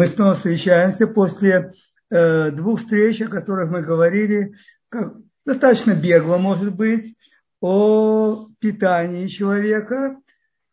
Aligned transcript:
Мы 0.00 0.06
снова 0.06 0.32
встречаемся 0.32 1.06
после 1.06 1.74
э, 2.08 2.50
двух 2.52 2.80
встреч, 2.80 3.20
о 3.20 3.26
которых 3.26 3.70
мы 3.70 3.82
говорили, 3.82 4.54
как, 4.88 5.12
достаточно 5.44 5.94
бегло, 5.94 6.38
может 6.38 6.74
быть, 6.74 7.18
о 7.60 8.48
питании 8.60 9.26
человека. 9.26 10.16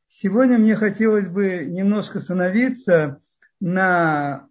Сегодня 0.07 0.57
мне 0.57 0.77
хотелось 0.77 1.27
бы 1.27 1.65
немножко 1.65 2.19
остановиться 2.19 3.19
на 3.59 4.47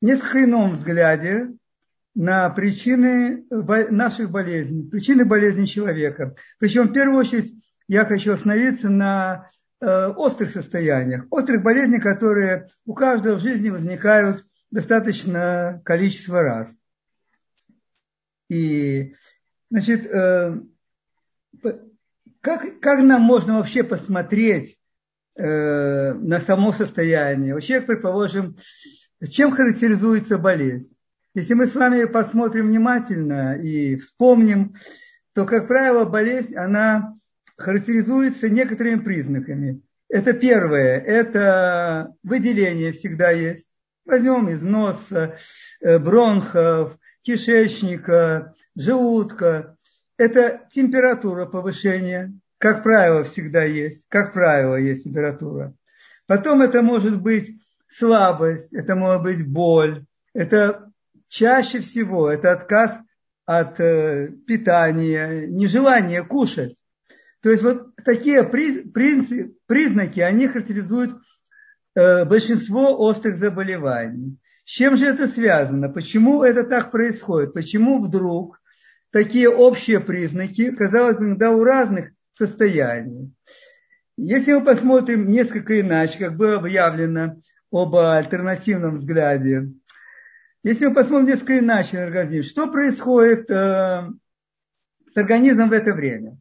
несколько 0.00 0.44
ином 0.44 0.74
взгляде 0.74 1.48
на 2.14 2.50
причины 2.50 3.46
наших 3.50 4.30
болезней, 4.30 4.88
причины 4.88 5.24
болезней 5.24 5.66
человека. 5.66 6.36
Причем 6.60 6.86
в 6.86 6.92
первую 6.92 7.18
очередь 7.18 7.52
я 7.88 8.04
хочу 8.04 8.34
остановиться 8.34 8.90
на 8.90 9.50
острых 9.80 10.50
состояниях, 10.50 11.26
острых 11.30 11.62
болезней, 11.62 12.00
которые 12.00 12.68
у 12.84 12.94
каждого 12.94 13.36
в 13.36 13.42
жизни 13.42 13.70
возникают 13.70 14.44
достаточно 14.70 15.80
количество 15.84 16.42
раз. 16.42 16.68
И, 18.48 19.14
значит, 19.70 20.06
э, 20.06 20.60
как, 22.40 22.80
как 22.80 23.00
нам 23.00 23.22
можно 23.22 23.58
вообще 23.58 23.82
посмотреть 23.82 24.78
э, 25.36 26.12
на 26.14 26.40
само 26.40 26.72
состояние? 26.72 27.54
Вообще, 27.54 27.80
предположим, 27.80 28.56
чем 29.30 29.50
характеризуется 29.50 30.38
болезнь? 30.38 30.90
Если 31.34 31.54
мы 31.54 31.66
с 31.66 31.74
вами 31.74 32.04
посмотрим 32.04 32.68
внимательно 32.68 33.56
и 33.60 33.96
вспомним, 33.96 34.74
то, 35.34 35.44
как 35.44 35.68
правило, 35.68 36.04
болезнь, 36.04 36.56
она 36.56 37.17
характеризуется 37.58 38.48
некоторыми 38.48 39.00
признаками. 39.00 39.82
Это 40.08 40.32
первое, 40.32 40.98
это 41.00 42.14
выделение 42.22 42.92
всегда 42.92 43.30
есть. 43.30 43.66
Возьмем 44.06 44.48
из 44.48 44.62
носа, 44.62 45.36
э, 45.80 45.98
бронхов, 45.98 46.96
кишечника, 47.22 48.54
желудка. 48.74 49.76
Это 50.16 50.62
температура 50.72 51.44
повышения, 51.44 52.32
как 52.56 52.82
правило, 52.82 53.24
всегда 53.24 53.64
есть. 53.64 54.06
Как 54.08 54.32
правило, 54.32 54.76
есть 54.76 55.04
температура. 55.04 55.74
Потом 56.26 56.62
это 56.62 56.80
может 56.80 57.20
быть 57.20 57.60
слабость, 57.90 58.72
это 58.72 58.94
может 58.96 59.22
быть 59.22 59.46
боль. 59.46 60.06
Это 60.32 60.90
чаще 61.28 61.80
всего 61.80 62.30
это 62.30 62.52
отказ 62.52 62.92
от 63.44 63.78
э, 63.80 64.30
питания, 64.46 65.46
нежелание 65.46 66.24
кушать. 66.24 66.77
То 67.42 67.50
есть 67.50 67.62
вот 67.62 67.94
такие 68.04 68.42
признаки, 68.42 70.20
они 70.20 70.48
характеризуют 70.48 71.16
э, 71.94 72.24
большинство 72.24 72.98
острых 72.98 73.38
заболеваний. 73.38 74.38
С 74.64 74.70
чем 74.70 74.96
же 74.96 75.06
это 75.06 75.28
связано? 75.28 75.88
Почему 75.88 76.42
это 76.42 76.64
так 76.64 76.90
происходит? 76.90 77.54
Почему 77.54 78.02
вдруг 78.02 78.60
такие 79.10 79.48
общие 79.48 80.00
признаки, 80.00 80.72
казалось 80.72 81.16
бы, 81.16 81.26
иногда 81.26 81.50
у 81.50 81.62
разных 81.62 82.10
состояний? 82.36 83.32
Если 84.16 84.52
мы 84.52 84.64
посмотрим 84.64 85.30
несколько 85.30 85.80
иначе, 85.80 86.18
как 86.18 86.36
было 86.36 86.56
объявлено 86.56 87.36
об 87.70 87.94
альтернативном 87.94 88.96
взгляде, 88.96 89.68
если 90.64 90.86
мы 90.86 90.94
посмотрим 90.94 91.28
несколько 91.28 91.60
иначе 91.60 91.98
на 91.98 92.04
организм, 92.04 92.48
что 92.48 92.66
происходит 92.66 93.48
э, 93.48 94.10
с 95.12 95.16
организмом 95.16 95.68
в 95.68 95.72
это 95.72 95.92
время? 95.92 96.36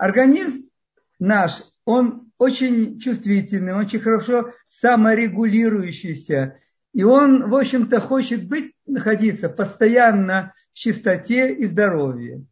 Организм 0.00 0.70
наш, 1.18 1.62
он 1.84 2.32
очень 2.38 2.98
чувствительный, 2.98 3.74
очень 3.74 4.00
хорошо 4.00 4.54
саморегулирующийся. 4.80 6.56
И 6.94 7.04
он, 7.04 7.50
в 7.50 7.54
общем-то, 7.54 8.00
хочет 8.00 8.48
быть, 8.48 8.72
находиться 8.86 9.50
постоянно 9.50 10.54
в 10.72 10.78
чистоте 10.78 11.52
и 11.52 11.66
здоровье. 11.66 12.46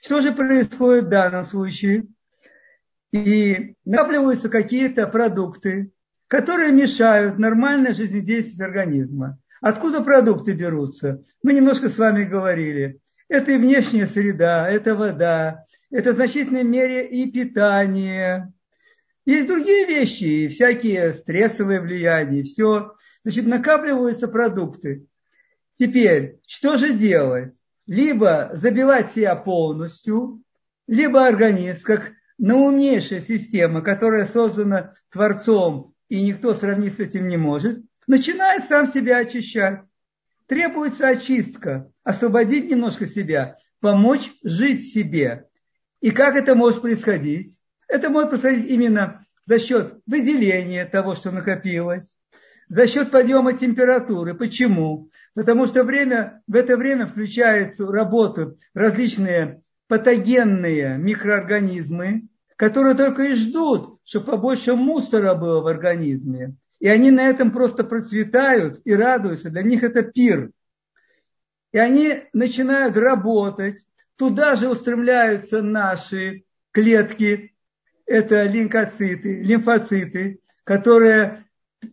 Что 0.00 0.20
же 0.20 0.30
происходит 0.30 1.06
в 1.06 1.08
данном 1.08 1.44
случае? 1.44 2.06
И 3.10 3.74
накапливаются 3.84 4.48
какие-то 4.48 5.08
продукты, 5.08 5.90
которые 6.28 6.70
мешают 6.70 7.36
нормальной 7.36 7.94
жизнедеятельности 7.94 8.62
организма. 8.62 9.40
Откуда 9.60 10.04
продукты 10.04 10.52
берутся? 10.52 11.24
Мы 11.42 11.54
немножко 11.54 11.90
с 11.90 11.98
вами 11.98 12.22
говорили. 12.22 13.00
Это 13.28 13.50
и 13.50 13.56
внешняя 13.56 14.06
среда, 14.06 14.70
это 14.70 14.94
вода, 14.94 15.64
это 15.90 16.12
в 16.12 16.16
значительной 16.16 16.64
мере 16.64 17.06
и 17.08 17.30
питание. 17.30 18.52
Есть 19.24 19.46
другие 19.46 19.86
вещи, 19.86 20.48
всякие 20.48 21.14
стрессовые 21.14 21.80
влияния, 21.80 22.42
все. 22.44 22.94
Значит, 23.24 23.46
накапливаются 23.46 24.28
продукты. 24.28 25.06
Теперь, 25.74 26.38
что 26.46 26.76
же 26.76 26.92
делать? 26.92 27.52
Либо 27.86 28.50
забивать 28.54 29.12
себя 29.12 29.36
полностью, 29.36 30.42
либо 30.86 31.26
организм, 31.26 31.82
как 31.82 32.12
наумнейшая 32.38 33.20
система, 33.20 33.82
которая 33.82 34.26
создана 34.26 34.94
Творцом, 35.10 35.94
и 36.08 36.22
никто 36.22 36.54
сравнить 36.54 36.94
с 36.94 37.00
этим 37.00 37.26
не 37.26 37.36
может, 37.36 37.82
начинает 38.06 38.64
сам 38.64 38.86
себя 38.86 39.18
очищать. 39.18 39.82
Требуется 40.46 41.08
очистка, 41.08 41.90
освободить 42.04 42.70
немножко 42.70 43.06
себя, 43.06 43.56
помочь 43.80 44.30
жить 44.44 44.92
себе. 44.92 45.48
И 46.06 46.12
как 46.12 46.36
это 46.36 46.54
может 46.54 46.82
происходить? 46.82 47.58
Это 47.88 48.10
может 48.10 48.30
происходить 48.30 48.70
именно 48.70 49.26
за 49.44 49.58
счет 49.58 49.98
выделения 50.06 50.84
того, 50.84 51.16
что 51.16 51.32
накопилось, 51.32 52.04
за 52.68 52.86
счет 52.86 53.10
подъема 53.10 53.54
температуры. 53.54 54.34
Почему? 54.34 55.10
Потому 55.34 55.66
что 55.66 55.82
время, 55.82 56.44
в 56.46 56.54
это 56.54 56.76
время 56.76 57.08
включаются 57.08 57.84
в 57.84 58.56
различные 58.72 59.62
патогенные 59.88 60.96
микроорганизмы, 60.96 62.28
которые 62.54 62.94
только 62.94 63.24
и 63.24 63.34
ждут, 63.34 63.98
чтобы 64.04 64.26
побольше 64.26 64.76
мусора 64.76 65.34
было 65.34 65.60
в 65.60 65.66
организме. 65.66 66.54
И 66.78 66.86
они 66.86 67.10
на 67.10 67.26
этом 67.26 67.50
просто 67.50 67.82
процветают 67.82 68.80
и 68.84 68.94
радуются. 68.94 69.50
Для 69.50 69.64
них 69.64 69.82
это 69.82 70.04
пир. 70.04 70.52
И 71.72 71.78
они 71.78 72.22
начинают 72.32 72.96
работать, 72.96 73.84
Туда 74.16 74.56
же 74.56 74.68
устремляются 74.68 75.62
наши 75.62 76.44
клетки, 76.72 77.54
это 78.06 78.44
лимфоциты, 78.44 79.42
лимфоциты, 79.42 80.40
которые 80.64 81.44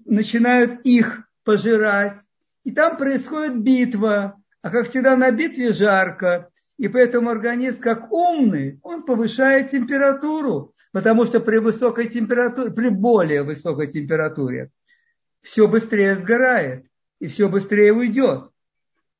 начинают 0.06 0.81
их 0.85 1.23
пожирать. 1.44 2.17
И 2.63 2.72
там 2.72 2.97
происходит 2.97 3.61
битва. 3.61 4.41
А 4.61 4.69
как 4.69 4.89
всегда 4.89 5.17
на 5.17 5.31
битве 5.31 5.73
жарко. 5.73 6.50
И 6.78 6.88
поэтому 6.88 7.29
организм, 7.29 7.79
как 7.79 8.11
умный, 8.11 8.79
он 8.81 9.03
повышает 9.03 9.72
температуру. 9.72 10.73
Потому 10.91 11.25
что 11.25 11.40
при 11.40 11.57
высокой 11.57 12.07
температуре, 12.07 12.72
при 12.72 12.90
более 12.90 13.44
высокой 13.44 13.88
температуре, 13.88 14.69
все 15.41 15.67
быстрее 15.67 16.16
сгорает 16.16 16.85
и 17.19 17.28
все 17.28 17.50
быстрее 17.50 17.91
уйдет. 17.91 18.50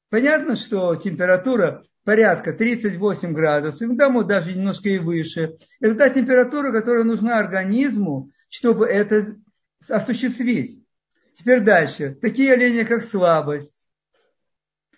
Понятно, 0.10 0.56
что 0.56 0.96
температура 0.96 1.84
порядка 2.04 2.54
38 2.54 3.34
градусов, 3.34 3.82
иногда 3.82 4.10
может 4.10 4.30
даже 4.30 4.54
немножко 4.54 4.90
и 4.90 5.00
выше. 5.00 5.56
Это 5.80 5.96
та 5.96 6.10
температура, 6.10 6.72
которая 6.72 7.04
нужна 7.04 7.40
организму, 7.40 8.32
чтобы 8.50 8.88
это 8.88 9.36
осуществить. 9.90 10.84
Теперь 11.34 11.62
дальше. 11.62 12.18
Такие 12.22 12.52
явления, 12.52 12.86
как 12.86 13.04
слабость, 13.04 13.76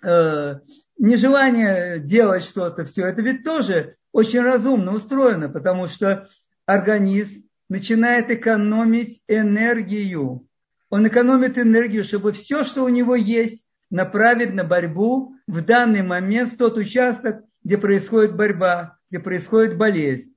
э, 0.04 0.56
нежелание 0.98 2.00
делать 2.00 2.44
что-то, 2.44 2.86
все 2.86 3.08
это 3.08 3.22
ведь 3.22 3.44
тоже 3.44 3.96
очень 4.12 4.42
разумно 4.42 4.94
устроено, 4.94 5.50
потому 5.50 5.88
что 5.88 6.28
организм 6.66 7.44
начинает 7.70 8.32
экономить 8.32 9.22
энергию. 9.28 10.48
Он 10.90 11.08
экономит 11.08 11.58
энергию, 11.58 12.04
чтобы 12.04 12.32
все, 12.32 12.64
что 12.64 12.84
у 12.84 12.90
него 12.90 13.16
есть, 13.16 13.66
направить 13.90 14.54
на 14.54 14.64
борьбу 14.64 15.35
в 15.48 15.62
данный 15.62 16.02
момент 16.02 16.54
в 16.54 16.58
тот 16.58 16.78
участок, 16.78 17.44
где 17.64 17.78
происходит 17.78 18.36
борьба, 18.36 18.98
где 19.10 19.20
происходит 19.20 19.78
болезнь. 19.78 20.34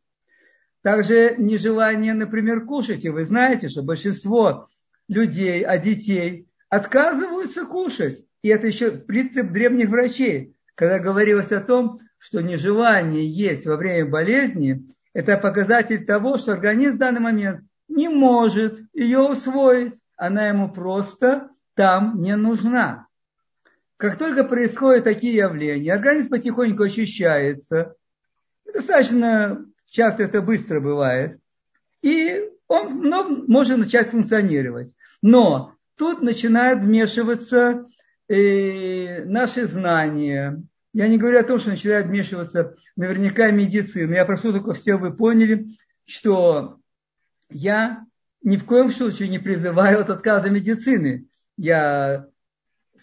Также 0.82 1.34
нежелание, 1.38 2.14
например, 2.14 2.64
кушать. 2.64 3.05
И 3.05 3.10
вы 3.10 3.25
знаете, 3.25 3.69
что 3.69 3.82
большинство 3.82 4.69
людей, 5.08 5.62
а 5.62 5.78
детей 5.78 6.49
отказываются 6.69 7.64
кушать. 7.64 8.25
И 8.43 8.49
это 8.49 8.66
еще 8.69 8.90
принцип 8.93 9.50
древних 9.50 9.88
врачей, 9.88 10.55
когда 10.75 10.99
говорилось 10.99 11.52
о 11.52 11.60
том, 11.60 11.99
что 12.19 12.40
нежелание 12.40 13.26
есть 13.26 13.66
во 13.66 13.76
время 13.76 14.08
болезни, 14.08 14.94
это 15.12 15.37
показатель 15.37 16.05
того, 16.05 16.38
что 16.38 16.52
организм 16.52 16.96
в 16.96 16.99
данный 16.99 17.20
момент 17.20 17.62
не 17.88 18.08
может 18.08 18.81
ее 18.93 19.20
усвоить. 19.20 19.94
Она 20.16 20.49
ему 20.49 20.70
просто 20.70 21.50
там 21.75 22.20
не 22.20 22.37
нужна. 22.37 23.07
Как 23.99 24.17
только 24.17 24.45
происходят 24.45 25.05
такие 25.05 25.35
явления, 25.35 25.93
организм 25.93 26.31
потихоньку 26.31 26.85
очищается. 26.85 27.97
Достаточно 28.73 29.67
часто 29.91 30.23
это 30.23 30.41
быстро 30.41 30.81
бывает. 30.81 31.41
И 32.00 32.49
он 32.69 33.05
может 33.49 33.77
начать 33.77 34.11
функционировать. 34.11 34.95
Но 35.21 35.75
тут 35.97 36.23
начинают 36.23 36.81
вмешиваться 36.81 37.87
э, 38.29 39.25
наши 39.25 39.67
знания. 39.67 40.62
Я 40.93 41.09
не 41.09 41.19
говорю 41.19 41.41
о 41.41 41.44
том, 41.44 41.59
что 41.59 41.71
начинает 41.71 42.06
вмешиваться 42.06 42.77
наверняка 42.94 43.51
медицина. 43.51 44.15
Я 44.15 44.25
прошу 44.25 44.53
только 44.53 44.75
все 44.75 44.94
вы 44.94 45.12
поняли, 45.12 45.67
что 46.05 46.79
я 47.51 48.06
ни 48.43 48.59
в 48.59 48.65
коем 48.65 48.93
случае 48.93 49.27
не 49.27 49.41
призываю 49.41 50.03
от 50.03 50.11
отказа 50.11 50.51
медицины. 50.51 51.27
Я 51.56 52.29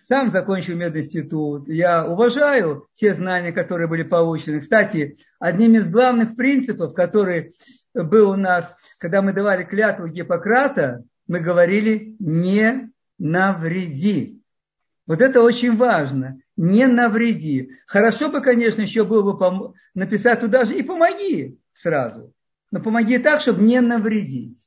сам 0.08 0.32
закончил 0.32 0.76
мединститут, 0.76 1.68
я 1.68 2.06
уважаю 2.08 2.88
те 2.94 3.14
знания, 3.14 3.52
которые 3.52 3.88
были 3.88 4.04
получены. 4.04 4.60
Кстати, 4.62 5.18
одним 5.40 5.76
из 5.76 5.90
главных 5.90 6.36
принципов, 6.36 6.94
который 6.94 7.54
был 7.94 8.32
у 8.32 8.36
нас, 8.36 8.66
когда 9.00 9.22
мы 9.22 9.34
давали 9.34 9.64
клятву 9.64 10.08
Гиппократа, 10.08 11.04
мы 11.28 11.40
говорили 11.40 12.16
«не 12.20 12.92
навреди». 13.18 14.42
Вот 15.08 15.22
это 15.22 15.42
очень 15.42 15.76
важно. 15.76 16.40
Не 16.58 16.88
навреди. 16.88 17.72
Хорошо 17.86 18.30
бы, 18.30 18.42
конечно, 18.42 18.82
еще 18.82 19.04
было 19.04 19.34
бы 19.34 19.74
написать 19.94 20.40
туда 20.40 20.66
же 20.66 20.76
и 20.76 20.84
помоги 20.84 21.60
сразу. 21.74 22.34
Но 22.72 22.80
помоги 22.80 23.18
так, 23.18 23.42
чтобы 23.42 23.64
не 23.64 23.82
навредить. 23.82 24.58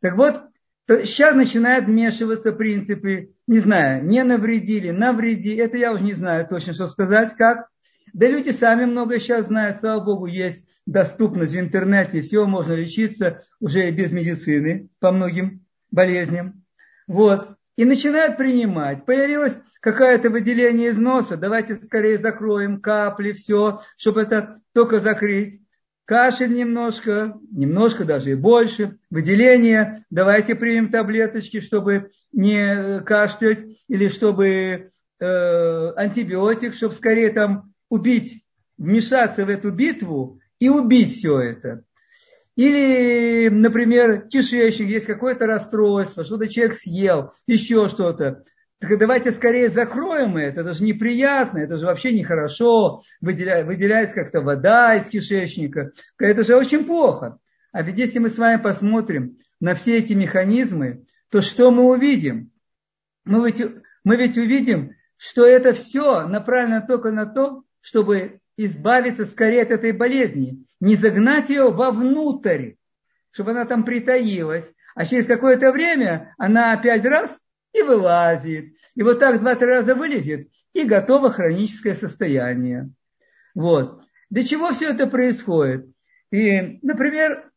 Так 0.00 0.16
вот, 0.16 0.42
сейчас 0.88 1.34
начинают 1.34 1.86
вмешиваться 1.86 2.52
принципы, 2.52 3.32
не 3.50 3.58
знаю, 3.58 4.04
не 4.04 4.22
навредили, 4.22 4.90
навреди. 4.92 5.56
Это 5.56 5.76
я 5.76 5.92
уже 5.92 6.04
не 6.04 6.12
знаю 6.12 6.46
точно, 6.46 6.72
что 6.72 6.86
сказать, 6.86 7.34
как. 7.36 7.66
Да 8.12 8.28
люди 8.28 8.50
сами 8.50 8.84
много 8.84 9.18
сейчас 9.18 9.46
знают, 9.46 9.80
слава 9.80 10.04
богу, 10.04 10.26
есть 10.26 10.64
доступность 10.86 11.52
в 11.52 11.58
интернете, 11.58 12.22
всего 12.22 12.46
можно 12.46 12.74
лечиться 12.74 13.42
уже 13.58 13.90
без 13.90 14.12
медицины 14.12 14.88
по 15.00 15.10
многим 15.10 15.66
болезням. 15.90 16.64
Вот. 17.08 17.56
И 17.74 17.84
начинают 17.84 18.36
принимать. 18.36 19.04
Появилось 19.04 19.58
какое-то 19.80 20.30
выделение 20.30 20.90
из 20.90 20.98
носа, 20.98 21.36
давайте 21.36 21.74
скорее 21.74 22.18
закроем 22.18 22.80
капли, 22.80 23.32
все, 23.32 23.80
чтобы 23.96 24.20
это 24.22 24.60
только 24.72 25.00
закрыть. 25.00 25.59
Кашель 26.10 26.52
немножко, 26.52 27.38
немножко 27.52 28.02
даже 28.04 28.32
и 28.32 28.34
больше, 28.34 28.98
выделение, 29.10 30.04
давайте 30.10 30.56
примем 30.56 30.90
таблеточки, 30.90 31.60
чтобы 31.60 32.10
не 32.32 33.00
кашлять, 33.02 33.60
или 33.86 34.08
чтобы 34.08 34.90
э, 35.20 35.92
антибиотик, 35.94 36.74
чтобы 36.74 36.96
скорее 36.96 37.30
там 37.30 37.72
убить, 37.88 38.42
вмешаться 38.76 39.46
в 39.46 39.48
эту 39.48 39.70
битву 39.70 40.40
и 40.58 40.68
убить 40.68 41.16
все 41.16 41.38
это. 41.38 41.84
Или, 42.56 43.48
например, 43.48 44.22
кишечник, 44.26 44.88
есть 44.88 45.06
какое-то 45.06 45.46
расстройство, 45.46 46.24
что-то 46.24 46.48
человек 46.48 46.76
съел, 46.76 47.30
еще 47.46 47.88
что-то. 47.88 48.42
Так 48.80 48.98
давайте 48.98 49.30
скорее 49.32 49.68
закроем 49.68 50.38
это, 50.38 50.62
это 50.62 50.72
же 50.72 50.84
неприятно, 50.84 51.58
это 51.58 51.76
же 51.76 51.84
вообще 51.84 52.14
нехорошо, 52.14 53.02
выделя, 53.20 53.62
выделяется 53.62 54.14
как-то 54.14 54.40
вода 54.40 54.94
из 54.96 55.06
кишечника, 55.06 55.92
это 56.18 56.44
же 56.44 56.56
очень 56.56 56.86
плохо. 56.86 57.38
А 57.72 57.82
ведь 57.82 57.98
если 57.98 58.18
мы 58.20 58.30
с 58.30 58.38
вами 58.38 58.60
посмотрим 58.60 59.36
на 59.60 59.74
все 59.74 59.98
эти 59.98 60.14
механизмы, 60.14 61.04
то 61.30 61.42
что 61.42 61.70
мы 61.70 61.84
увидим? 61.90 62.52
Мы 63.26 63.50
ведь, 63.50 63.62
мы 64.02 64.16
ведь 64.16 64.38
увидим, 64.38 64.96
что 65.18 65.46
это 65.46 65.74
все 65.74 66.26
направлено 66.26 66.82
только 66.86 67.10
на 67.10 67.26
то, 67.26 67.64
чтобы 67.82 68.40
избавиться 68.56 69.26
скорее 69.26 69.62
от 69.62 69.72
этой 69.72 69.92
болезни 69.92 70.64
не 70.80 70.96
загнать 70.96 71.50
ее 71.50 71.70
вовнутрь, 71.70 72.72
чтобы 73.30 73.50
она 73.50 73.66
там 73.66 73.84
притаилась, 73.84 74.64
а 74.94 75.04
через 75.04 75.26
какое-то 75.26 75.70
время 75.70 76.34
она 76.38 76.72
опять 76.72 77.04
раз 77.04 77.30
и 77.72 77.82
вылазит. 77.82 78.74
И 78.94 79.02
вот 79.02 79.18
так 79.18 79.40
два-три 79.40 79.66
раза 79.66 79.94
вылезет, 79.94 80.48
и 80.72 80.84
готово 80.84 81.30
хроническое 81.30 81.94
состояние. 81.94 82.90
Вот. 83.54 84.02
Для 84.30 84.44
чего 84.44 84.72
все 84.72 84.90
это 84.90 85.06
происходит? 85.06 85.86
И, 86.30 86.78
например, 86.82 87.50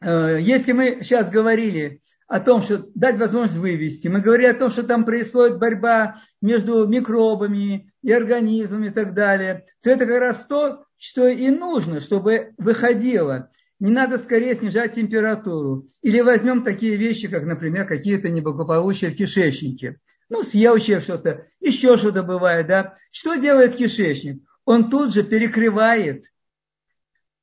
э, 0.00 0.38
если 0.40 0.72
мы 0.72 1.00
сейчас 1.02 1.28
говорили 1.28 2.02
о 2.28 2.40
том, 2.40 2.62
что 2.62 2.86
дать 2.94 3.18
возможность 3.18 3.58
вывести, 3.58 4.08
мы 4.08 4.20
говорили 4.20 4.48
о 4.48 4.54
том, 4.54 4.70
что 4.70 4.82
там 4.82 5.04
происходит 5.04 5.58
борьба 5.58 6.20
между 6.40 6.86
микробами 6.86 7.92
и 8.02 8.12
организмами 8.12 8.88
и 8.88 8.90
так 8.90 9.14
далее, 9.14 9.66
то 9.82 9.90
это 9.90 10.06
как 10.06 10.20
раз 10.20 10.46
то, 10.48 10.84
что 10.96 11.26
и 11.26 11.50
нужно, 11.50 12.00
чтобы 12.00 12.52
выходило. 12.58 13.50
Не 13.78 13.90
надо 13.90 14.18
скорее 14.18 14.56
снижать 14.56 14.94
температуру. 14.94 15.88
Или 16.02 16.20
возьмем 16.20 16.64
такие 16.64 16.96
вещи, 16.96 17.28
как, 17.28 17.44
например, 17.44 17.86
какие-то 17.86 18.30
неблагополучия 18.30 19.10
в 19.10 19.16
кишечнике. 19.16 19.98
Ну, 20.28 20.42
съел 20.42 20.78
что-то, 20.78 21.46
еще 21.60 21.96
что-то 21.96 22.22
бывает, 22.22 22.66
да. 22.66 22.94
Что 23.10 23.36
делает 23.36 23.76
кишечник? 23.76 24.42
Он 24.64 24.90
тут 24.90 25.12
же 25.12 25.22
перекрывает 25.22 26.24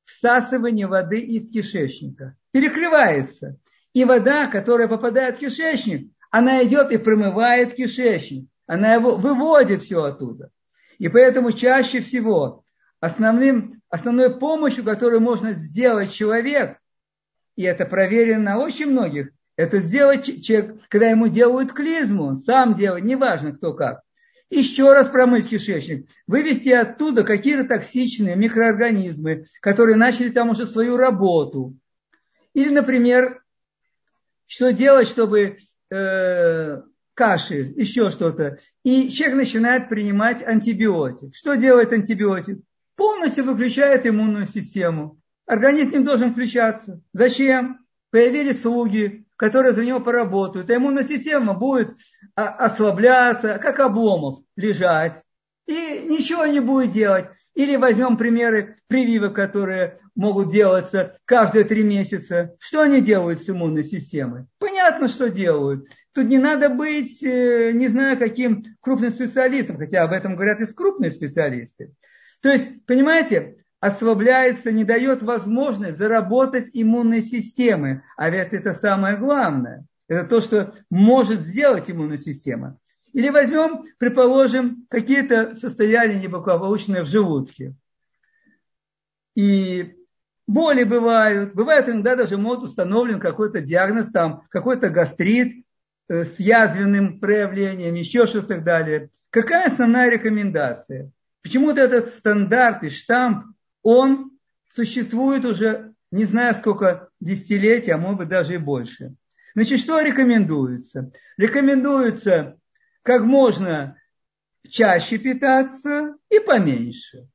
всасывание 0.05 0.87
воды 0.87 1.19
из 1.19 1.49
кишечника. 1.49 2.35
Перекрывается. 2.51 3.57
И 3.93 4.03
вода, 4.05 4.47
которая 4.47 4.87
попадает 4.87 5.37
в 5.37 5.39
кишечник, 5.39 6.11
она 6.31 6.63
идет 6.63 6.91
и 6.91 6.97
промывает 6.97 7.73
кишечник. 7.75 8.49
Она 8.65 8.95
его 8.95 9.15
выводит 9.15 9.83
все 9.83 10.03
оттуда. 10.03 10.49
И 10.97 11.07
поэтому 11.09 11.51
чаще 11.51 12.01
всего 12.01 12.63
основным, 12.99 13.81
основной 13.93 14.35
помощью, 14.35 14.83
которую 14.83 15.21
можно 15.21 15.53
сделать 15.53 16.11
человек, 16.11 16.79
и 17.55 17.61
это 17.61 17.85
проверено 17.85 18.43
на 18.43 18.57
очень 18.57 18.87
многих, 18.87 19.29
это 19.55 19.81
сделать 19.81 20.43
человек, 20.43 20.79
когда 20.89 21.11
ему 21.11 21.27
делают 21.27 21.73
клизму, 21.73 22.35
сам 22.37 22.73
делать, 22.73 23.03
неважно 23.03 23.53
кто 23.53 23.75
как. 23.75 24.01
Еще 24.49 24.91
раз 24.91 25.09
промыть 25.09 25.47
кишечник, 25.47 26.07
вывести 26.25 26.69
оттуда 26.69 27.23
какие-то 27.23 27.65
токсичные 27.65 28.35
микроорганизмы, 28.35 29.45
которые 29.61 29.95
начали 29.95 30.29
там 30.29 30.49
уже 30.49 30.65
свою 30.65 30.97
работу. 30.97 31.77
Или, 32.55 32.69
например, 32.69 33.43
что 34.47 34.73
делать, 34.73 35.07
чтобы 35.07 35.59
э, 35.91 36.81
кашель, 37.13 37.79
еще 37.79 38.09
что-то. 38.09 38.57
И 38.83 39.11
человек 39.11 39.37
начинает 39.37 39.87
принимать 39.87 40.41
антибиотик. 40.41 41.35
Что 41.35 41.53
делает 41.53 41.93
антибиотик? 41.93 42.57
Полностью 42.95 43.45
выключает 43.45 44.05
иммунную 44.05 44.47
систему. 44.47 45.19
Организм 45.45 46.03
должен 46.03 46.31
включаться. 46.31 47.01
Зачем? 47.13 47.79
Появились 48.11 48.61
слуги, 48.61 49.25
которые 49.35 49.73
за 49.73 49.83
него 49.83 49.99
поработают. 49.99 50.69
А 50.69 50.75
иммунная 50.75 51.03
система 51.03 51.53
будет 51.53 51.95
ослабляться, 52.35 53.57
как 53.59 53.79
обломов, 53.79 54.39
лежать. 54.55 55.21
И 55.65 56.05
ничего 56.07 56.45
не 56.45 56.59
будет 56.59 56.91
делать. 56.91 57.25
Или 57.55 57.75
возьмем 57.75 58.17
примеры 58.17 58.77
прививок, 58.87 59.35
которые 59.35 59.99
могут 60.15 60.51
делаться 60.51 61.17
каждые 61.25 61.65
три 61.65 61.83
месяца. 61.83 62.55
Что 62.59 62.81
они 62.81 63.01
делают 63.01 63.43
с 63.43 63.49
иммунной 63.49 63.83
системой? 63.83 64.45
Понятно, 64.59 65.07
что 65.07 65.29
делают. 65.29 65.87
Тут 66.13 66.25
не 66.25 66.37
надо 66.37 66.69
быть, 66.69 67.23
э, 67.23 67.71
не 67.73 67.87
знаю, 67.87 68.17
каким 68.17 68.63
крупным 68.79 69.11
специалистом, 69.11 69.77
хотя 69.77 70.03
об 70.03 70.11
этом 70.11 70.35
говорят 70.35 70.61
и 70.61 70.65
крупные 70.71 71.11
специалисты. 71.11 71.93
То 72.43 72.49
есть, 72.51 72.85
понимаете, 72.85 73.63
ослабляется, 73.79 74.73
не 74.73 74.83
дает 74.83 75.23
возможность 75.23 75.97
заработать 75.97 76.69
иммунной 76.73 77.23
системы. 77.23 78.03
А 78.17 78.29
ведь 78.29 78.51
это 78.51 78.73
самое 78.73 79.15
главное. 79.15 79.85
Это 80.09 80.27
то, 80.27 80.41
что 80.41 80.75
может 80.89 81.39
сделать 81.39 81.89
иммунная 81.89 82.17
система. 82.17 82.77
Или 83.13 83.29
возьмем, 83.29 83.85
предположим, 83.97 84.85
какие-то 84.89 85.55
состояния 85.55 86.19
неблагополучные 86.19 87.03
в 87.03 87.05
желудке. 87.05 87.75
И 89.35 89.95
боли 90.45 90.83
бывают. 90.83 91.53
Бывает 91.53 91.87
иногда 91.87 92.17
даже 92.17 92.35
может 92.35 92.63
установлен 92.63 93.21
какой-то 93.21 93.61
диагноз, 93.61 94.11
там 94.11 94.43
какой-то 94.49 94.89
гастрит 94.89 95.65
э, 96.09 96.25
с 96.25 96.37
язвенным 96.37 97.21
проявлением, 97.21 97.93
еще 97.93 98.27
что-то 98.27 98.47
так 98.55 98.65
далее. 98.65 99.11
Какая 99.29 99.67
основная 99.67 100.09
рекомендация? 100.09 101.09
Почему-то 101.43 101.81
этот 101.81 102.15
стандарт 102.15 102.83
и 102.83 102.89
штамп, 102.89 103.55
он 103.81 104.31
существует 104.73 105.45
уже 105.45 105.93
не 106.13 106.25
знаю 106.25 106.53
сколько 106.53 107.09
десятилетий, 107.19 107.89
а 107.89 107.97
может 107.97 108.19
быть 108.19 108.29
даже 108.29 108.53
и 108.53 108.57
больше. 108.57 109.15
Значит, 109.55 109.79
что 109.79 109.99
рекомендуется? 109.99 111.11
Рекомендуется 111.37 112.59
как 113.01 113.23
можно 113.23 113.97
чаще 114.69 115.17
питаться 115.17 116.15
и 116.29 116.39
поменьше. 116.39 117.27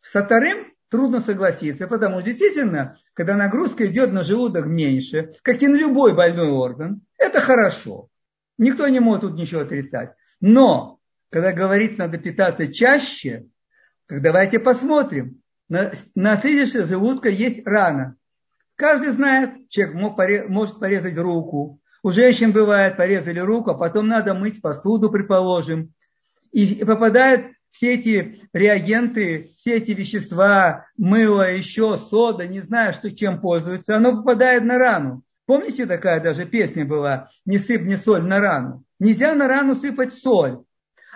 С 0.00 0.10
вторым 0.10 0.72
трудно 0.88 1.20
согласиться, 1.20 1.88
потому 1.88 2.20
что 2.20 2.26
действительно, 2.26 2.96
когда 3.12 3.34
нагрузка 3.34 3.86
идет 3.86 4.12
на 4.12 4.22
желудок 4.22 4.66
меньше, 4.66 5.32
как 5.42 5.60
и 5.60 5.66
на 5.66 5.74
любой 5.74 6.14
больной 6.14 6.48
орган, 6.48 7.02
это 7.18 7.40
хорошо. 7.40 8.08
Никто 8.56 8.86
не 8.86 9.00
может 9.00 9.22
тут 9.22 9.34
ничего 9.34 9.62
отрицать. 9.62 10.12
Но 10.40 11.00
когда 11.32 11.52
говорится, 11.52 12.00
надо 12.00 12.18
питаться 12.18 12.72
чаще, 12.72 13.46
так 14.06 14.20
давайте 14.20 14.58
посмотрим. 14.58 15.40
На, 15.70 15.92
на 16.14 16.36
следующее 16.36 16.84
желудка 16.84 17.30
есть 17.30 17.66
рана. 17.66 18.16
Каждый 18.76 19.12
знает, 19.12 19.70
человек 19.70 19.94
мог, 19.94 20.18
может 20.48 20.78
порезать 20.78 21.16
руку, 21.16 21.80
У 22.02 22.10
женщин 22.10 22.52
бывает, 22.52 22.98
порезали 22.98 23.38
руку, 23.38 23.70
а 23.70 23.74
потом 23.74 24.08
надо 24.08 24.34
мыть 24.34 24.60
посуду, 24.60 25.10
предположим. 25.10 25.94
И 26.50 26.84
попадают 26.84 27.46
все 27.70 27.94
эти 27.94 28.42
реагенты, 28.52 29.54
все 29.56 29.76
эти 29.76 29.92
вещества, 29.92 30.86
мыло, 30.98 31.50
еще 31.50 31.96
сода, 31.96 32.46
не 32.46 32.60
знаю, 32.60 32.92
что 32.92 33.10
чем 33.10 33.40
пользуются, 33.40 33.96
оно 33.96 34.16
попадает 34.16 34.64
на 34.64 34.76
рану. 34.76 35.22
Помните, 35.46 35.86
такая 35.86 36.20
даже 36.20 36.44
песня 36.44 36.84
была 36.84 37.30
«Не 37.46 37.58
сыпь 37.58 37.82
не 37.82 37.96
соль 37.96 38.24
на 38.24 38.38
рану». 38.38 38.84
Нельзя 38.98 39.34
на 39.34 39.48
рану 39.48 39.76
сыпать 39.76 40.12
соль. 40.12 40.64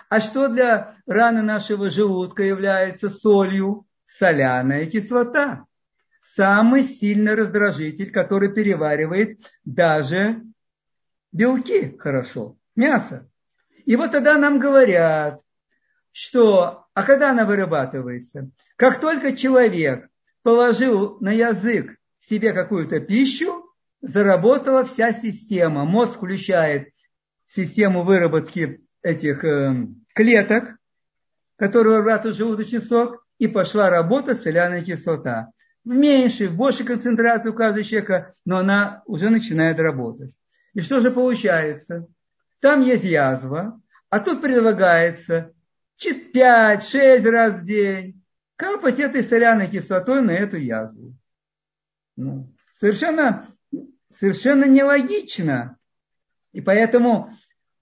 А 0.09 0.21
что 0.21 0.47
для 0.47 0.95
раны 1.05 1.41
нашего 1.41 1.89
желудка 1.89 2.43
является 2.43 3.09
солью? 3.09 3.85
Соляная 4.05 4.85
кислота. 4.85 5.65
Самый 6.35 6.83
сильный 6.83 7.35
раздражитель, 7.35 8.11
который 8.11 8.53
переваривает 8.53 9.37
даже 9.65 10.43
белки 11.31 11.97
хорошо, 11.97 12.57
мясо. 12.75 13.29
И 13.85 13.95
вот 13.95 14.11
тогда 14.11 14.37
нам 14.37 14.59
говорят, 14.59 15.41
что, 16.11 16.85
а 16.93 17.03
когда 17.03 17.31
она 17.31 17.45
вырабатывается? 17.45 18.49
Как 18.75 19.01
только 19.01 19.35
человек 19.35 20.09
положил 20.41 21.17
на 21.19 21.31
язык 21.31 21.97
себе 22.19 22.53
какую-то 22.53 22.99
пищу, 22.99 23.65
заработала 24.01 24.85
вся 24.85 25.11
система. 25.11 25.85
Мозг 25.85 26.17
включает 26.17 26.89
систему 27.45 28.03
выработки 28.03 28.86
этих 29.07 29.43
э, 29.45 29.87
клеток, 30.13 30.77
которые 31.55 32.01
вырабатывают 32.01 32.37
желудочный 32.37 32.81
сок, 32.81 33.25
и 33.39 33.47
пошла 33.47 33.89
работа 33.89 34.35
соляная 34.35 34.83
кислота. 34.83 35.51
В 35.85 35.93
меньшей, 35.93 36.47
в 36.47 36.55
большей 36.55 36.85
концентрации 36.85 37.49
у 37.49 37.53
каждого 37.53 37.85
человека, 37.85 38.33
но 38.45 38.57
она 38.57 39.03
уже 39.05 39.29
начинает 39.29 39.79
работать. 39.79 40.33
И 40.73 40.81
что 40.81 40.99
же 40.99 41.11
получается? 41.11 42.07
Там 42.59 42.81
есть 42.81 43.05
язва, 43.05 43.79
а 44.09 44.19
тут 44.19 44.41
предлагается 44.41 45.53
5-6 46.03 47.29
раз 47.29 47.53
в 47.53 47.65
день 47.65 48.23
капать 48.55 48.99
этой 48.99 49.23
соляной 49.23 49.67
кислотой 49.67 50.21
на 50.21 50.31
эту 50.31 50.57
язву. 50.57 51.13
Ну, 52.17 52.53
совершенно, 52.79 53.47
совершенно 54.19 54.65
нелогично. 54.65 55.77
И 56.51 56.61
поэтому 56.61 57.31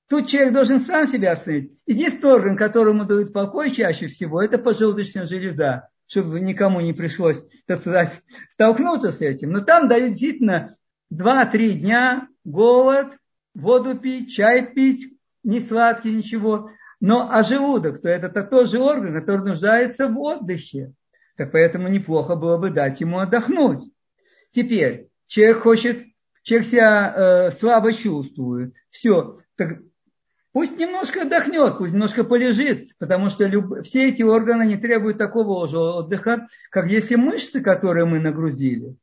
тут 0.07 0.27
человек 0.27 0.53
должен 0.53 0.81
сам 0.81 1.07
себя 1.07 1.33
остановить. 1.33 1.71
Единственный 1.85 2.33
орган, 2.33 2.57
которому 2.57 3.05
дают 3.05 3.33
покой 3.33 3.71
чаще 3.71 4.07
всего, 4.07 4.41
это 4.41 4.57
поджелудочная 4.57 5.25
железа, 5.25 5.89
чтобы 6.07 6.39
никому 6.39 6.81
не 6.81 6.93
пришлось, 6.93 7.43
так 7.65 7.81
сказать, 7.81 8.21
столкнуться 8.53 9.12
с 9.12 9.21
этим. 9.21 9.51
Но 9.51 9.62
там 9.62 9.88
дают 9.88 10.12
действительно 10.12 10.75
2-3 11.13 11.71
дня 11.74 12.27
голод, 12.43 13.17
воду 13.53 13.97
пить, 13.97 14.33
чай 14.33 14.74
пить, 14.74 15.13
не 15.43 15.59
сладкий, 15.59 16.12
ничего. 16.12 16.69
Но 17.00 17.29
а 17.31 17.43
желудок, 17.43 18.01
то 18.01 18.09
это 18.09 18.29
тот 18.43 18.69
же 18.69 18.79
орган, 18.79 19.13
который 19.13 19.45
нуждается 19.45 20.07
в 20.07 20.17
отдыхе. 20.19 20.93
Так 21.38 21.51
поэтому 21.51 21.88
неплохо 21.88 22.35
было 22.35 22.57
бы 22.57 22.69
дать 22.69 23.01
ему 23.01 23.19
отдохнуть. 23.19 23.83
Теперь, 24.51 25.09
человек 25.27 25.59
хочет, 25.59 26.03
человек 26.43 26.67
себя 26.67 27.13
э, 27.15 27.51
слабо 27.59 27.91
чувствует. 27.91 28.74
Все, 28.89 29.39
так 29.57 29.79
пусть 30.55 30.77
немножко 30.77 31.24
отдохнет, 31.24 31.77
пусть 31.77 31.91
немножко 31.91 32.24
полежит, 32.24 32.97
потому 32.97 33.29
что 33.29 33.45
люб... 33.45 33.83
все 33.83 34.07
эти 34.07 34.24
органы 34.24 34.65
не 34.65 34.77
требуют 34.77 35.17
такого 35.17 35.67
же 35.67 35.77
отдыха, 35.77 36.47
как 36.71 36.88
если 36.88 37.15
мышцы, 37.15 37.59
которые 37.59 38.05
мы 38.05 38.19
нагрузили. 38.19 38.95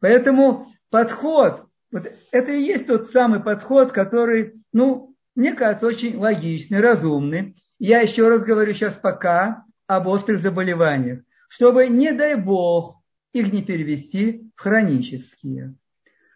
Поэтому 0.00 0.66
подход, 0.90 1.66
вот 1.92 2.12
это 2.32 2.52
и 2.52 2.62
есть 2.62 2.88
тот 2.88 3.12
самый 3.12 3.38
подход, 3.38 3.92
который, 3.92 4.54
ну, 4.72 5.14
мне 5.36 5.52
кажется, 5.52 5.86
очень 5.86 6.16
логичный, 6.16 6.80
разумный. 6.80 7.54
Я 7.78 8.00
еще 8.00 8.28
раз 8.28 8.42
говорю 8.42 8.74
сейчас 8.74 8.94
пока 8.94 9.62
об 9.86 10.08
острых 10.08 10.42
заболеваниях, 10.42 11.20
чтобы, 11.48 11.86
не 11.86 12.10
дай 12.10 12.34
бог, 12.34 12.96
их 13.32 13.52
не 13.52 13.62
перевести 13.62 14.50
в 14.56 14.60
хронические. 14.60 15.76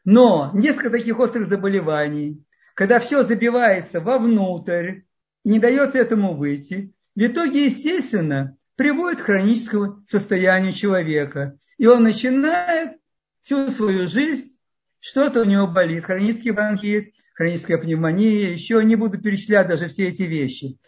Но 0.04 0.52
несколько 0.54 0.90
таких 0.90 1.18
острых 1.18 1.48
заболеваний, 1.48 2.44
когда 2.74 2.98
все 2.98 3.24
забивается 3.24 4.00
вовнутрь 4.00 5.02
не 5.44 5.58
дается 5.58 5.98
этому 5.98 6.34
выйти, 6.34 6.92
в 7.14 7.20
итоге, 7.20 7.66
естественно, 7.66 8.56
приводит 8.76 9.22
к 9.22 9.26
хроническому 9.26 10.04
состоянию 10.08 10.72
человека. 10.72 11.56
И 11.78 11.86
он 11.86 12.02
начинает 12.02 12.98
всю 13.42 13.70
свою 13.70 14.08
жизнь, 14.08 14.56
что-то 14.98 15.42
у 15.42 15.44
него 15.44 15.66
болит, 15.66 16.04
хронический 16.04 16.50
бронхит, 16.50 17.14
хроническая 17.34 17.78
пневмония, 17.78 18.50
еще 18.50 18.82
не 18.82 18.96
буду 18.96 19.20
перечислять 19.20 19.68
даже 19.68 19.88
все 19.88 20.08
эти 20.08 20.22
вещи. 20.22 20.78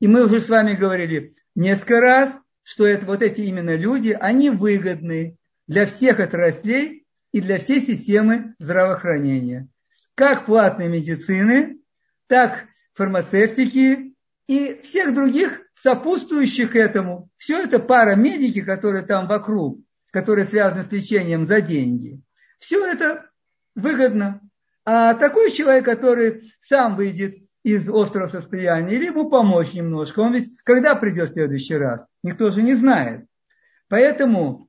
И 0.00 0.06
мы 0.06 0.24
уже 0.24 0.40
с 0.40 0.48
вами 0.48 0.74
говорили 0.74 1.34
несколько 1.54 2.00
раз, 2.00 2.30
что 2.62 2.86
это 2.86 3.04
вот 3.04 3.20
эти 3.20 3.42
именно 3.42 3.76
люди, 3.76 4.16
они 4.18 4.50
выгодны 4.50 5.36
для 5.66 5.86
всех 5.86 6.20
отраслей 6.20 7.06
и 7.32 7.40
для 7.40 7.58
всей 7.58 7.80
системы 7.80 8.54
здравоохранения. 8.58 9.68
Как 10.14 10.46
платной 10.46 10.88
медицины, 10.88 11.78
так 12.26 12.66
фармацевтики 12.94 14.14
и 14.46 14.80
всех 14.82 15.14
других 15.14 15.62
сопутствующих 15.74 16.76
этому. 16.76 17.30
Все 17.36 17.62
это 17.62 17.78
парамедики, 17.78 18.62
которые 18.62 19.02
там 19.02 19.26
вокруг, 19.26 19.80
которые 20.10 20.46
связаны 20.46 20.84
с 20.84 20.92
лечением 20.92 21.44
за 21.44 21.60
деньги. 21.60 22.20
Все 22.58 22.84
это 22.86 23.30
выгодно. 23.74 24.40
А 24.84 25.14
такой 25.14 25.50
человек, 25.50 25.84
который 25.84 26.52
сам 26.60 26.96
выйдет 26.96 27.36
из 27.62 27.88
острого 27.88 28.28
состояния, 28.28 28.96
ему 28.96 29.30
помочь 29.30 29.72
немножко, 29.72 30.20
он 30.20 30.34
ведь 30.34 30.50
когда 30.62 30.94
придет 30.94 31.30
в 31.30 31.32
следующий 31.32 31.76
раз, 31.76 32.06
никто 32.22 32.50
же 32.50 32.62
не 32.62 32.74
знает. 32.74 33.26
Поэтому, 33.88 34.68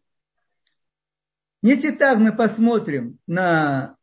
если 1.61 1.91
так 1.91 2.17
мы 2.17 2.31
посмотрим 2.31 3.19
на 3.27 3.97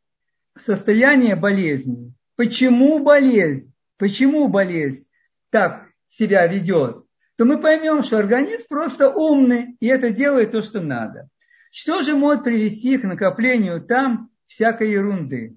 состояние 0.64 1.37
болезни, 1.37 2.14
почему 2.37 3.02
болезнь, 3.02 3.73
почему 3.99 4.49
болезнь 4.49 5.06
так 5.50 5.87
себя 6.09 6.47
ведет, 6.47 7.04
то 7.37 7.44
мы 7.44 7.59
поймем, 7.59 8.02
что 8.02 8.18
организм 8.18 8.66
просто 8.68 9.11
умный, 9.11 9.76
и 9.80 9.87
это 9.87 10.11
делает 10.11 10.52
то, 10.52 10.62
что 10.62 10.80
надо. 10.80 11.28
Что 11.71 12.02
же 12.02 12.14
может 12.14 12.44
привести 12.44 12.99
к 12.99 13.04
накоплению 13.04 13.80
там 13.80 14.30
всякой 14.47 14.90
ерунды? 14.90 15.56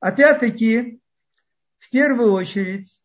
опять-таки, 0.00 1.00
в 1.78 1.90
первую 1.90 2.32
очередь, 2.32 2.98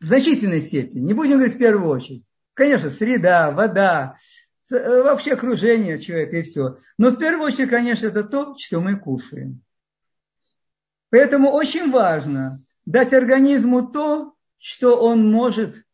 в 0.00 0.06
значительной 0.06 0.62
степени, 0.62 1.00
не 1.00 1.14
будем 1.14 1.34
говорить 1.34 1.54
в 1.54 1.58
первую 1.58 1.88
очередь, 1.88 2.24
конечно, 2.54 2.90
среда, 2.90 3.50
вода, 3.50 4.16
вообще 4.70 5.32
окружение 5.32 5.98
человека 5.98 6.38
и 6.38 6.42
все. 6.42 6.78
Но 6.98 7.10
в 7.10 7.16
первую 7.16 7.46
очередь, 7.46 7.70
конечно, 7.70 8.06
это 8.06 8.24
то, 8.24 8.56
что 8.58 8.80
мы 8.80 8.96
кушаем. 8.96 9.62
Поэтому 11.10 11.50
очень 11.50 11.90
важно 11.90 12.60
дать 12.86 13.12
организму 13.12 13.86
то, 13.86 14.34
что 14.58 14.96
он 14.96 15.30
может 15.30 15.84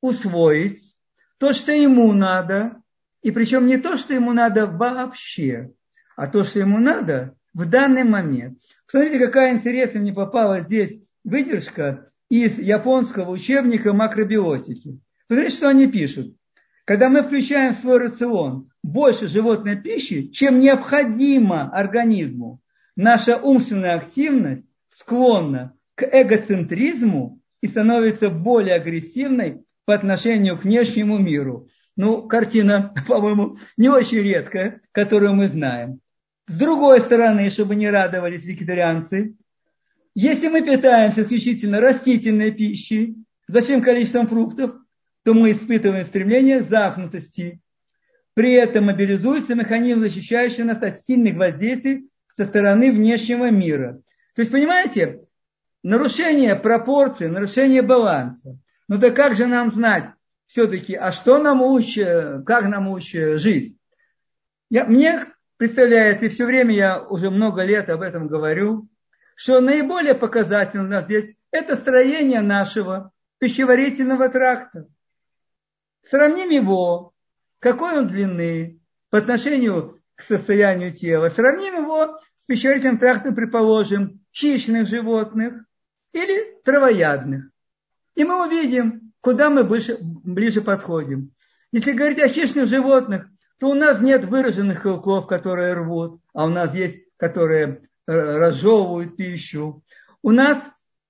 усвоить, 0.00 0.94
то, 1.38 1.52
что 1.52 1.72
ему 1.72 2.12
надо, 2.12 2.82
и 3.22 3.30
причем 3.30 3.66
не 3.66 3.76
то, 3.76 3.96
что 3.96 4.14
ему 4.14 4.32
надо 4.32 4.66
вообще, 4.66 5.72
а 6.16 6.26
то, 6.26 6.44
что 6.44 6.58
ему 6.58 6.78
надо 6.78 7.34
в 7.54 7.68
данный 7.68 8.04
момент. 8.04 8.58
Смотрите, 8.86 9.18
какая 9.18 9.54
интересная 9.54 10.00
мне 10.00 10.12
попала 10.12 10.60
здесь 10.60 11.00
выдержка 11.24 12.10
из 12.28 12.58
японского 12.58 13.30
учебника 13.30 13.92
макробиотики. 13.92 15.00
Смотрите, 15.26 15.56
что 15.56 15.68
они 15.68 15.86
пишут. 15.86 16.36
Когда 16.86 17.08
мы 17.08 17.24
включаем 17.24 17.74
в 17.74 17.78
свой 17.78 17.98
рацион 17.98 18.70
больше 18.82 19.26
животной 19.26 19.76
пищи, 19.76 20.28
чем 20.28 20.60
необходимо 20.60 21.68
организму, 21.68 22.60
наша 22.94 23.36
умственная 23.36 23.96
активность 23.96 24.64
склонна 24.96 25.74
к 25.96 26.04
эгоцентризму 26.04 27.40
и 27.60 27.66
становится 27.66 28.30
более 28.30 28.76
агрессивной 28.76 29.64
по 29.84 29.94
отношению 29.94 30.56
к 30.56 30.62
внешнему 30.62 31.18
миру. 31.18 31.66
Ну, 31.96 32.22
картина, 32.28 32.94
по-моему, 33.08 33.58
не 33.76 33.88
очень 33.88 34.18
редкая, 34.18 34.80
которую 34.92 35.34
мы 35.34 35.48
знаем. 35.48 35.98
С 36.46 36.56
другой 36.56 37.00
стороны, 37.00 37.50
чтобы 37.50 37.74
не 37.74 37.90
радовались 37.90 38.44
вегетарианцы, 38.44 39.34
если 40.14 40.46
мы 40.46 40.62
питаемся 40.62 41.22
исключительно 41.22 41.80
растительной 41.80 42.52
пищей, 42.52 43.16
большим 43.48 43.82
количеством 43.82 44.28
фруктов, 44.28 44.76
то 45.26 45.34
мы 45.34 45.50
испытываем 45.50 46.06
стремление 46.06 46.62
замкнутости. 46.62 47.60
При 48.34 48.52
этом 48.52 48.84
мобилизуется 48.84 49.56
механизм, 49.56 49.98
защищающий 49.98 50.62
нас 50.62 50.80
от 50.80 51.02
сильных 51.04 51.34
воздействий 51.34 52.08
со 52.36 52.46
стороны 52.46 52.92
внешнего 52.92 53.50
мира. 53.50 54.00
То 54.36 54.42
есть, 54.42 54.52
понимаете, 54.52 55.24
нарушение 55.82 56.54
пропорции, 56.54 57.26
нарушение 57.26 57.82
баланса. 57.82 58.56
Ну 58.86 58.98
да 58.98 59.10
как 59.10 59.34
же 59.34 59.48
нам 59.48 59.72
знать 59.72 60.10
все-таки, 60.46 60.94
а 60.94 61.10
что 61.10 61.38
нам 61.38 61.60
лучше, 61.60 62.44
как 62.46 62.68
нам 62.68 62.86
лучше 62.86 63.36
жить? 63.38 63.76
Я, 64.70 64.84
мне 64.84 65.24
представляете, 65.56 66.28
все 66.28 66.46
время 66.46 66.72
я 66.72 67.02
уже 67.02 67.30
много 67.30 67.64
лет 67.64 67.90
об 67.90 68.02
этом 68.02 68.28
говорю, 68.28 68.88
что 69.34 69.60
наиболее 69.60 70.14
показательно 70.14 70.84
у 70.84 70.86
нас 70.86 71.06
здесь 71.06 71.34
это 71.50 71.74
строение 71.74 72.42
нашего 72.42 73.10
пищеварительного 73.40 74.28
тракта. 74.28 74.86
Сравним 76.10 76.50
его, 76.50 77.12
какой 77.58 77.98
он 77.98 78.06
длины 78.06 78.80
по 79.10 79.18
отношению 79.18 80.00
к 80.14 80.22
состоянию 80.22 80.92
тела. 80.92 81.30
Сравним 81.30 81.82
его 81.82 82.18
с 82.18 82.46
пищеварительным 82.46 82.98
трактом, 82.98 83.34
предположим, 83.34 84.20
хищных 84.32 84.86
животных 84.86 85.64
или 86.12 86.60
травоядных. 86.64 87.50
И 88.14 88.24
мы 88.24 88.46
увидим, 88.46 89.12
куда 89.20 89.50
мы 89.50 89.64
ближе, 89.64 89.98
ближе 90.00 90.62
подходим. 90.62 91.32
Если 91.72 91.92
говорить 91.92 92.20
о 92.20 92.28
хищных 92.28 92.66
животных, 92.66 93.28
то 93.58 93.70
у 93.70 93.74
нас 93.74 94.00
нет 94.00 94.24
выраженных 94.24 94.82
хилков, 94.82 95.26
которые 95.26 95.74
рвут, 95.74 96.20
а 96.32 96.46
у 96.46 96.48
нас 96.48 96.74
есть, 96.74 97.04
которые 97.16 97.88
э, 98.06 98.12
разжевывают 98.12 99.16
пищу. 99.16 99.82
У 100.22 100.30
нас 100.30 100.62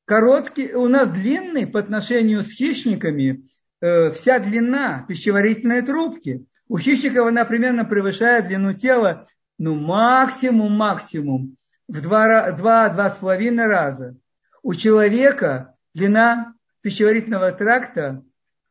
короткий, 0.05 0.73
у 0.73 0.89
нас 0.89 1.09
длинный 1.09 1.67
по 1.67 1.81
отношению 1.81 2.43
с 2.43 2.51
хищниками 2.51 3.45
э, 3.87 4.11
вся 4.11 4.39
длина 4.41 5.05
пищеварительной 5.09 5.83
трубки. 5.83 6.45
У 6.69 6.79
хищников 6.79 7.27
она 7.27 7.45
примерно 7.45 7.85
превышает 7.85 8.49
длину 8.49 8.73
тела, 8.73 9.29
ну, 9.59 9.75
максимум, 9.75 10.73
максимум, 10.73 11.57
в 11.89 12.03
два, 12.03 12.51
два, 12.53 12.89
два 12.89 13.11
с 13.11 13.17
половиной 13.17 13.67
раза. 13.67 14.17
У 14.63 14.75
человека 14.75 15.75
длина 15.95 16.55
пищеварительного 16.83 17.53
тракта 17.53 18.25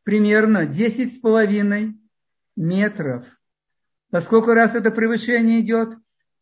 примерно 0.04 0.66
10 0.66 1.16
с 1.16 1.18
половиной 1.18 1.96
метров. 2.54 3.24
Поскольку 4.10 4.52
раз 4.52 4.74
это 4.74 4.90
превышение 4.90 5.60
идет 5.60 5.96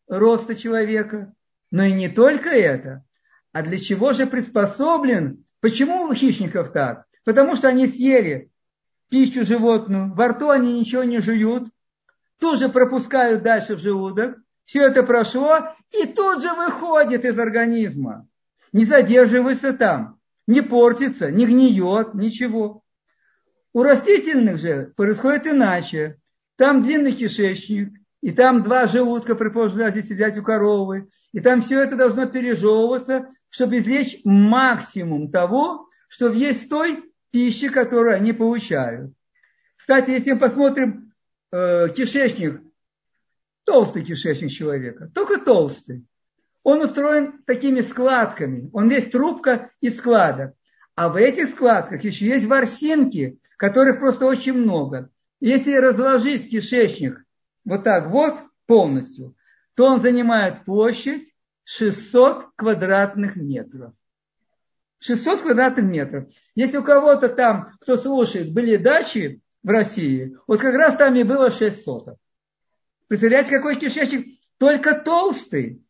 роста 0.07 0.55
человека, 0.55 1.33
но 1.71 1.83
и 1.83 1.93
не 1.93 2.09
только 2.09 2.49
это, 2.49 3.05
а 3.53 3.63
для 3.63 3.79
чего 3.79 4.11
же 4.11 4.27
приспособлен, 4.27 5.45
почему 5.61 6.03
у 6.03 6.13
хищников 6.13 6.71
так? 6.73 7.05
Потому 7.23 7.55
что 7.55 7.69
они 7.69 7.87
съели 7.87 8.51
пищу 9.09 9.45
животную, 9.45 10.13
во 10.13 10.29
рту 10.29 10.49
они 10.49 10.79
ничего 10.79 11.03
не 11.03 11.19
жуют, 11.19 11.69
тут 12.39 12.59
же 12.59 12.69
пропускают 12.69 13.43
дальше 13.43 13.75
в 13.75 13.79
желудок, 13.79 14.37
все 14.65 14.87
это 14.87 15.03
прошло 15.03 15.75
и 15.91 16.05
тут 16.07 16.41
же 16.41 16.53
выходит 16.53 17.23
из 17.23 17.37
организма. 17.37 18.27
Не 18.73 18.85
задерживается 18.85 19.73
там, 19.73 20.19
не 20.47 20.61
портится, 20.61 21.31
не 21.31 21.45
гниет, 21.45 22.13
ничего. 22.13 22.83
У 23.73 23.83
растительных 23.83 24.57
же 24.57 24.93
происходит 24.95 25.47
иначе. 25.47 26.17
Там 26.57 26.83
длинный 26.83 27.11
кишечник, 27.11 27.93
и 28.21 28.31
там 28.31 28.63
два 28.63 28.87
желудка, 28.87 29.35
предположим, 29.35 29.87
здесь 29.89 30.07
сидят 30.07 30.37
у 30.37 30.41
коровы, 30.41 31.09
и 31.31 31.39
там 31.41 31.61
все 31.61 31.81
это 31.83 31.95
должно 31.95 32.25
пережевываться, 32.25 33.27
чтобы 33.49 33.77
извлечь 33.77 34.21
максимум 34.23 35.29
того, 35.29 35.89
что 36.07 36.31
есть 36.31 36.69
той 36.69 37.03
пищи, 37.35 37.67
которую 37.67 38.15
они 38.15 38.31
получают. 38.31 39.11
Кстати, 39.75 40.11
если 40.11 40.31
мы 40.31 40.39
посмотрим 40.39 41.11
э, 41.51 41.89
кишечник, 41.89 42.61
толстый 43.65 44.05
кишечник 44.05 44.51
человека, 44.51 45.11
только 45.13 45.41
толстый, 45.41 46.05
он 46.63 46.81
устроен 46.81 47.43
такими 47.45 47.81
складками, 47.81 48.69
он 48.71 48.87
весь 48.87 49.09
трубка 49.09 49.69
и 49.81 49.89
складок. 49.89 50.53
А 50.95 51.09
в 51.09 51.17
этих 51.17 51.49
складках 51.49 52.05
еще 52.05 52.25
есть 52.25 52.45
ворсинки, 52.45 53.37
которых 53.57 53.99
просто 53.99 54.27
очень 54.27 54.53
много. 54.53 55.09
Если 55.41 55.73
разложить 55.73 56.49
кишечник 56.49 57.21
вот 57.65 57.83
так 57.83 58.11
вот 58.11 58.39
полностью, 58.65 59.35
то 59.73 59.87
он 59.87 59.99
занимает 59.99 60.63
площадь 60.63 61.35
600 61.65 62.51
квадратных 62.55 63.35
метров. 63.35 63.91
600 65.05 65.41
квадратных 65.41 65.85
метров. 65.85 66.27
Если 66.55 66.77
у 66.77 66.83
кого-то 66.83 67.29
там, 67.29 67.71
кто 67.79 67.97
слушает, 67.97 68.53
были 68.53 68.75
дачи 68.77 69.41
в 69.61 69.69
России, 69.69 70.35
вот 70.47 70.59
как 70.59 70.73
раз 70.73 70.95
там 70.95 71.15
и 71.15 71.23
было 71.23 71.51
600. 71.51 72.17
Представляете, 73.07 73.51
какой 73.51 73.75
кишечник? 73.75 74.39
Только 74.57 74.95
толстый. 74.99 75.83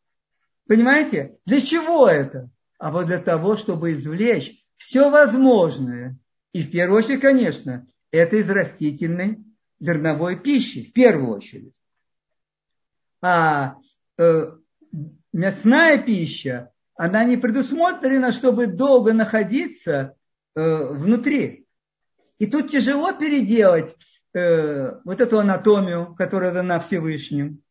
Понимаете? 0.67 1.37
Для 1.45 1.61
чего 1.61 2.09
это? 2.09 2.49
А 2.77 2.91
вот 2.91 3.05
для 3.07 3.19
того, 3.19 3.55
чтобы 3.55 3.93
извлечь 3.93 4.61
все 4.75 5.09
возможное. 5.09 6.17
И 6.51 6.63
в 6.63 6.71
первую 6.71 6.97
очередь, 6.99 7.21
конечно, 7.21 7.87
это 8.11 8.35
из 8.35 8.49
растительной 8.49 9.45
зерновой 9.79 10.37
пищи, 10.37 10.89
в 10.89 10.93
первую 10.93 11.37
очередь. 11.37 11.75
А 13.21 13.77
э, 14.17 14.51
мясная 15.31 15.99
пища, 15.99 16.71
она 16.95 17.23
не 17.23 17.37
предусмотрена, 17.37 18.31
чтобы 18.31 18.67
долго 18.67 19.13
находиться 19.13 20.15
э, 20.55 20.85
внутри. 20.93 21.65
И 22.39 22.47
тут 22.47 22.69
тяжело 22.69 23.11
переделать 23.13 23.95
э, 24.33 24.99
вот 25.03 25.21
эту 25.21 25.39
анатомию, 25.39 26.15
которая 26.15 26.53
дана 26.53 26.79
Всевышним, 26.79 27.61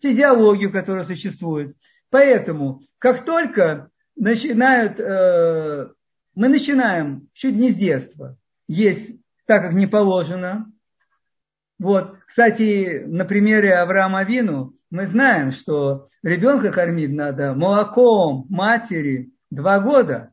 физиологию, 0.00 0.72
которая 0.72 1.04
существует. 1.04 1.76
Поэтому, 2.10 2.82
как 2.98 3.24
только 3.24 3.90
начинают, 4.16 4.98
э, 4.98 5.88
мы 6.34 6.48
начинаем 6.48 7.28
чуть 7.34 7.54
не 7.54 7.70
с 7.70 7.76
детства 7.76 8.36
есть 8.70 9.16
так, 9.46 9.62
как 9.62 9.72
не 9.72 9.88
положено. 9.88 10.72
Вот, 11.80 12.14
кстати, 12.26 13.02
на 13.04 13.24
примере 13.24 13.74
Авраама 13.74 14.22
Вину 14.22 14.76
мы 14.90 15.06
знаем, 15.06 15.52
что 15.52 16.08
ребенка 16.22 16.72
кормить 16.72 17.12
надо 17.12 17.54
молоком 17.54 18.46
матери 18.48 19.32
два 19.50 19.80
года. 19.80 20.32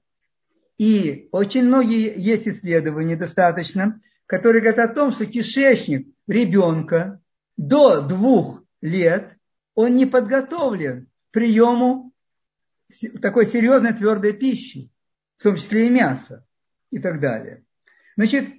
И 0.78 1.30
очень 1.32 1.64
многие 1.64 2.14
есть 2.20 2.48
исследования 2.48 3.16
достаточно, 3.16 4.00
которые 4.26 4.62
говорят 4.62 4.92
о 4.92 4.94
том, 4.94 5.12
что 5.12 5.26
кишечник 5.26 6.08
ребенка 6.28 7.22
до 7.56 8.02
двух 8.02 8.64
лет, 8.82 9.36
он 9.76 9.96
не 9.96 10.06
подготовлен 10.06 11.06
к 11.06 11.34
приему 11.34 12.12
такой 13.22 13.46
серьезной 13.46 13.94
твердой 13.94 14.34
пищи, 14.34 14.90
в 15.38 15.44
том 15.44 15.56
числе 15.56 15.88
и 15.88 15.90
мяса 15.90 16.46
и 16.92 17.00
так 17.00 17.20
далее. 17.20 17.64
Значит, 18.16 18.50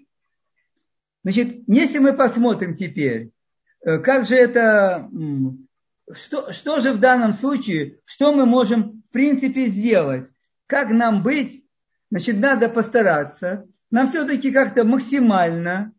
значит, 1.25 1.63
если 1.67 1.99
мы 1.99 2.13
посмотрим 2.13 2.77
теперь, 2.77 3.31
э, 3.85 3.99
как 3.99 4.27
же 4.27 4.37
это 4.37 5.09
что, 6.13 6.53
что 6.53 6.81
же 6.81 6.93
в 6.93 7.01
данном 7.01 7.35
случае, 7.35 7.99
что 8.05 8.33
мы 8.33 8.47
можем 8.47 9.03
в 9.09 9.13
принципе 9.13 9.69
сделать? 9.69 10.29
Как 10.67 10.91
нам 10.91 11.23
быть? 11.23 11.65
Значит, 12.11 12.39
надо 12.39 12.69
постараться. 12.69 13.67
Нам 13.91 14.07
все-таки 14.07 14.51
как-то 14.51 14.85
максимально 14.85 15.93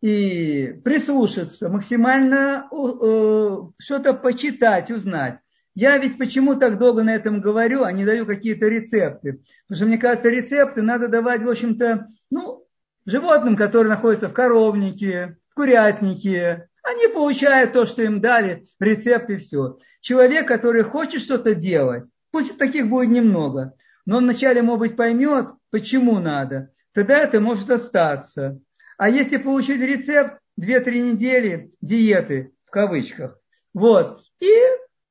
и 0.00 0.78
прислушаться, 0.84 1.68
максимально 1.68 2.68
э, 2.70 3.56
что-то 3.78 4.14
почитать, 4.14 4.90
узнать. 4.90 5.40
Я 5.74 5.98
ведь 5.98 6.16
почему 6.16 6.54
так 6.54 6.78
долго 6.78 7.02
на 7.02 7.14
этом 7.14 7.40
говорю, 7.40 7.82
а 7.84 7.92
не 7.92 8.04
даю 8.04 8.24
какие-то 8.24 8.66
рецепты. 8.66 9.42
Потому 9.66 9.76
что 9.76 9.86
мне 9.86 9.98
кажется, 9.98 10.28
рецепты 10.28 10.80
надо 10.82 11.08
давать, 11.08 11.42
в 11.42 11.50
общем-то, 11.50 12.06
ну, 12.30 12.64
животным, 13.04 13.56
которые 13.56 13.90
находятся 13.90 14.28
в 14.28 14.32
коровнике, 14.32 15.38
в 15.50 15.54
курятнике, 15.54 16.68
они 16.86 17.08
получают 17.08 17.72
то, 17.72 17.84
что 17.84 18.02
им 18.02 18.20
дали, 18.20 18.66
рецепт 18.78 19.28
и 19.30 19.38
все. 19.38 19.78
Человек, 20.00 20.46
который 20.46 20.84
хочет 20.84 21.20
что-то 21.20 21.54
делать, 21.54 22.04
пусть 22.30 22.56
таких 22.58 22.88
будет 22.88 23.10
немного, 23.10 23.74
но 24.04 24.18
он 24.18 24.24
вначале, 24.24 24.62
может 24.62 24.80
быть, 24.80 24.96
поймет, 24.96 25.48
почему 25.70 26.20
надо, 26.20 26.70
тогда 26.92 27.18
это 27.18 27.40
может 27.40 27.70
остаться. 27.70 28.60
А 28.98 29.10
если 29.10 29.36
получить 29.36 29.80
рецепт, 29.80 30.38
2-3 30.60 31.12
недели 31.12 31.72
диеты, 31.80 32.52
в 32.66 32.70
кавычках, 32.70 33.36
вот, 33.74 34.22
и 34.40 34.54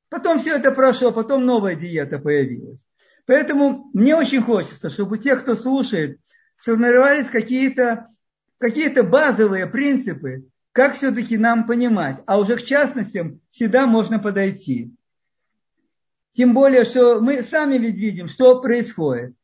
потом 0.08 0.38
все 0.38 0.56
это 0.56 0.72
прошло, 0.72 1.12
потом 1.12 1.44
новая 1.44 1.74
диета 1.74 2.18
появилась. 2.18 2.80
Поэтому 3.26 3.90
мне 3.92 4.16
очень 4.16 4.42
хочется, 4.42 4.88
чтобы 4.88 5.16
у 5.16 5.20
тех, 5.20 5.42
кто 5.42 5.54
слушает, 5.54 6.20
сформировались 6.56 7.28
какие-то 7.28 8.06
какие 8.58 8.88
базовые 8.88 9.66
принципы, 9.66 10.44
как 10.76 10.94
все-таки 10.94 11.38
нам 11.38 11.66
понимать? 11.66 12.18
А 12.26 12.38
уже 12.38 12.56
к 12.56 12.62
частностям 12.62 13.40
всегда 13.50 13.86
можно 13.86 14.18
подойти. 14.18 14.94
Тем 16.32 16.52
более, 16.52 16.84
что 16.84 17.18
мы 17.18 17.42
сами 17.42 17.78
ведь 17.78 17.96
видим, 17.96 18.28
что 18.28 18.60
происходит. 18.60 19.34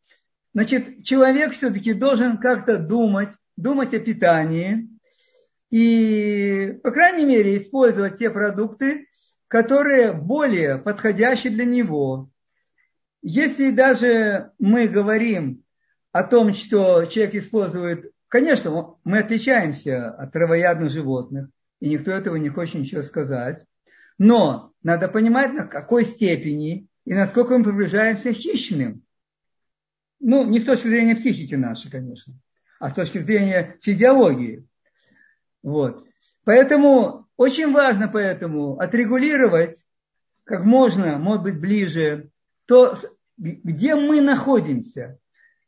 Значит, 0.53 1.05
человек 1.05 1.53
все-таки 1.53 1.95
должен 1.95 2.37
как-то 2.37 2.77
думать, 2.77 3.31
думать 3.57 3.95
о 3.95 3.99
питании 3.99 4.91
и, 5.71 6.79
по 6.83 6.91
крайней 6.91 7.25
мере, 7.25 7.57
использовать 7.57 8.19
те 8.19 8.29
продукты, 8.29 9.07
которые 9.49 10.13
более 10.13 10.77
подходящие 10.77 11.55
для 11.55 11.65
него. 11.65 12.29
Если 13.23 13.71
даже 13.71 14.51
мы 14.59 14.87
говорим 14.87 15.65
о 16.13 16.25
том, 16.25 16.53
что 16.53 17.07
человек 17.07 17.37
использует 17.37 18.12
Конечно, 18.33 18.97
мы 19.05 19.19
отличаемся 19.19 20.09
от 20.09 20.33
травоядных 20.33 20.91
животных, 20.91 21.51
и 21.81 21.91
никто 21.91 22.13
этого 22.13 22.37
не 22.37 22.49
хочет 22.49 22.77
ничего 22.77 23.03
сказать. 23.03 23.63
Но 24.17 24.73
надо 24.83 25.09
понимать, 25.09 25.53
на 25.53 25.67
какой 25.67 26.07
степени 26.07 26.87
и 27.05 27.13
насколько 27.13 27.59
мы 27.59 27.63
приближаемся 27.63 28.33
к 28.33 28.37
хищным. 28.37 29.03
Ну, 30.19 30.47
не 30.47 30.61
с 30.61 30.65
точки 30.65 30.89
зрения 30.89 31.15
психики 31.15 31.57
нашей, 31.57 31.91
конечно, 31.91 32.33
а 32.81 32.89
с 32.89 32.95
точки 32.95 33.19
зрения 33.19 33.77
физиологии. 33.83 34.67
Вот. 35.63 36.07
Поэтому 36.45 37.29
очень 37.37 37.71
важно 37.71 38.09
поэтому 38.09 38.79
отрегулировать 38.79 39.77
как 40.45 40.65
можно, 40.65 41.19
может 41.19 41.43
быть, 41.43 41.61
ближе 41.61 42.31
то, 42.65 42.97
где 43.37 43.95
мы 43.95 44.23
находимся. 44.23 45.19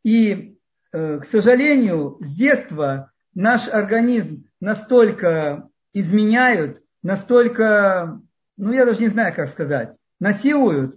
И, 0.03 0.57
к 0.95 1.25
сожалению, 1.29 2.19
с 2.21 2.37
детства 2.37 3.11
наш 3.35 3.67
организм 3.67 4.45
настолько 4.61 5.69
изменяют, 5.93 6.83
настолько, 7.03 8.21
ну 8.57 8.73
я 8.73 8.87
даже 8.87 9.01
не 9.01 9.09
знаю, 9.09 9.35
как 9.35 9.51
сказать, 9.51 9.97
насилуют 10.21 10.97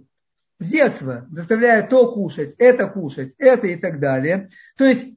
с 0.60 0.68
детства, 0.68 1.26
заставляя 1.32 1.84
то 1.84 2.12
кушать, 2.12 2.54
это 2.58 2.86
кушать, 2.86 3.34
это 3.38 3.66
и 3.66 3.74
так 3.74 3.98
далее. 3.98 4.50
То 4.76 4.84
есть, 4.84 5.16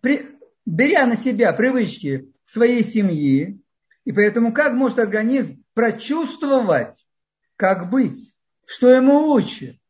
при, 0.00 0.38
беря 0.64 1.06
на 1.06 1.16
себя 1.16 1.52
привычки 1.52 2.32
своей 2.44 2.84
семьи, 2.84 3.60
и 4.04 4.12
поэтому 4.12 4.52
как 4.52 4.72
может 4.74 5.00
организм 5.00 5.64
прочувствовать, 5.74 6.94
как 7.56 7.90
быть, 7.90 8.36
что 8.66 8.88
ему 8.88 9.18
лучше. 9.18 9.80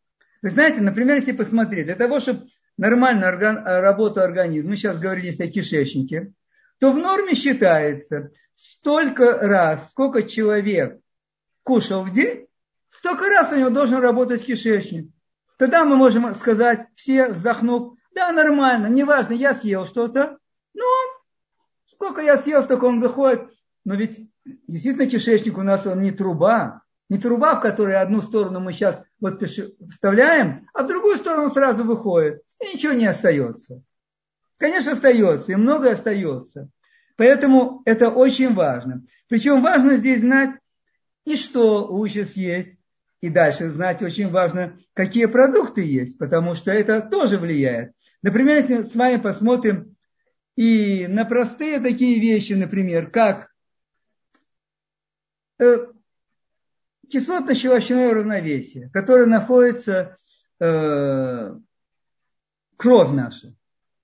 Вы 0.40 0.50
знаете, 0.50 0.80
например, 0.80 1.16
если 1.16 1.32
посмотреть, 1.32 1.84
для 1.84 1.96
того, 1.96 2.18
чтобы 2.18 2.46
нормально 2.76 3.28
орган, 3.28 3.62
работу 3.64 4.20
организма, 4.20 4.70
мы 4.70 4.76
сейчас 4.76 4.98
говорили 4.98 5.42
о 5.42 5.50
кишечнике, 5.50 6.32
то 6.78 6.92
в 6.92 6.98
норме 6.98 7.34
считается 7.34 8.30
столько 8.54 9.38
раз, 9.38 9.90
сколько 9.90 10.22
человек 10.22 10.98
кушал 11.62 12.02
в 12.02 12.12
день, 12.12 12.46
столько 12.90 13.26
раз 13.26 13.52
у 13.52 13.56
него 13.56 13.70
должен 13.70 14.00
работать 14.00 14.44
кишечник. 14.44 15.10
Тогда 15.58 15.84
мы 15.84 15.96
можем 15.96 16.34
сказать, 16.34 16.86
все 16.94 17.28
вздохнув, 17.28 17.96
да, 18.14 18.32
нормально, 18.32 18.88
неважно, 18.88 19.34
я 19.34 19.54
съел 19.54 19.86
что-то, 19.86 20.38
ну, 20.74 20.84
сколько 21.86 22.20
я 22.20 22.36
съел, 22.36 22.62
столько 22.62 22.86
он 22.86 23.00
выходит. 23.00 23.48
Но 23.84 23.94
ведь 23.94 24.28
действительно 24.66 25.08
кишечник 25.08 25.56
у 25.58 25.62
нас 25.62 25.86
он 25.86 26.00
не 26.00 26.10
труба, 26.10 26.82
не 27.08 27.18
труба, 27.18 27.56
в 27.56 27.60
которой 27.60 27.96
одну 27.96 28.22
сторону 28.22 28.60
мы 28.60 28.72
сейчас 28.72 29.02
вот 29.20 29.42
вставляем, 29.90 30.66
а 30.74 30.82
в 30.82 30.88
другую 30.88 31.18
сторону 31.18 31.50
сразу 31.50 31.84
выходит, 31.84 32.42
и 32.62 32.74
ничего 32.74 32.92
не 32.92 33.06
остается. 33.06 33.82
Конечно, 34.56 34.92
остается, 34.92 35.52
и 35.52 35.56
многое 35.56 35.94
остается. 35.94 36.70
Поэтому 37.16 37.82
это 37.84 38.10
очень 38.10 38.54
важно. 38.54 39.04
Причем 39.28 39.60
важно 39.60 39.96
здесь 39.96 40.20
знать, 40.20 40.50
и 41.24 41.36
что 41.36 41.86
лучше 41.86 42.24
съесть, 42.24 42.78
и 43.20 43.28
дальше 43.28 43.70
знать 43.70 44.02
очень 44.02 44.30
важно, 44.30 44.78
какие 44.94 45.26
продукты 45.26 45.82
есть, 45.84 46.18
потому 46.18 46.54
что 46.54 46.70
это 46.70 47.00
тоже 47.00 47.38
влияет. 47.38 47.92
Например, 48.22 48.56
если 48.56 48.82
с 48.82 48.94
вами 48.94 49.20
посмотрим 49.20 49.96
и 50.56 51.06
на 51.08 51.24
простые 51.24 51.80
такие 51.80 52.20
вещи, 52.20 52.52
например, 52.52 53.10
как 53.10 53.52
э, 55.58 55.86
кислотно-щелочное 57.08 58.12
равновесие, 58.12 58.90
которое 58.90 59.26
находится 59.26 60.16
э, 60.60 61.54
кровь 62.82 63.10
наша. 63.10 63.54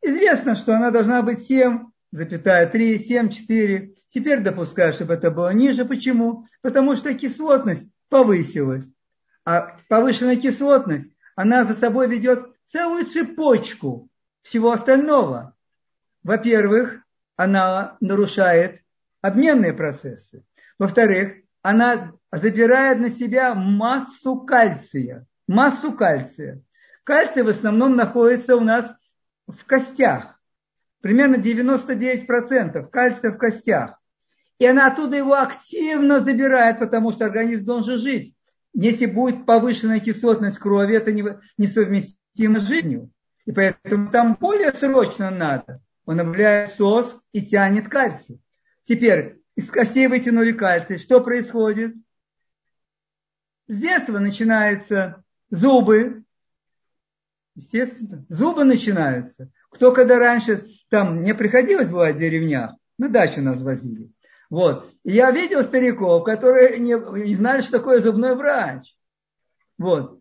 Известно, 0.03 0.55
что 0.55 0.77
она 0.77 0.93
должна 0.93 1.23
быть 1.23 1.51
7,3, 1.51 2.71
7,4. 2.73 3.95
Теперь 4.09 4.41
допускаю, 4.41 4.93
чтобы 4.93 5.15
это 5.15 5.33
было 5.33 5.53
ниже. 5.53 5.85
Почему? 5.85 6.47
Потому 6.63 6.95
что 6.95 7.13
кислотность 7.13 7.91
повысилась. 8.09 8.85
А 9.45 9.77
повышенная 9.89 10.37
кислотность, 10.37 11.13
она 11.35 11.65
за 11.65 11.75
собой 11.75 12.09
ведет 12.09 12.47
целую 12.71 13.07
цепочку 13.07 14.09
всего 14.43 14.71
остального. 14.71 15.57
Во-первых, 16.23 17.01
она 17.35 17.97
нарушает 18.01 18.83
обменные 19.23 19.73
процессы. 19.73 20.45
Во-вторых, 20.79 21.43
она 21.63 22.13
забирает 22.31 23.01
на 23.01 23.11
себя 23.11 23.55
массу 23.55 24.37
кальция. 24.43 25.27
Массу 25.49 25.93
кальция. 25.93 26.63
Кальций 27.09 27.43
в 27.43 27.49
основном 27.49 27.97
находится 27.97 28.55
у 28.55 28.61
нас 28.61 28.87
в 29.47 29.65
костях. 29.65 30.39
Примерно 31.01 31.37
99% 31.37 32.87
кальция 32.91 33.33
в 33.33 33.39
костях. 33.39 33.99
И 34.59 34.67
она 34.67 34.89
оттуда 34.89 35.17
его 35.17 35.33
активно 35.33 36.21
забирает, 36.21 36.79
потому 36.79 37.11
что 37.13 37.25
организм 37.25 37.65
должен 37.65 37.97
жить. 37.97 38.37
Если 38.75 39.07
будет 39.07 39.47
повышенная 39.47 40.01
кислотность 40.01 40.59
крови, 40.59 40.97
это 40.97 41.11
несовместимо 41.57 42.61
с 42.61 42.65
жизнью. 42.65 43.11
И 43.47 43.53
поэтому 43.53 44.11
там 44.11 44.37
более 44.39 44.75
срочно 44.75 45.31
надо. 45.31 45.81
Он 46.05 46.21
обновляет 46.21 46.75
СОС 46.75 47.19
и 47.33 47.41
тянет 47.41 47.89
кальций. 47.89 48.39
Теперь 48.85 49.41
из 49.57 49.71
костей 49.71 50.09
вытянули 50.09 50.53
кальций. 50.53 50.99
Что 50.99 51.23
происходит? 51.23 51.95
С 53.67 53.79
детства 53.81 54.19
начинаются 54.19 55.25
зубы. 55.49 56.25
Естественно, 57.59 58.25
зубы 58.29 58.63
начинаются. 58.63 59.51
Кто 59.69 59.91
когда 59.91 60.21
раньше, 60.21 60.69
там 60.91 61.23
не 61.23 61.35
приходилось 61.35 61.89
бывать 61.89 62.15
в 62.15 62.21
деревнях, 62.21 62.77
на 62.99 63.09
дачу 63.09 63.43
нас 63.43 63.61
возили. 63.61 64.13
Вот. 64.49 64.89
И 65.03 65.11
я 65.11 65.33
видел 65.33 65.65
стариков, 65.65 66.23
которые 66.23 66.79
не, 66.79 66.95
не 67.25 67.35
знали, 67.35 67.61
что 67.61 67.73
такое 67.73 68.01
зубной 68.01 68.37
врач. 68.37 68.95
Вот. 69.77 70.21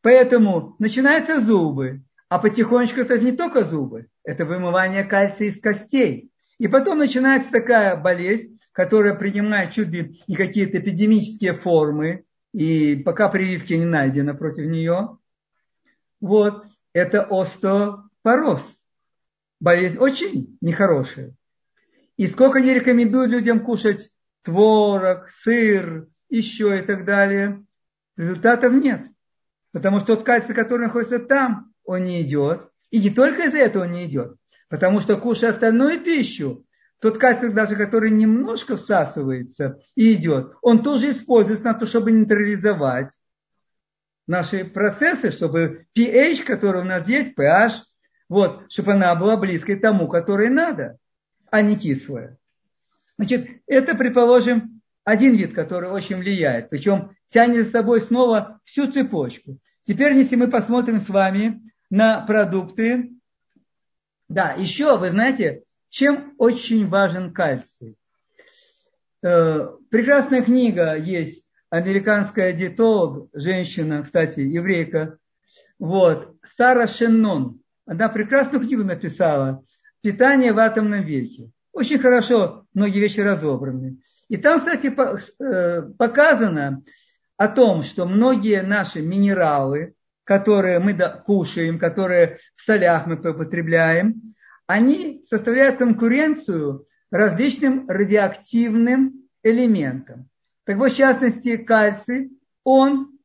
Поэтому 0.00 0.76
начинаются 0.78 1.40
зубы. 1.40 2.02
А 2.28 2.38
потихонечку 2.38 3.00
это 3.00 3.18
не 3.18 3.32
только 3.32 3.64
зубы, 3.64 4.06
это 4.22 4.44
вымывание 4.44 5.02
кальция 5.02 5.48
из 5.48 5.60
костей. 5.60 6.30
И 6.58 6.68
потом 6.68 6.98
начинается 6.98 7.50
такая 7.50 7.96
болезнь, 7.96 8.60
которая 8.70 9.14
принимает 9.14 9.72
чуть 9.72 9.88
ли 9.88 10.22
не 10.28 10.36
какие-то 10.36 10.78
эпидемические 10.78 11.52
формы, 11.52 12.24
и 12.52 12.94
пока 13.04 13.28
прививки 13.28 13.72
не 13.72 13.84
найдено 13.84 14.34
против 14.34 14.66
нее. 14.66 15.18
Вот, 16.20 16.64
это 16.96 17.26
остеопороз. 17.28 18.62
Болезнь 19.60 19.98
очень 19.98 20.56
нехорошая. 20.62 21.34
И 22.16 22.26
сколько 22.26 22.60
не 22.60 22.72
рекомендуют 22.72 23.30
людям 23.30 23.60
кушать 23.60 24.10
творог, 24.42 25.28
сыр, 25.42 26.08
еще 26.30 26.78
и 26.78 26.82
так 26.82 27.04
далее, 27.04 27.62
результатов 28.16 28.72
нет. 28.72 29.08
Потому 29.72 29.98
что 29.98 30.16
тот 30.16 30.24
кальций, 30.24 30.54
который 30.54 30.86
находится 30.86 31.18
там, 31.18 31.70
он 31.84 32.04
не 32.04 32.22
идет. 32.22 32.70
И 32.90 32.98
не 33.00 33.10
только 33.10 33.42
из-за 33.42 33.58
этого 33.58 33.84
он 33.84 33.90
не 33.90 34.06
идет. 34.06 34.34
Потому 34.70 35.00
что 35.00 35.18
кушая 35.18 35.50
остальную 35.50 36.02
пищу, 36.02 36.64
тот 37.00 37.18
кальций 37.18 37.52
даже, 37.52 37.76
который 37.76 38.10
немножко 38.10 38.78
всасывается 38.78 39.80
и 39.96 40.14
идет, 40.14 40.54
он 40.62 40.82
тоже 40.82 41.12
используется 41.12 41.64
на 41.64 41.74
то, 41.74 41.84
чтобы 41.84 42.10
нейтрализовать 42.10 43.10
наши 44.26 44.64
процессы, 44.64 45.30
чтобы 45.30 45.86
pH, 45.96 46.44
который 46.44 46.82
у 46.82 46.84
нас 46.84 47.06
есть, 47.08 47.38
pH, 47.38 47.82
вот, 48.28 48.70
чтобы 48.70 48.92
она 48.92 49.14
была 49.14 49.36
близкой 49.36 49.76
тому, 49.76 50.08
которой 50.08 50.50
надо, 50.50 50.98
а 51.50 51.62
не 51.62 51.76
кислая. 51.76 52.36
Значит, 53.18 53.48
это, 53.66 53.94
предположим, 53.94 54.82
один 55.04 55.36
вид, 55.36 55.54
который 55.54 55.90
очень 55.90 56.16
влияет, 56.16 56.68
причем 56.68 57.16
тянет 57.28 57.66
за 57.66 57.70
собой 57.72 58.00
снова 58.00 58.60
всю 58.64 58.90
цепочку. 58.90 59.58
Теперь, 59.84 60.14
если 60.14 60.36
мы 60.36 60.48
посмотрим 60.48 61.00
с 61.00 61.08
вами 61.08 61.62
на 61.90 62.20
продукты, 62.26 63.12
да, 64.28 64.54
еще, 64.58 64.98
вы 64.98 65.10
знаете, 65.10 65.62
чем 65.88 66.34
очень 66.38 66.88
важен 66.88 67.32
кальций? 67.32 67.96
Э, 69.22 69.68
прекрасная 69.88 70.42
книга 70.42 70.96
есть, 70.96 71.44
американская 71.70 72.52
диетолог, 72.52 73.28
женщина, 73.32 74.02
кстати, 74.02 74.40
еврейка, 74.40 75.18
вот, 75.78 76.36
Сара 76.56 76.86
Шеннон. 76.86 77.60
Она 77.86 78.08
прекрасную 78.08 78.64
книгу 78.64 78.84
написала 78.84 79.64
«Питание 80.00 80.52
в 80.52 80.58
атомном 80.58 81.04
веке». 81.04 81.50
Очень 81.72 81.98
хорошо 81.98 82.66
многие 82.72 83.00
вещи 83.00 83.20
разобраны. 83.20 83.98
И 84.28 84.36
там, 84.38 84.58
кстати, 84.58 84.92
э, 84.92 85.82
показано 85.98 86.82
о 87.36 87.48
том, 87.48 87.82
что 87.82 88.06
многие 88.06 88.62
наши 88.62 89.02
минералы, 89.02 89.94
которые 90.24 90.78
мы 90.78 90.94
кушаем, 91.24 91.78
которые 91.78 92.38
в 92.56 92.64
солях 92.64 93.06
мы 93.06 93.14
употребляем, 93.16 94.34
они 94.66 95.24
составляют 95.30 95.76
конкуренцию 95.76 96.86
различным 97.10 97.88
радиоактивным 97.88 99.28
элементам. 99.42 100.28
Так 100.66 100.78
вот, 100.78 100.92
в 100.92 100.96
частности, 100.96 101.56
кальций, 101.56 102.32
он, 102.64 103.18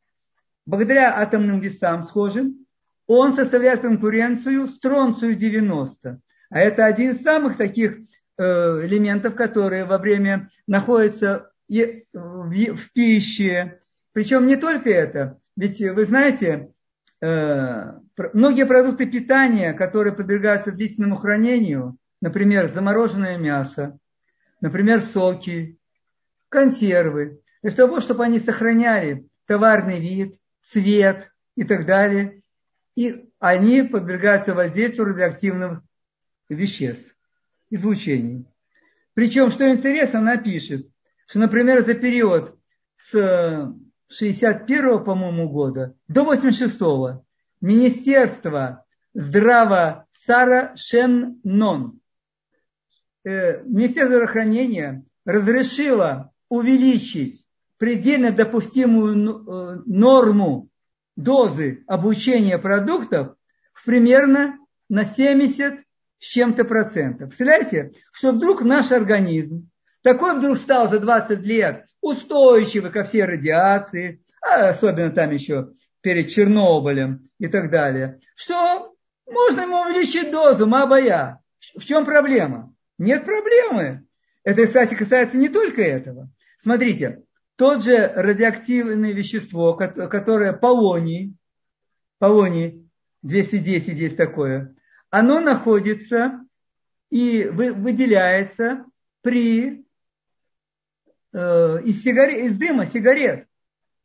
благодаря 0.67 1.19
атомным 1.19 1.59
весам 1.59 2.03
схожим, 2.03 2.67
он 3.07 3.33
составляет 3.33 3.81
конкуренцию 3.81 4.67
стронцию 4.69 5.35
90. 5.35 6.21
А 6.51 6.59
это 6.59 6.85
один 6.85 7.11
из 7.11 7.23
самых 7.23 7.57
таких 7.57 7.97
э, 8.37 8.85
элементов, 8.85 9.33
которые 9.33 9.85
во 9.85 9.97
время 9.97 10.51
находятся 10.67 11.51
в 11.67 12.77
пище. 12.93 13.79
Причем 14.13 14.45
не 14.45 14.55
только 14.55 14.91
это. 14.91 15.39
ведь 15.55 15.81
вы 15.81 16.05
знаете, 16.05 16.71
э, 17.21 17.93
многие 18.33 18.67
продукты 18.67 19.07
питания, 19.07 19.73
которые 19.73 20.13
подвергаются 20.13 20.71
длительному 20.71 21.15
хранению, 21.15 21.97
например, 22.21 22.71
замороженное 22.71 23.39
мясо, 23.39 23.97
например, 24.59 25.01
соки, 25.01 25.79
консервы, 26.51 27.41
для 27.63 27.71
того, 27.71 28.01
чтобы 28.01 28.25
они 28.25 28.39
сохраняли 28.39 29.25
товарный 29.47 29.99
вид, 29.99 30.37
цвет 30.63 31.31
и 31.55 31.63
так 31.63 31.85
далее, 31.85 32.43
и 32.95 33.29
они 33.39 33.83
подвергаются 33.83 34.53
воздействию 34.53 35.07
радиоактивных 35.07 35.81
веществ, 36.49 37.15
излучений. 37.69 38.45
Причем, 39.13 39.49
что 39.49 39.69
интересно, 39.69 40.19
она 40.19 40.37
пишет, 40.37 40.87
что, 41.25 41.39
например, 41.39 41.85
за 41.85 41.93
период 41.93 42.59
с 42.97 43.73
61 44.09 45.03
по-моему, 45.03 45.49
года 45.49 45.95
до 46.09 46.33
86-го 46.33 47.25
Министерство 47.61 48.85
здраво 49.13 50.05
Сара 50.25 50.75
Шеннон, 50.75 51.99
э, 53.23 53.63
Министерство 53.63 54.07
здравоохранения 54.07 55.05
разрешило 55.23 56.31
увеличить 56.51 57.45
предельно 57.77 58.31
допустимую 58.31 59.15
э, 59.15 59.81
норму 59.85 60.67
дозы 61.15 61.85
обучения 61.87 62.57
продуктов 62.57 63.35
в 63.73 63.85
примерно 63.85 64.59
на 64.89 65.05
70 65.05 65.79
с 66.19 66.25
чем-то 66.25 66.65
процентов. 66.65 67.29
Представляете, 67.29 67.93
что 68.11 68.33
вдруг 68.33 68.63
наш 68.63 68.91
организм 68.91 69.69
такой 70.03 70.35
вдруг 70.35 70.57
стал 70.57 70.89
за 70.89 70.99
20 70.99 71.39
лет 71.39 71.85
устойчивый 72.01 72.91
ко 72.91 73.05
всей 73.05 73.23
радиации, 73.23 74.21
а 74.41 74.69
особенно 74.69 75.09
там 75.11 75.31
еще 75.31 75.69
перед 76.01 76.31
Чернобылем 76.31 77.29
и 77.39 77.47
так 77.47 77.71
далее, 77.71 78.19
что 78.35 78.93
можно 79.25 79.61
ему 79.61 79.83
увеличить 79.83 80.31
дозу, 80.31 80.67
мабая. 80.67 81.39
В 81.77 81.85
чем 81.85 82.03
проблема? 82.03 82.75
Нет 82.97 83.23
проблемы. 83.23 84.05
Это, 84.43 84.67
кстати, 84.67 84.95
касается 84.95 85.37
не 85.37 85.47
только 85.47 85.81
этого. 85.81 86.29
Смотрите, 86.61 87.23
тот 87.55 87.83
же 87.83 88.07
радиоактивное 88.15 89.13
вещество, 89.13 89.73
которое 89.73 90.53
полоний, 90.53 91.35
полоний 92.19 92.87
210 93.23 93.87
есть 93.97 94.17
такое, 94.17 94.75
оно 95.09 95.39
находится 95.39 96.45
и 97.09 97.49
выделяется 97.51 98.85
при 99.21 99.85
э, 101.33 101.81
из, 101.83 102.03
сигарет, 102.03 102.45
из 102.45 102.57
дыма 102.57 102.85
сигарет. 102.85 103.47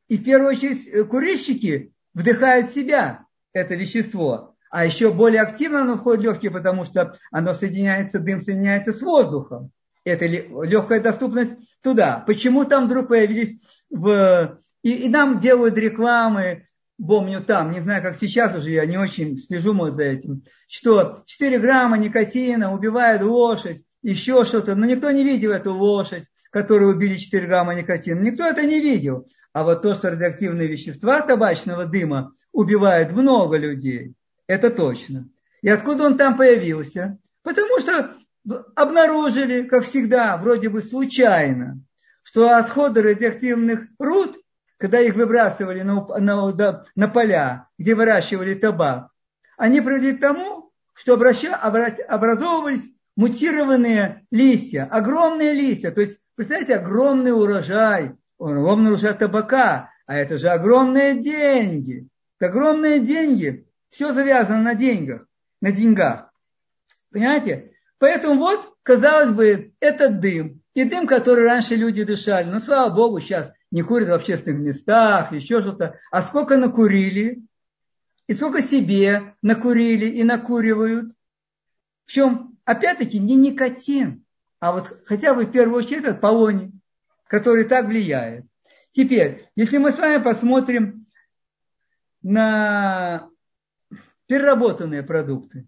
И 0.09 0.17
в 0.19 0.25
первую 0.25 0.51
очередь 0.51 0.87
э, 0.89 1.05
курильщики 1.05 1.93
вдыхают 2.15 2.71
в 2.71 2.75
себя 2.75 3.27
это 3.53 3.75
вещество. 3.75 4.57
А 4.71 4.85
еще 4.85 5.13
более 5.13 5.43
активно 5.43 5.83
оно 5.83 5.97
входит 5.97 6.21
в 6.21 6.25
легкие, 6.25 6.51
потому 6.51 6.85
что 6.85 7.17
оно 7.31 7.55
соединяется, 7.55 8.19
дым 8.19 8.43
соединяется 8.43 8.93
с 8.93 9.01
воздухом. 9.01 9.71
Это 10.07 10.25
легкая 10.25 11.01
доступность 11.01 11.53
туда. 11.83 12.23
Почему 12.29 12.65
там 12.65 12.87
вдруг 12.87 13.09
появились 13.09 13.61
в... 13.91 14.61
И, 14.83 14.93
и 14.93 15.09
нам 15.09 15.41
делают 15.41 15.77
рекламы, 15.77 16.69
помню 17.05 17.43
там, 17.43 17.73
не 17.73 17.81
знаю, 17.81 18.05
как 18.05 18.17
сейчас 18.17 18.57
уже, 18.57 18.71
я 18.71 18.87
не 18.87 18.99
очень 18.99 19.37
слежу 19.37 19.75
может, 19.75 19.97
за 19.97 20.05
этим, 20.05 20.45
что 20.69 21.25
4 21.27 21.59
грамма 21.59 21.99
никотина 21.99 22.73
убивает 22.73 23.21
лошадь, 23.23 23.83
еще 24.01 24.45
что-то, 24.45 24.77
но 24.77 24.87
никто 24.87 25.11
не 25.11 25.25
видел 25.25 25.51
эту 25.51 25.75
лошадь, 25.75 26.23
которую 26.51 26.95
убили 26.95 27.17
4 27.17 27.45
грамма 27.45 27.75
никотина, 27.75 28.21
никто 28.21 28.47
это 28.47 28.63
не 28.63 28.81
видел. 28.81 29.27
А 29.53 29.65
вот 29.65 29.83
то, 29.83 29.97
что 29.97 30.11
радиоактивные 30.11 30.69
вещества 30.69 31.21
табачного 31.21 31.85
дыма 31.85 32.33
убивают 32.53 33.11
много 33.11 33.57
людей, 33.57 34.15
это 34.47 34.71
точно. 34.71 35.29
И 35.63 35.69
откуда 35.69 36.05
он 36.05 36.17
там 36.17 36.37
появился? 36.37 37.19
Потому 37.43 37.81
что 37.81 38.15
обнаружили, 38.75 39.63
как 39.63 39.85
всегда, 39.85 40.37
вроде 40.37 40.69
бы 40.69 40.83
случайно, 40.83 41.81
что 42.23 42.57
отходы 42.57 43.03
радиоактивных 43.03 43.87
руд 43.99 44.37
когда 44.79 45.01
их 45.01 45.15
выбрасывали 45.15 45.83
на, 45.83 46.07
на, 46.19 46.85
на 46.95 47.09
поля, 47.09 47.69
где 47.79 47.95
выращивали 47.95 48.55
табак, 48.55 49.11
они 49.57 49.81
приводили 49.81 50.17
к 50.17 50.21
тому, 50.21 50.71
что 50.93 51.15
образовывались 51.15 52.85
мутированные 53.17 54.27
листья, 54.31 54.87
огромные 54.91 55.55
листья. 55.55 55.91
То 55.91 56.03
есть, 56.03 56.19
представляете, 56.35 56.77
огромный 56.77 57.33
урожай, 57.33 58.17
огромный 58.39 58.91
урожай 58.91 59.15
табака, 59.15 59.91
а 60.07 60.17
это 60.17 60.37
же 60.37 60.49
огромные 60.49 61.23
деньги. 61.23 62.09
Это 62.39 62.51
огромные 62.51 63.01
деньги. 63.01 63.67
Все 63.91 64.13
завязано 64.13 64.61
на 64.61 64.75
деньгах, 64.75 65.27
на 65.63 65.73
деньгах. 65.73 66.31
Понимаете? 67.11 67.73
Поэтому 67.99 68.39
вот, 68.39 68.75
казалось 68.83 69.31
бы, 69.31 69.73
это 69.81 70.09
дым. 70.09 70.61
И 70.75 70.85
дым, 70.85 71.07
который 71.07 71.45
раньше 71.45 71.75
люди 71.75 72.05
дышали. 72.05 72.49
Но, 72.49 72.61
слава 72.61 72.95
Богу, 72.95 73.21
сейчас 73.21 73.51
не 73.71 73.83
курят 73.83 74.09
в 74.09 74.13
общественных 74.13 74.61
местах, 74.61 75.33
еще 75.33 75.61
что-то. 75.61 75.99
А 76.11 76.23
сколько 76.23 76.57
накурили, 76.57 77.43
и 78.27 78.35
сколько 78.35 78.63
себе 78.63 79.35
накурили 79.43 80.07
и 80.07 80.25
накуривают. 80.25 81.13
В 82.05 82.13
чем, 82.13 82.57
опять-таки, 82.65 83.19
не 83.19 83.35
никотин, 83.35 84.25
а 84.61 84.73
вот 84.73 85.03
хотя 85.07 85.35
бы 85.35 85.45
в 85.45 85.51
первую 85.51 85.79
очередь 85.79 86.05
этот 86.05 86.21
полоний, 86.21 86.73
который 87.27 87.65
так 87.65 87.87
влияет. 87.87 88.45
Теперь, 88.93 89.49
если 89.57 89.79
мы 89.79 89.93
с 89.93 89.99
вами 89.99 90.23
посмотрим 90.23 91.07
на 92.23 93.29
переработанные 94.27 95.03
продукты, 95.03 95.67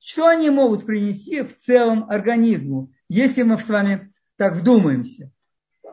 что 0.00 0.26
они 0.26 0.50
могут 0.50 0.86
принести 0.86 1.42
в 1.42 1.58
целом 1.60 2.08
организму, 2.08 2.92
если 3.08 3.42
мы 3.42 3.58
с 3.58 3.68
вами 3.68 4.12
так 4.36 4.54
вдумаемся? 4.54 5.30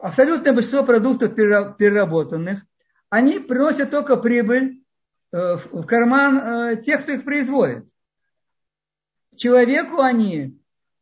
абсолютное 0.06 0.54
большинство 0.54 0.84
продуктов 0.84 1.34
переработанных, 1.34 2.64
они 3.10 3.40
приносят 3.40 3.90
только 3.90 4.18
прибыль 4.18 4.84
э, 5.32 5.58
в 5.72 5.86
карман 5.86 6.38
э, 6.38 6.82
тех, 6.84 7.02
кто 7.02 7.14
их 7.14 7.24
производит. 7.24 7.88
Человеку 9.36 10.02
они, 10.02 10.60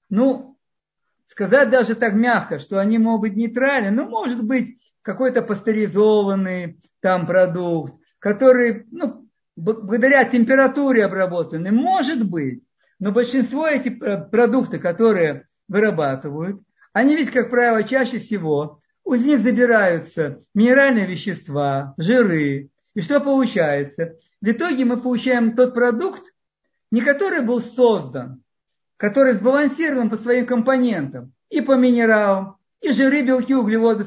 ну, 0.09 0.57
сказать 1.27 1.69
даже 1.69 1.95
так 1.95 2.13
мягко, 2.13 2.59
что 2.59 2.79
они 2.79 2.97
могут 2.97 3.21
быть 3.21 3.35
нейтральны, 3.35 3.91
ну, 3.91 4.07
может 4.07 4.41
быть, 4.43 4.79
какой-то 5.01 5.41
пастеризованный 5.41 6.81
там 7.01 7.27
продукт, 7.27 7.93
который, 8.19 8.85
ну, 8.89 9.27
благодаря 9.57 10.23
температуре 10.23 11.03
обработанный, 11.03 11.71
может 11.71 12.23
быть, 12.25 12.65
но 13.03 13.11
большинство 13.11 13.67
этих 13.67 13.99
продуктов, 14.31 14.81
которые 14.81 15.49
вырабатывают, 15.67 16.61
они 16.93 17.17
ведь, 17.17 17.31
как 17.31 17.49
правило, 17.49 17.83
чаще 17.83 18.19
всего 18.19 18.79
из 19.05 19.25
них 19.25 19.41
забираются 19.41 20.41
минеральные 20.55 21.05
вещества, 21.05 21.95
жиры. 21.97 22.69
И 22.93 23.01
что 23.01 23.19
получается? 23.19 24.15
В 24.39 24.49
итоге 24.49 24.85
мы 24.85 25.01
получаем 25.01 25.53
тот 25.53 25.73
продукт, 25.73 26.23
не 26.91 27.01
который 27.01 27.41
был 27.41 27.59
создан, 27.59 28.41
который 28.95 29.33
сбалансирован 29.33 30.09
по 30.09 30.15
своим 30.15 30.45
компонентам, 30.45 31.33
и 31.49 31.59
по 31.59 31.75
минералам, 31.75 32.55
и 32.79 32.93
жиры, 32.93 33.21
белки, 33.21 33.53
углеводы 33.53 34.05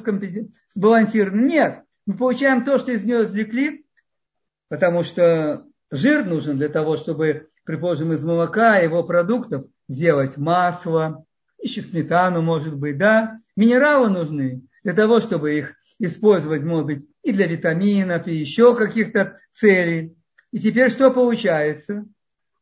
сбалансированы. 0.74 1.42
Нет, 1.42 1.82
мы 2.06 2.16
получаем 2.16 2.64
то, 2.64 2.78
что 2.78 2.92
из 2.92 3.04
него 3.04 3.24
извлекли, 3.24 3.84
потому 4.70 5.04
что 5.04 5.66
жир 5.90 6.24
нужен 6.24 6.56
для 6.56 6.70
того, 6.70 6.96
чтобы, 6.96 7.50
предположим, 7.66 8.12
из 8.12 8.22
молока, 8.22 8.78
его 8.78 9.02
продуктов 9.02 9.66
сделать 9.88 10.36
масло, 10.36 11.24
еще 11.60 11.82
сметану, 11.82 12.40
может 12.40 12.76
быть, 12.76 12.96
да. 12.96 13.40
Минералы 13.56 14.08
нужны 14.08 14.62
для 14.84 14.94
того, 14.94 15.20
чтобы 15.20 15.58
их 15.58 15.74
использовать, 15.98 16.62
может 16.62 16.86
быть, 16.86 17.08
и 17.22 17.32
для 17.32 17.46
витаминов, 17.46 18.26
и 18.26 18.34
еще 18.34 18.76
каких-то 18.76 19.38
целей. 19.54 20.16
И 20.52 20.60
теперь 20.60 20.90
что 20.90 21.10
получается? 21.10 22.06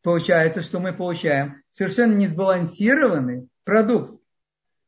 Получается, 0.02 0.62
что 0.62 0.80
мы 0.80 0.92
получаем 0.92 1.62
совершенно 1.70 2.14
несбалансированный 2.14 3.48
продукт. 3.64 4.20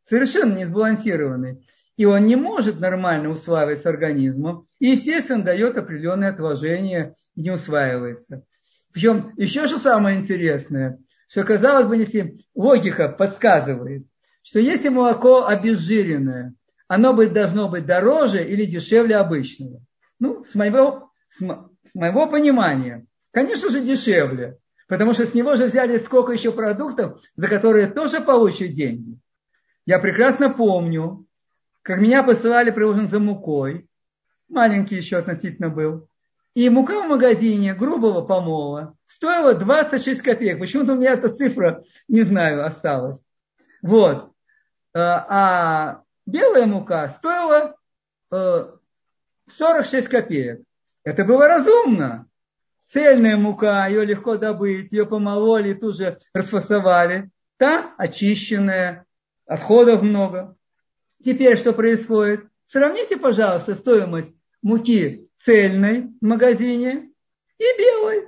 Совершенно 0.08 0.56
несбалансированный. 0.56 1.66
И 1.96 2.04
он 2.04 2.24
не 2.24 2.36
может 2.36 2.80
нормально 2.80 3.30
усваиваться 3.30 3.88
организмом. 3.88 4.66
И, 4.78 4.88
естественно, 4.88 5.42
дает 5.42 5.76
определенное 5.76 6.30
отложение 6.30 7.14
не 7.34 7.50
усваивается. 7.50 8.44
Причем 8.96 9.34
еще 9.36 9.66
что 9.66 9.78
самое 9.78 10.18
интересное, 10.18 10.98
что, 11.28 11.44
казалось 11.44 11.86
бы, 11.86 11.98
если 11.98 12.38
логика 12.54 13.10
подсказывает, 13.10 14.06
что 14.42 14.58
если 14.58 14.88
молоко 14.88 15.44
обезжиренное– 15.46 16.54
оно 16.88 17.12
быть, 17.12 17.34
должно 17.34 17.68
быть 17.68 17.84
дороже 17.84 18.42
или 18.42 18.64
дешевле 18.64 19.16
обычного. 19.16 19.80
Ну, 20.18 20.44
с 20.44 20.54
моего, 20.54 21.10
с, 21.30 21.40
с 21.40 21.94
моего 21.94 22.26
понимания, 22.26 23.04
конечно 23.32 23.70
же, 23.70 23.80
дешевле, 23.80 24.56
потому 24.88 25.12
что 25.12 25.26
с 25.26 25.34
него 25.34 25.56
же 25.56 25.66
взяли 25.66 25.98
сколько 25.98 26.32
еще 26.32 26.52
продуктов, 26.52 27.20
за 27.34 27.48
которые 27.48 27.88
тоже 27.88 28.22
получат 28.22 28.72
деньги. 28.72 29.18
Я 29.84 29.98
прекрасно 29.98 30.48
помню, 30.50 31.26
как 31.82 31.98
меня 31.98 32.22
посылали, 32.22 32.70
привозим 32.70 33.08
за 33.08 33.18
мукой, 33.18 33.88
маленький 34.48 34.96
еще 34.96 35.18
относительно 35.18 35.68
был, 35.68 36.08
И 36.56 36.70
мука 36.70 37.02
в 37.02 37.08
магазине 37.08 37.74
грубого 37.74 38.22
помола 38.22 38.96
стоила 39.04 39.54
26 39.54 40.22
копеек. 40.22 40.58
Почему-то 40.58 40.94
у 40.94 40.96
меня 40.96 41.12
эта 41.12 41.28
цифра, 41.28 41.84
не 42.08 42.22
знаю, 42.22 42.64
осталась. 42.64 43.20
Вот. 43.82 44.32
Э, 44.94 44.98
а 44.98 46.02
белая 46.24 46.64
мука 46.64 47.10
стоила 47.18 47.76
46 48.30 49.92
э, 49.92 50.08
копеек. 50.08 50.62
Это 51.04 51.26
было 51.26 51.46
разумно. 51.46 52.26
Цельная 52.90 53.36
мука, 53.36 53.86
ее 53.88 54.06
легко 54.06 54.38
добыть, 54.38 54.92
ее 54.92 55.04
помололи, 55.04 55.74
тут 55.74 55.98
же 55.98 56.16
расфасовали. 56.32 57.28
Та 57.58 57.94
очищенная, 57.98 59.04
отходов 59.44 60.00
много. 60.00 60.56
Теперь 61.22 61.58
что 61.58 61.74
происходит? 61.74 62.46
Сравните, 62.68 63.18
пожалуйста, 63.18 63.74
стоимость 63.74 64.32
муки 64.62 65.25
цельной 65.42 66.10
магазине 66.20 67.10
и 67.58 67.64
белой. 67.78 68.24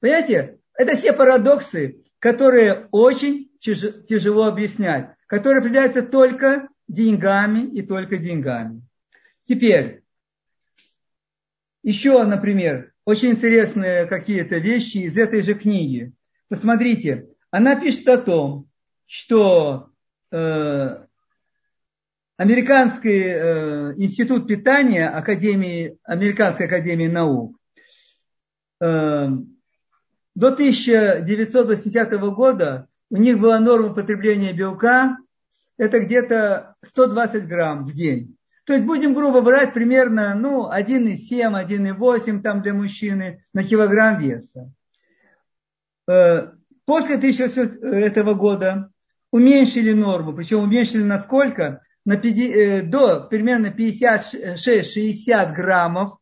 Понимаете? 0.00 0.58
Это 0.74 0.94
все 0.94 1.12
парадоксы, 1.12 2.04
которые 2.18 2.88
очень 2.90 3.50
тяжело 3.60 4.44
объяснять, 4.44 5.16
которые 5.26 5.60
определяются 5.60 6.02
только 6.02 6.68
деньгами 6.86 7.66
и 7.66 7.82
только 7.82 8.18
деньгами. 8.18 8.82
Теперь, 9.44 10.02
еще, 11.82 12.22
например, 12.24 12.92
очень 13.04 13.30
интересные 13.30 14.06
какие-то 14.06 14.58
вещи 14.58 14.98
из 14.98 15.16
этой 15.16 15.42
же 15.42 15.54
книги. 15.54 16.12
Посмотрите, 16.48 17.28
она 17.50 17.76
пишет 17.76 18.08
о 18.08 18.18
том, 18.18 18.68
что 19.06 19.90
э, 20.30 21.06
Американский 22.36 23.22
э, 23.24 23.94
институт 23.96 24.46
питания 24.46 25.08
Академии, 25.08 25.98
Американской 26.02 26.66
академии 26.66 27.06
наук 27.06 27.56
э, 28.78 29.28
до 30.34 30.48
1980 30.48 32.20
года 32.34 32.88
у 33.08 33.16
них 33.16 33.38
была 33.38 33.58
норма 33.58 33.94
потребления 33.94 34.52
белка, 34.52 35.16
это 35.78 36.00
где-то 36.00 36.74
120 36.82 37.48
грамм 37.48 37.86
в 37.86 37.94
день. 37.94 38.36
То 38.64 38.74
есть 38.74 38.84
будем 38.84 39.14
грубо 39.14 39.40
брать 39.40 39.72
примерно 39.72 40.34
ну, 40.34 40.70
1,7, 40.70 41.66
1,8 41.66 42.42
там 42.42 42.60
для 42.60 42.74
мужчины 42.74 43.46
на 43.54 43.64
килограмм 43.64 44.20
веса. 44.20 44.70
Э, 46.06 46.48
после 46.84 47.14
1900 47.14 47.82
этого 47.82 48.34
года 48.34 48.90
уменьшили 49.30 49.92
норму, 49.92 50.34
причем 50.34 50.64
уменьшили 50.64 51.02
насколько? 51.02 51.80
На 52.06 52.16
50, 52.16 52.56
э, 52.56 52.82
до 52.82 53.20
примерно 53.20 53.66
56-60 53.66 55.52
граммов 55.52 56.18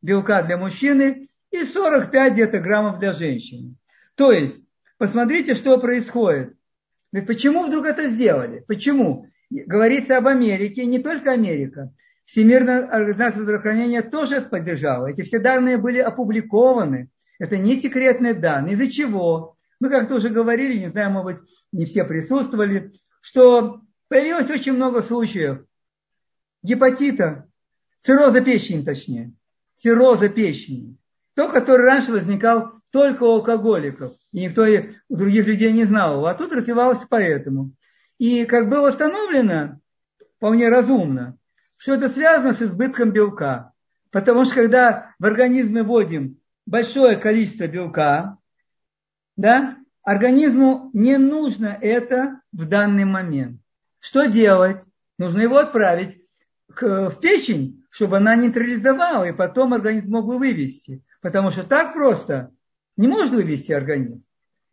белка 0.00 0.42
для 0.42 0.56
мужчины 0.56 1.28
и 1.50 1.64
45 1.64 2.32
где-то 2.32 2.60
граммов 2.60 3.00
для 3.00 3.12
женщины. 3.12 3.74
То 4.14 4.32
есть, 4.32 4.56
посмотрите, 4.96 5.54
что 5.54 5.78
происходит. 5.78 6.54
Ведь 7.12 7.26
почему 7.26 7.66
вдруг 7.66 7.84
это 7.84 8.08
сделали? 8.10 8.64
Почему? 8.66 9.26
Говорится 9.50 10.18
об 10.18 10.28
Америке, 10.28 10.86
не 10.86 11.00
только 11.00 11.32
Америка. 11.32 11.92
Всемирная 12.24 12.86
организация 12.86 13.42
здравоохранения 13.42 14.02
тоже 14.02 14.36
это 14.36 14.48
поддержала. 14.48 15.08
Эти 15.08 15.22
все 15.22 15.40
данные 15.40 15.78
были 15.78 15.98
опубликованы. 15.98 17.10
Это 17.40 17.58
не 17.58 17.76
секретные 17.76 18.34
данные. 18.34 18.74
Из-за 18.74 18.90
чего? 18.90 19.56
Мы 19.80 19.90
как-то 19.90 20.14
уже 20.14 20.28
говорили, 20.28 20.78
не 20.78 20.90
знаю, 20.90 21.10
может 21.10 21.40
быть, 21.40 21.50
не 21.72 21.86
все 21.86 22.04
присутствовали, 22.04 22.92
что 23.20 23.83
Появилось 24.08 24.50
очень 24.50 24.74
много 24.74 25.02
случаев 25.02 25.64
гепатита, 26.62 27.48
цирроза 28.02 28.40
печени 28.40 28.84
точнее, 28.84 29.32
цирроза 29.76 30.28
печени. 30.28 30.96
То, 31.34 31.48
который 31.48 31.84
раньше 31.84 32.12
возникал 32.12 32.74
только 32.90 33.24
у 33.24 33.32
алкоголиков, 33.32 34.14
и 34.30 34.42
никто 34.42 34.64
у 35.08 35.16
других 35.16 35.46
людей 35.46 35.72
не 35.72 35.84
знал 35.84 36.14
его, 36.14 36.26
а 36.26 36.34
тут 36.34 36.52
развивался 36.52 37.06
поэтому. 37.08 37.72
И 38.18 38.44
как 38.44 38.68
было 38.68 38.90
установлено, 38.90 39.80
вполне 40.36 40.68
разумно, 40.68 41.36
что 41.76 41.94
это 41.94 42.08
связано 42.08 42.54
с 42.54 42.62
избытком 42.62 43.10
белка. 43.10 43.72
Потому 44.10 44.44
что 44.44 44.54
когда 44.54 45.14
в 45.18 45.24
организм 45.24 45.72
мы 45.72 45.82
вводим 45.82 46.38
большое 46.66 47.16
количество 47.16 47.66
белка, 47.66 48.38
да, 49.36 49.76
организму 50.02 50.90
не 50.92 51.18
нужно 51.18 51.76
это 51.80 52.40
в 52.52 52.66
данный 52.68 53.04
момент. 53.04 53.60
Что 54.04 54.26
делать? 54.26 54.82
Нужно 55.16 55.40
его 55.40 55.56
отправить 55.56 56.20
в 56.68 57.16
печень, 57.22 57.82
чтобы 57.88 58.18
она 58.18 58.36
нейтрализовала, 58.36 59.24
и 59.24 59.32
потом 59.32 59.72
организм 59.72 60.10
мог 60.10 60.26
бы 60.26 60.36
вывести. 60.36 61.02
Потому 61.22 61.50
что 61.50 61.62
так 61.62 61.94
просто 61.94 62.50
не 62.98 63.08
может 63.08 63.32
вывести 63.32 63.72
организм. 63.72 64.22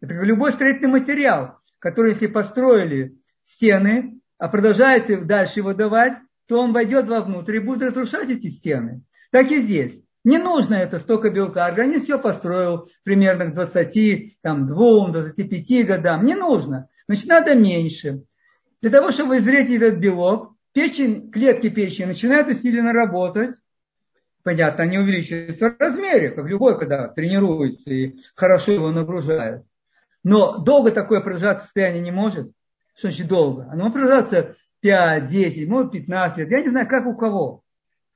Это 0.01 0.15
как 0.15 0.25
любой 0.25 0.51
строительный 0.51 0.89
материал, 0.89 1.59
который, 1.79 2.11
если 2.11 2.27
построили 2.27 3.15
стены, 3.45 4.19
а 4.37 4.49
продолжает 4.49 5.25
дальше 5.25 5.59
его 5.59 5.73
давать, 5.73 6.17
то 6.47 6.61
он 6.61 6.73
войдет 6.73 7.07
вовнутрь 7.07 7.55
и 7.55 7.59
будет 7.59 7.83
разрушать 7.83 8.29
эти 8.29 8.49
стены. 8.49 9.01
Так 9.31 9.49
и 9.49 9.61
здесь. 9.61 9.97
Не 10.25 10.39
нужно 10.39 10.75
это 10.75 10.99
столько 10.99 11.29
белка. 11.29 11.67
Организм 11.67 12.03
все 12.03 12.19
построил 12.19 12.89
примерно 13.03 13.45
к 13.45 13.55
22-25 13.55 15.83
годам. 15.85 16.25
Не 16.25 16.35
нужно. 16.35 16.89
Значит, 17.07 17.27
надо 17.27 17.55
меньше. 17.55 18.25
Для 18.81 18.89
того, 18.89 19.11
чтобы 19.11 19.37
изрезать 19.37 19.81
этот 19.81 19.99
белок, 19.99 20.55
печень, 20.73 21.31
клетки 21.31 21.69
печени 21.69 22.07
начинают 22.07 22.47
усиленно 22.47 22.93
работать. 22.93 23.55
Понятно, 24.43 24.83
они 24.83 24.97
увеличиваются 24.97 25.69
в 25.69 25.79
размере, 25.79 26.31
как 26.31 26.47
любой, 26.47 26.79
когда 26.79 27.07
тренируется 27.07 27.91
и 27.91 28.15
хорошо 28.35 28.71
его 28.71 28.89
нагружают. 28.89 29.65
Но 30.23 30.57
долго 30.57 30.91
такое 30.91 31.21
продолжаться 31.21 31.65
состояние 31.65 32.01
не 32.01 32.11
может. 32.11 32.51
Что 32.95 33.09
значит 33.09 33.27
долго? 33.27 33.67
Оно 33.71 33.83
может 33.85 33.93
продолжаться 33.93 34.55
5, 34.81 35.27
10, 35.27 35.69
может 35.69 35.91
15 35.91 36.37
лет. 36.39 36.51
Я 36.51 36.61
не 36.61 36.69
знаю, 36.69 36.87
как 36.87 37.05
у 37.05 37.15
кого, 37.15 37.63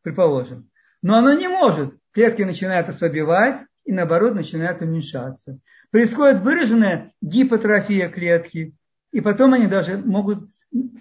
предположим. 0.01 0.69
Но 1.03 1.15
оно 1.15 1.33
не 1.33 1.47
может. 1.47 1.95
Клетки 2.11 2.41
начинают 2.41 2.89
ослабевать 2.89 3.61
и 3.83 3.91
наоборот 3.91 4.33
начинают 4.33 4.81
уменьшаться. 4.81 5.59
Происходит 5.91 6.41
выраженная 6.41 7.13
гипотрофия 7.21 8.09
клетки. 8.09 8.73
И 9.11 9.21
потом 9.21 9.53
они 9.53 9.67
даже 9.67 9.97
могут 9.97 10.49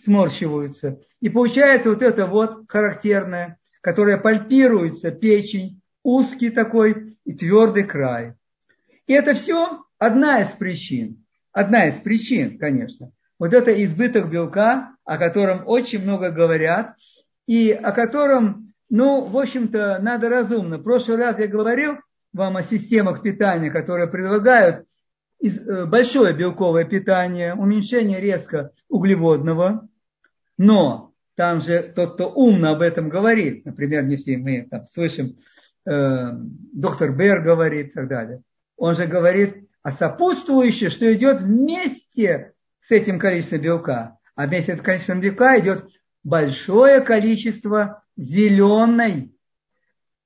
сморщиваются. 0.02 1.00
И 1.20 1.28
получается 1.28 1.90
вот 1.90 2.02
это 2.02 2.26
вот 2.26 2.64
характерное, 2.68 3.58
которое 3.80 4.18
пальпируется 4.18 5.10
печень, 5.10 5.80
узкий 6.02 6.50
такой 6.50 7.18
и 7.24 7.32
твердый 7.32 7.84
край. 7.84 8.34
И 9.06 9.12
это 9.12 9.34
все 9.34 9.84
одна 9.98 10.42
из 10.42 10.48
причин. 10.48 11.24
Одна 11.52 11.86
из 11.86 11.94
причин, 11.94 12.58
конечно. 12.58 13.10
Вот 13.38 13.52
это 13.52 13.72
избыток 13.84 14.30
белка, 14.30 14.96
о 15.04 15.18
котором 15.18 15.62
очень 15.66 16.02
много 16.02 16.30
говорят, 16.30 16.96
и 17.46 17.70
о 17.70 17.92
котором, 17.92 18.72
ну, 18.88 19.24
в 19.24 19.38
общем-то, 19.38 19.98
надо 20.00 20.28
разумно. 20.28 20.78
В 20.78 20.82
прошлый 20.82 21.18
раз 21.18 21.38
я 21.38 21.46
говорил 21.46 21.98
вам 22.32 22.56
о 22.56 22.62
системах 22.62 23.22
питания, 23.22 23.70
которые 23.70 24.08
предлагают 24.08 24.86
большое 25.50 26.34
белковое 26.34 26.84
питание, 26.84 27.54
уменьшение 27.54 28.20
резко 28.20 28.70
углеводного, 28.88 29.88
но 30.56 31.12
там 31.34 31.60
же 31.60 31.92
тот, 31.94 32.14
кто 32.14 32.30
умно 32.30 32.72
об 32.72 32.82
этом 32.82 33.08
говорит, 33.08 33.64
например, 33.64 34.06
если 34.06 34.36
мы 34.36 34.66
там 34.70 34.86
слышим, 34.94 35.36
э, 35.86 36.30
доктор 36.72 37.12
Бер 37.12 37.42
говорит 37.42 37.88
и 37.88 37.92
так 37.92 38.08
далее, 38.08 38.42
он 38.76 38.94
же 38.94 39.06
говорит 39.06 39.68
о 39.82 39.92
сопутствующем, 39.92 40.90
что 40.90 41.12
идет 41.12 41.40
вместе 41.40 42.52
с 42.80 42.90
этим 42.90 43.18
количеством 43.18 43.60
белка. 43.60 44.18
А 44.34 44.46
вместе 44.46 44.72
с 44.72 44.74
этим 44.74 44.84
количеством 44.84 45.20
белка 45.20 45.58
идет 45.58 45.88
большое 46.22 47.00
количество 47.00 48.02
зеленой, 48.16 49.34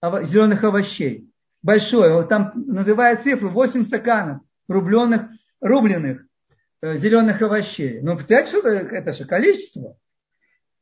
зеленых 0.02 0.64
овощей. 0.64 1.30
Большое. 1.62 2.14
Вот 2.14 2.28
там 2.28 2.52
называют 2.54 3.22
цифру 3.22 3.48
8 3.48 3.84
стаканов 3.84 4.42
рубленых, 4.68 5.22
рубленых 5.60 6.24
э, 6.82 6.96
зеленых 6.96 7.42
овощей. 7.42 8.00
Ну, 8.00 8.16
представляете, 8.16 8.58
что 8.58 8.68
это, 8.68 8.94
это 8.94 9.12
же 9.12 9.24
количество. 9.24 9.96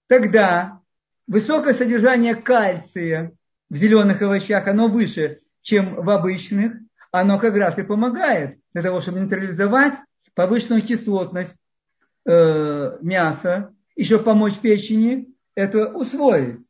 Тогда 0.09 0.81
высокое 1.27 1.75
содержание 1.75 2.35
кальция 2.35 3.33
в 3.71 3.77
зеленых 3.77 4.21
овощах, 4.23 4.67
оно 4.69 4.89
выше, 4.89 5.41
чем 5.63 5.95
в 5.97 6.11
обычных, 6.11 6.75
оно 7.11 7.39
как 7.39 7.57
раз 7.57 7.79
и 7.79 7.83
помогает 7.83 8.59
для 8.73 8.83
того, 8.83 9.01
чтобы 9.01 9.21
нейтрализовать 9.21 9.95
повышенную 10.35 10.83
кислотность 10.83 11.57
э, 12.27 12.99
мяса, 13.01 13.75
еще 13.97 14.19
помочь 14.19 14.59
печени 14.59 15.29
это 15.55 15.89
усвоить. 15.89 16.61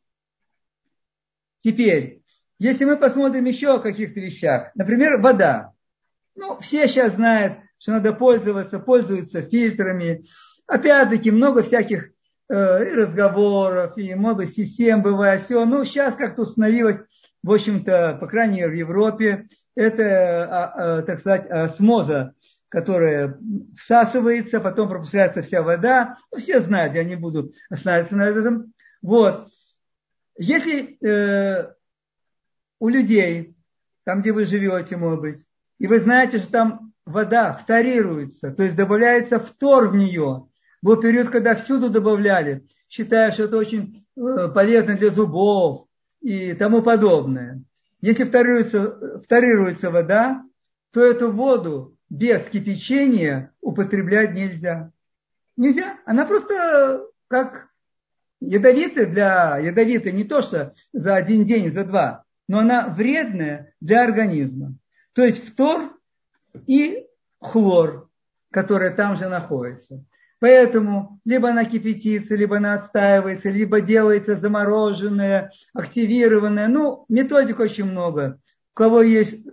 Теперь, 1.59 2.21
если 2.59 2.85
мы 2.85 2.97
посмотрим 2.97 3.45
еще 3.45 3.75
о 3.75 3.79
каких-то 3.79 4.19
вещах, 4.19 4.71
например, 4.73 5.19
вода. 5.21 5.73
Ну, 6.37 6.57
все 6.59 6.87
сейчас 6.87 7.15
знают, 7.15 7.59
что 7.77 7.91
надо 7.91 8.13
пользоваться, 8.13 8.79
пользуются 8.79 9.41
фильтрами. 9.41 10.23
Опять-таки, 10.65 11.31
много 11.31 11.63
всяких 11.63 12.11
э, 12.49 12.53
разговоров, 12.55 13.97
и 13.97 14.15
много 14.15 14.45
систем 14.45 15.01
бывает, 15.01 15.41
все. 15.41 15.65
Ну, 15.65 15.83
сейчас 15.83 16.15
как-то 16.15 16.43
установилось 16.43 17.01
в 17.47 17.51
общем-то, 17.51 18.17
по 18.19 18.27
крайней 18.27 18.57
мере, 18.57 18.69
в 18.69 18.73
Европе, 18.73 19.47
это, 19.75 20.43
а, 20.45 20.97
а, 20.97 21.01
так 21.03 21.19
сказать, 21.19 21.49
осмоза, 21.49 22.33
которая 22.67 23.39
всасывается, 23.77 24.59
потом 24.59 24.89
пропускается 24.89 25.41
вся 25.41 25.61
вода. 25.61 26.17
Ну, 26.31 26.39
все 26.39 26.59
знают, 26.59 26.95
я 26.95 27.03
не 27.03 27.15
буду 27.15 27.53
останавливаться 27.69 28.15
на 28.15 28.23
этом. 28.23 28.73
Вот. 29.01 29.49
Если 30.37 30.97
э, 31.01 31.73
у 32.79 32.89
людей, 32.89 33.55
там, 34.03 34.21
где 34.21 34.31
вы 34.33 34.45
живете, 34.45 34.97
может 34.97 35.21
быть, 35.21 35.46
и 35.79 35.87
вы 35.87 35.99
знаете, 35.99 36.39
что 36.39 36.51
там 36.51 36.93
вода 37.05 37.53
вторируется, 37.53 38.51
то 38.51 38.63
есть 38.63 38.75
добавляется 38.75 39.39
втор 39.39 39.89
в 39.89 39.95
нее. 39.95 40.47
Был 40.81 40.97
период, 40.97 41.29
когда 41.29 41.55
всюду 41.55 41.89
добавляли, 41.89 42.65
считая, 42.89 43.31
что 43.31 43.43
это 43.43 43.57
очень 43.57 44.05
э, 44.15 44.49
полезно 44.53 44.95
для 44.95 45.09
зубов 45.09 45.87
и 46.21 46.53
тому 46.53 46.81
подобное. 46.81 47.63
Если 48.01 48.25
вторируется, 48.25 49.21
вторируется 49.23 49.89
вода, 49.89 50.43
то 50.91 51.03
эту 51.03 51.31
воду 51.31 51.97
без 52.09 52.43
кипячения 52.43 53.53
употреблять 53.61 54.33
нельзя. 54.33 54.91
Нельзя. 55.55 55.97
Она 56.05 56.25
просто 56.25 57.05
как 57.27 57.69
ядовитая 58.39 59.07
для 59.07 59.57
ядовитая 59.57 60.13
не 60.13 60.23
то, 60.23 60.41
что 60.41 60.73
за 60.93 61.15
один 61.15 61.45
день, 61.45 61.73
за 61.73 61.85
два, 61.85 62.23
но 62.47 62.59
она 62.59 62.87
вредная 62.87 63.73
для 63.81 64.03
организма. 64.03 64.75
То 65.17 65.25
есть 65.25 65.43
фтор 65.43 65.97
и 66.67 67.07
хлор, 67.39 68.07
который 68.51 68.91
там 68.91 69.15
же 69.15 69.27
находится. 69.27 70.05
Поэтому 70.37 71.19
либо 71.25 71.49
она 71.49 71.65
кипятится, 71.65 72.35
либо 72.35 72.57
она 72.57 72.75
отстаивается, 72.75 73.49
либо 73.49 73.81
делается 73.81 74.35
замороженная, 74.35 75.51
активированная. 75.73 76.67
Ну, 76.67 77.05
методик 77.09 77.59
очень 77.59 77.85
много. 77.85 78.39
У 78.75 78.77
кого 78.77 79.01
есть 79.01 79.43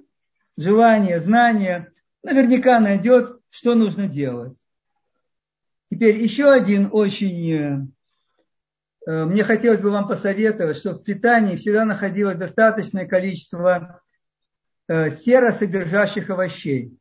желание, 0.59 1.19
знание, 1.21 1.93
наверняка 2.23 2.79
найдет, 2.79 3.41
что 3.49 3.75
нужно 3.75 4.07
делать. 4.07 4.59
Теперь 5.89 6.19
еще 6.19 6.53
один 6.53 6.91
очень... 6.93 7.95
Э, 9.07 9.25
мне 9.25 9.45
хотелось 9.45 9.81
бы 9.81 9.89
вам 9.89 10.09
посоветовать, 10.09 10.77
что 10.77 10.93
в 10.93 11.03
питании 11.03 11.57
всегда 11.57 11.87
находилось 11.87 12.37
достаточное 12.37 13.07
количество 13.07 14.03
э, 14.03 14.04
серосодержащих 14.89 16.31
овощей. 16.31 16.97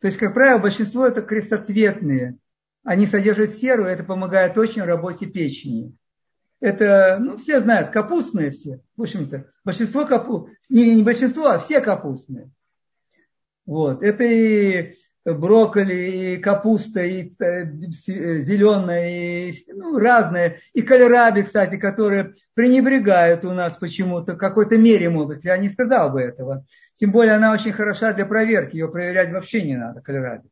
То 0.00 0.06
есть, 0.06 0.18
как 0.18 0.34
правило, 0.34 0.58
большинство 0.58 1.06
это 1.06 1.22
крестоцветные. 1.22 2.36
Они 2.84 3.06
содержат 3.06 3.54
серу, 3.54 3.86
и 3.86 3.90
это 3.90 4.04
помогает 4.04 4.58
очень 4.58 4.82
в 4.82 4.86
работе 4.86 5.26
печени. 5.26 5.96
Это, 6.60 7.18
ну, 7.20 7.36
все 7.36 7.60
знают, 7.60 7.90
капустные 7.90 8.50
все. 8.50 8.80
В 8.96 9.02
общем-то, 9.02 9.50
большинство 9.64 10.06
капуст, 10.06 10.50
не, 10.68 10.94
не 10.94 11.02
большинство, 11.02 11.46
а 11.46 11.58
все 11.58 11.80
капустные. 11.80 12.50
Вот. 13.66 14.02
Это 14.02 14.24
и 14.24 14.94
брокколи, 15.24 15.94
и 15.94 16.36
капуста, 16.36 17.00
и 17.00 17.32
э, 17.38 17.64
э, 17.64 18.42
зеленая, 18.42 19.08
и 19.08 19.72
ну, 19.72 19.98
разные. 19.98 20.60
И 20.74 20.82
кальраби, 20.82 21.42
кстати, 21.42 21.76
которые 21.76 22.34
пренебрегают 22.54 23.44
у 23.44 23.52
нас 23.52 23.76
почему-то 23.76 24.34
в 24.34 24.38
какой-то 24.38 24.76
мере, 24.76 25.08
быть. 25.10 25.44
Я 25.44 25.56
не 25.56 25.70
сказал 25.70 26.10
бы 26.10 26.20
этого. 26.20 26.66
Тем 26.96 27.10
более 27.10 27.34
она 27.34 27.52
очень 27.52 27.72
хороша 27.72 28.12
для 28.12 28.26
проверки. 28.26 28.76
Ее 28.76 28.88
проверять 28.88 29.32
вообще 29.32 29.62
не 29.62 29.76
надо, 29.76 30.00
кальраби. 30.02 30.48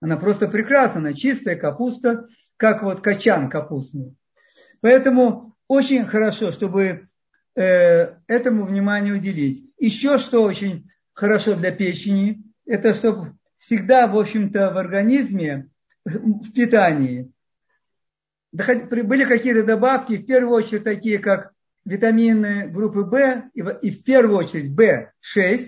Она 0.00 0.16
просто 0.16 0.48
прекрасна, 0.48 1.00
она 1.00 1.12
чистая 1.12 1.56
капуста, 1.56 2.26
как 2.56 2.82
вот 2.82 3.00
качан 3.00 3.50
капустный. 3.50 4.16
Поэтому 4.80 5.54
очень 5.68 6.06
хорошо, 6.06 6.52
чтобы 6.52 7.08
э, 7.54 8.14
этому 8.26 8.64
внимание 8.64 9.14
уделить. 9.14 9.64
Еще 9.78 10.18
что 10.18 10.42
очень 10.42 10.90
хорошо 11.12 11.54
для 11.54 11.70
печени, 11.70 12.42
это 12.66 12.94
чтобы 12.94 13.34
всегда, 13.66 14.06
в 14.06 14.18
общем-то, 14.18 14.70
в 14.70 14.78
организме, 14.78 15.68
в 16.04 16.52
питании, 16.52 17.30
были 18.52 19.24
какие-то 19.24 19.64
добавки, 19.64 20.16
в 20.16 20.26
первую 20.26 20.54
очередь 20.54 20.84
такие, 20.84 21.18
как 21.18 21.52
витамины 21.84 22.68
группы 22.68 23.02
В 23.02 23.50
и 23.52 23.90
в 23.90 24.02
первую 24.04 24.38
очередь 24.38 24.70
В6 24.70 25.66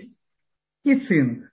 и 0.83 0.95
цинк. 0.95 1.51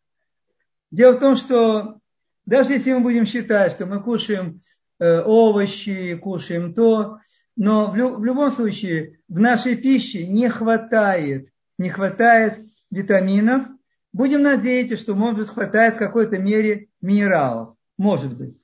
Дело 0.91 1.15
в 1.15 1.21
том, 1.21 1.37
что 1.37 1.99
даже 2.47 2.75
если 2.75 2.93
мы 2.93 3.01
будем 3.01 3.27
считать, 3.27 3.73
что 3.73 3.87
мы 3.87 4.03
кушаем 4.03 4.61
э, 5.01 5.21
овощи, 5.23 6.17
кушаем 6.17 6.73
то, 6.73 7.19
но 7.57 7.91
в, 7.91 7.97
любом 7.97 8.53
случае 8.53 9.19
в 9.29 9.39
нашей 9.39 9.77
пище 9.77 10.27
не 10.27 10.49
хватает, 10.49 11.49
не 11.79 11.89
хватает 11.89 12.61
витаминов, 12.91 13.67
Будем 14.15 14.43
надеяться, 14.43 14.97
что, 14.97 15.17
может 15.17 15.41
быть, 15.41 15.49
хватает 15.49 15.97
в 15.97 15.99
какой-то 15.99 16.39
мере 16.39 16.87
минералов. 17.03 17.75
Может 17.99 18.39
быть. 18.39 18.57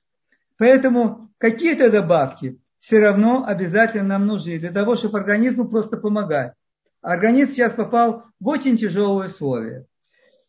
Поэтому 0.57 1.29
какие-то 1.37 1.91
добавки 1.91 2.57
все 2.79 2.99
равно 2.99 3.45
обязательно 3.45 4.07
нам 4.07 4.27
нужны 4.27 4.57
для 4.59 4.71
того, 4.71 4.95
чтобы 4.95 5.19
организму 5.19 5.67
просто 5.67 5.97
помогать. 5.97 6.53
Организм 7.01 7.51
сейчас 7.51 7.73
попал 7.73 8.23
в 8.39 8.47
очень 8.47 8.77
тяжелые 8.77 9.29
условия. 9.29 9.85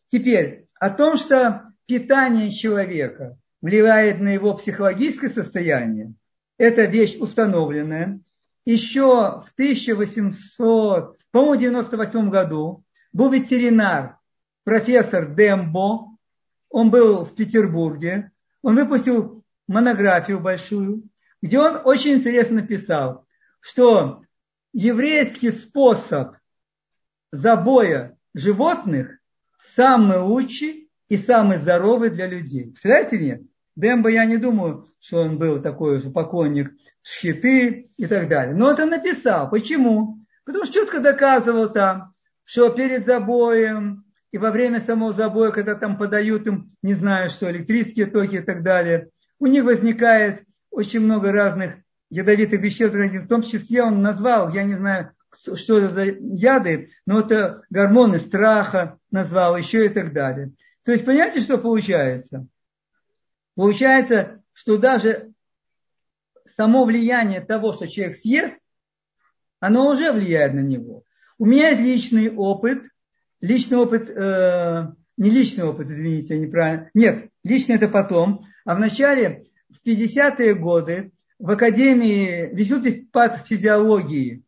Теперь 0.07 0.67
о 0.79 0.89
том, 0.89 1.17
что 1.17 1.63
питание 1.85 2.53
человека 2.53 3.37
влияет 3.61 4.21
на 4.21 4.29
его 4.29 4.53
психологическое 4.53 5.29
состояние, 5.29 6.13
это 6.57 6.85
вещь 6.85 7.17
установленная. 7.19 8.21
Еще 8.65 9.01
в 9.01 9.51
1800, 9.55 11.17
по-моему, 11.31 11.55
98 11.59 12.29
году 12.29 12.85
был 13.11 13.29
ветеринар 13.29 14.19
профессор 14.63 15.33
Дембо, 15.33 16.17
он 16.69 16.89
был 16.89 17.23
в 17.23 17.35
Петербурге, 17.35 18.31
он 18.61 18.75
выпустил 18.75 19.43
монографию 19.67 20.39
большую, 20.39 21.03
где 21.41 21.59
он 21.59 21.81
очень 21.83 22.13
интересно 22.13 22.61
написал, 22.61 23.25
что 23.59 24.23
еврейский 24.73 25.51
способ 25.51 26.35
забоя 27.31 28.17
животных 28.33 29.19
самый 29.75 30.19
лучший 30.19 30.89
и 31.09 31.17
самый 31.17 31.57
здоровый 31.57 32.09
для 32.09 32.27
людей. 32.27 32.65
Представляете 32.65 33.17
нет? 33.17 33.41
Дембо, 33.75 34.09
я 34.09 34.25
не 34.25 34.37
думаю, 34.37 34.87
что 34.99 35.21
он 35.21 35.37
был 35.37 35.61
такой 35.61 35.99
же 35.99 36.09
поклонник 36.11 36.71
шхиты 37.01 37.91
и 37.97 38.05
так 38.05 38.29
далее. 38.29 38.55
Но 38.55 38.71
это 38.71 38.85
написал. 38.85 39.49
Почему? 39.49 40.19
Потому 40.45 40.65
что 40.65 40.73
четко 40.73 40.99
доказывал 40.99 41.69
там, 41.69 42.13
что 42.43 42.69
перед 42.69 43.05
забоем 43.05 44.02
и 44.33 44.37
во 44.39 44.49
время 44.49 44.81
самого 44.81 45.13
забоя, 45.13 45.51
когда 45.51 45.75
там 45.75 45.95
подают 45.95 46.47
им, 46.47 46.75
не 46.81 46.95
знаю 46.95 47.29
что, 47.29 47.51
электрические 47.51 48.07
токи 48.07 48.37
и 48.37 48.41
так 48.41 48.63
далее, 48.63 49.09
у 49.37 49.45
них 49.45 49.63
возникает 49.63 50.43
очень 50.71 51.01
много 51.01 51.31
разных 51.31 51.75
ядовитых 52.09 52.59
веществ, 52.59 52.95
в 52.95 53.27
том 53.27 53.43
числе 53.43 53.83
он 53.83 54.01
назвал, 54.01 54.51
я 54.51 54.63
не 54.63 54.73
знаю, 54.73 55.11
что 55.53 55.77
это 55.77 55.93
за 55.93 56.03
яды, 56.05 56.89
но 57.05 57.19
это 57.19 57.61
гормоны 57.69 58.19
страха 58.19 58.97
назвал, 59.11 59.55
еще 59.55 59.85
и 59.85 59.89
так 59.89 60.13
далее. 60.13 60.51
То 60.83 60.93
есть, 60.93 61.05
понимаете, 61.05 61.41
что 61.41 61.59
получается? 61.59 62.47
Получается, 63.53 64.41
что 64.51 64.79
даже 64.79 65.31
само 66.55 66.85
влияние 66.85 67.41
того, 67.41 67.73
что 67.73 67.87
человек 67.87 68.17
съест, 68.17 68.57
оно 69.59 69.91
уже 69.91 70.11
влияет 70.11 70.55
на 70.55 70.61
него. 70.61 71.03
У 71.37 71.45
меня 71.45 71.69
есть 71.69 71.81
личный 71.81 72.35
опыт, 72.35 72.81
личный 73.43 73.77
опыт, 73.77 74.09
э, 74.09 74.87
не 75.17 75.29
личный 75.29 75.65
опыт, 75.65 75.91
извините, 75.91 76.35
я 76.35 76.39
неправильно. 76.41 76.89
Нет, 76.93 77.29
личный 77.43 77.75
это 77.75 77.89
потом. 77.89 78.45
А 78.65 78.73
в 78.73 78.79
начале, 78.79 79.47
в 79.69 79.85
50-е 79.85 80.55
годы, 80.55 81.11
в 81.37 81.51
Академии, 81.51 82.47
в 82.53 82.59
Институте 82.59 83.05
физиологии 83.45 84.43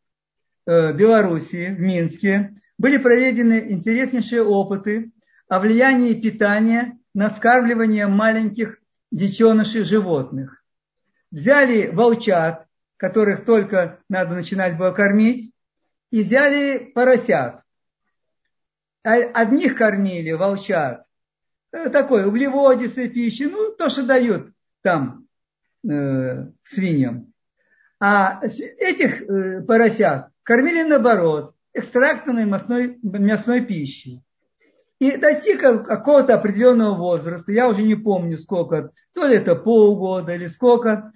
э, 0.65 0.93
Белоруссии, 0.93 1.75
в 1.75 1.79
Минске, 1.79 2.55
были 2.77 2.97
проведены 2.97 3.65
интереснейшие 3.69 4.43
опыты 4.43 5.11
о 5.49 5.59
влиянии 5.59 6.13
питания 6.13 6.97
на 7.13 7.29
вскармливание 7.29 8.07
маленьких 8.07 8.79
детенышей 9.11 9.83
животных. 9.83 10.63
Взяли 11.31 11.87
волчат, 11.87 12.65
которых 12.95 13.43
только 13.43 13.99
надо 14.07 14.35
начинать 14.35 14.77
было 14.77 14.91
кормить, 14.91 15.51
и 16.11 16.23
взяли 16.23 16.77
поросят. 16.95 17.64
А 19.06 19.18
одних 19.18 19.78
кормили, 19.78 20.32
волчат, 20.32 21.06
э, 21.72 21.89
такой 21.89 22.26
углеводистый 22.26 23.08
пищи, 23.08 23.43
ну, 23.43 23.72
то, 23.72 23.89
что 23.89 24.01
дают 24.01 24.51
там 24.82 25.28
э, 25.88 26.47
свиньям. 26.64 27.32
А 27.99 28.41
этих 28.43 29.22
э, 29.22 29.62
поросят 29.62 30.30
кормили 30.41 30.82
наоборот, 30.82 31.53
экстрактной 31.72 32.45
мясной, 32.45 32.97
мясной 33.03 33.62
пищей. 33.62 34.24
И 34.97 35.18
достиг 35.18 35.62
какого-то 35.62 36.34
определенного 36.34 36.95
возраста, 36.95 37.51
я 37.51 37.70
уже 37.70 37.84
не 37.84 37.93
помню 37.93 38.39
сколько, 38.39 38.89
то 39.14 39.28
ли 39.28 39.36
это 39.36 39.56
полгода 39.56 40.34
или 40.34 40.47
сколько, 40.47 41.12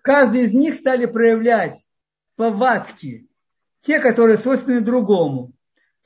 каждый 0.00 0.44
из 0.44 0.54
них 0.54 0.76
стали 0.76 1.04
проявлять 1.04 1.84
повадки, 2.36 3.28
те, 3.82 4.00
которые 4.00 4.38
свойственны 4.38 4.80
другому. 4.80 5.52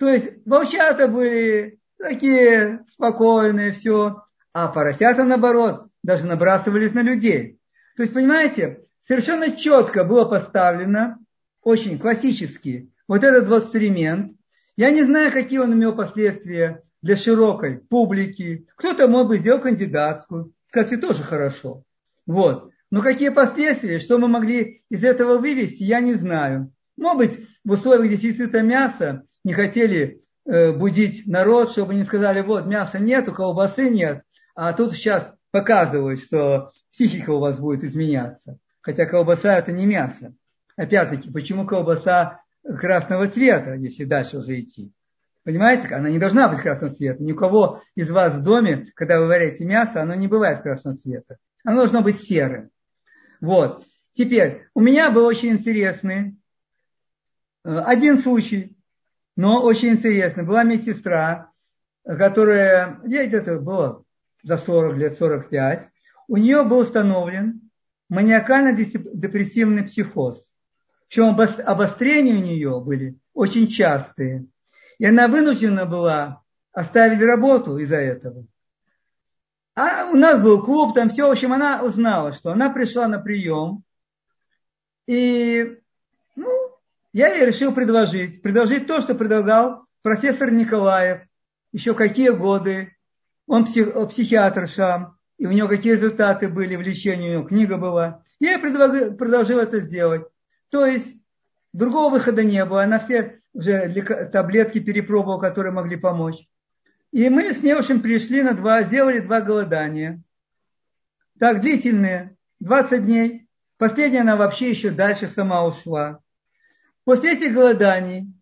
То 0.02 0.08
есть 0.08 0.30
волчата 0.44 1.06
были 1.06 1.78
такие 1.96 2.84
спокойные, 2.88 3.70
все. 3.70 4.24
А 4.52 4.66
поросята, 4.66 5.22
наоборот, 5.22 5.86
даже 6.02 6.26
набрасывались 6.26 6.92
на 6.92 7.02
людей. 7.02 7.60
То 7.94 8.02
есть, 8.02 8.12
понимаете, 8.12 8.80
совершенно 9.06 9.52
четко 9.52 10.02
было 10.02 10.24
поставлено, 10.24 11.18
очень 11.62 12.00
классически, 12.00 12.90
вот 13.06 13.22
этот 13.22 13.46
вот 13.46 13.62
эксперимент. 13.62 14.36
Я 14.76 14.90
не 14.90 15.04
знаю, 15.04 15.30
какие 15.30 15.60
он 15.60 15.72
имел 15.72 15.94
последствия 15.94 16.82
для 17.00 17.14
широкой 17.14 17.78
публики. 17.78 18.66
Кто-то, 18.74 19.06
может 19.06 19.28
быть, 19.28 19.40
сделал 19.42 19.60
кандидатскую. 19.60 20.52
Кстати, 20.66 20.96
тоже 20.96 21.22
хорошо. 21.22 21.84
Вот. 22.26 22.72
Но 22.90 23.02
какие 23.02 23.28
последствия, 23.28 24.00
что 24.00 24.18
мы 24.18 24.26
могли 24.26 24.82
из 24.90 25.04
этого 25.04 25.38
вывести, 25.38 25.84
я 25.84 26.00
не 26.00 26.14
знаю. 26.14 26.72
Может 26.96 27.18
быть, 27.18 27.48
в 27.62 27.70
условиях 27.70 28.10
дефицита 28.10 28.62
мяса 28.62 29.22
не 29.44 29.54
хотели 29.54 30.22
э, 30.44 30.72
будить 30.72 31.26
народ, 31.26 31.70
чтобы 31.72 31.94
не 31.94 32.04
сказали, 32.04 32.40
вот, 32.40 32.66
мяса 32.66 32.98
нет, 32.98 33.28
у 33.28 33.32
колбасы 33.32 33.90
нет, 33.90 34.22
а 34.54 34.72
тут 34.72 34.92
сейчас 34.92 35.32
показывают, 35.50 36.22
что 36.22 36.72
психика 36.90 37.30
у 37.30 37.38
вас 37.38 37.58
будет 37.58 37.84
изменяться. 37.84 38.58
Хотя 38.80 39.06
колбаса 39.06 39.58
это 39.58 39.72
не 39.72 39.86
мясо. 39.86 40.34
Опять-таки, 40.76 41.30
почему 41.30 41.66
колбаса 41.66 42.40
красного 42.62 43.28
цвета, 43.28 43.74
если 43.74 44.04
дальше 44.04 44.38
уже 44.38 44.60
идти? 44.60 44.92
Понимаете, 45.44 45.88
она 45.94 46.08
не 46.08 46.18
должна 46.18 46.48
быть 46.48 46.60
красного 46.60 46.94
цвета. 46.94 47.22
Ни 47.22 47.32
у 47.32 47.36
кого 47.36 47.82
из 47.94 48.10
вас 48.10 48.34
в 48.34 48.42
доме, 48.42 48.86
когда 48.94 49.20
вы 49.20 49.26
варите 49.26 49.64
мясо, 49.64 50.00
оно 50.00 50.14
не 50.14 50.28
бывает 50.28 50.62
красного 50.62 50.96
цвета. 50.96 51.38
Оно 51.64 51.78
должно 51.78 52.02
быть 52.02 52.22
серым. 52.22 52.70
Вот. 53.40 53.84
Теперь, 54.12 54.66
у 54.74 54.80
меня 54.80 55.10
был 55.10 55.24
очень 55.24 55.50
интересный 55.50 56.36
э, 57.64 57.76
один 57.76 58.18
случай, 58.18 58.76
но 59.36 59.62
очень 59.62 59.90
интересный. 59.90 60.44
Была 60.44 60.64
медсестра, 60.64 61.50
которая, 62.04 63.00
ей 63.04 63.26
где-то 63.26 63.58
было 63.58 64.04
за 64.42 64.58
40 64.58 64.96
лет, 64.96 65.18
45. 65.18 65.88
У 66.28 66.36
нее 66.36 66.64
был 66.64 66.78
установлен 66.78 67.60
маниакально-депрессивный 68.08 69.84
психоз. 69.84 70.42
Причем 71.08 71.38
обострения 71.66 72.34
у 72.34 72.42
нее 72.42 72.80
были 72.80 73.18
очень 73.34 73.68
частые. 73.68 74.46
И 74.98 75.06
она 75.06 75.28
вынуждена 75.28 75.84
была 75.86 76.42
оставить 76.72 77.20
работу 77.20 77.78
из-за 77.78 77.96
этого. 77.96 78.46
А 79.74 80.06
у 80.10 80.14
нас 80.14 80.40
был 80.40 80.62
клуб, 80.62 80.94
там 80.94 81.08
все, 81.08 81.28
в 81.28 81.32
общем, 81.32 81.52
она 81.52 81.82
узнала, 81.82 82.32
что 82.32 82.52
она 82.52 82.70
пришла 82.70 83.08
на 83.08 83.18
прием. 83.18 83.82
И 85.06 85.78
я 87.12 87.34
ей 87.34 87.46
решил 87.46 87.72
предложить, 87.72 88.42
предложить 88.42 88.86
то, 88.86 89.00
что 89.00 89.14
предлагал 89.14 89.86
профессор 90.02 90.50
Николаев. 90.50 91.22
Еще 91.72 91.94
какие 91.94 92.30
годы. 92.30 92.96
Он 93.46 93.64
псих, 93.64 93.92
психиатр 94.08 94.68
Шам. 94.68 95.16
И 95.38 95.46
у 95.46 95.50
него 95.50 95.68
какие 95.68 95.92
результаты 95.92 96.48
были 96.48 96.76
в 96.76 96.82
лечении, 96.82 97.30
у 97.30 97.32
него 97.32 97.48
книга 97.48 97.76
была. 97.76 98.22
Я 98.38 98.52
ей 98.52 98.58
предложил, 98.58 99.14
предложил 99.14 99.58
это 99.58 99.80
сделать. 99.80 100.22
То 100.70 100.86
есть 100.86 101.16
другого 101.72 102.12
выхода 102.12 102.44
не 102.44 102.64
было. 102.64 102.84
Она 102.84 102.98
все 102.98 103.40
уже 103.52 103.88
таблетки 104.32 104.78
перепробовала, 104.78 105.40
которые 105.40 105.72
могли 105.72 105.96
помочь. 105.96 106.46
И 107.10 107.28
мы 107.28 107.52
с 107.52 107.62
Невушем 107.62 108.00
пришли 108.00 108.42
на 108.42 108.54
два, 108.54 108.82
сделали 108.84 109.18
два 109.18 109.42
голодания. 109.42 110.22
Так, 111.38 111.60
длительные, 111.60 112.36
20 112.60 113.04
дней. 113.04 113.48
Последняя 113.76 114.20
она 114.20 114.36
вообще 114.36 114.70
еще 114.70 114.90
дальше 114.90 115.26
сама 115.26 115.66
ушла. 115.66 116.21
После 117.04 117.34
этих 117.34 117.52
голоданий 117.52 118.32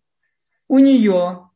у 0.67 0.79
нее 0.79 1.49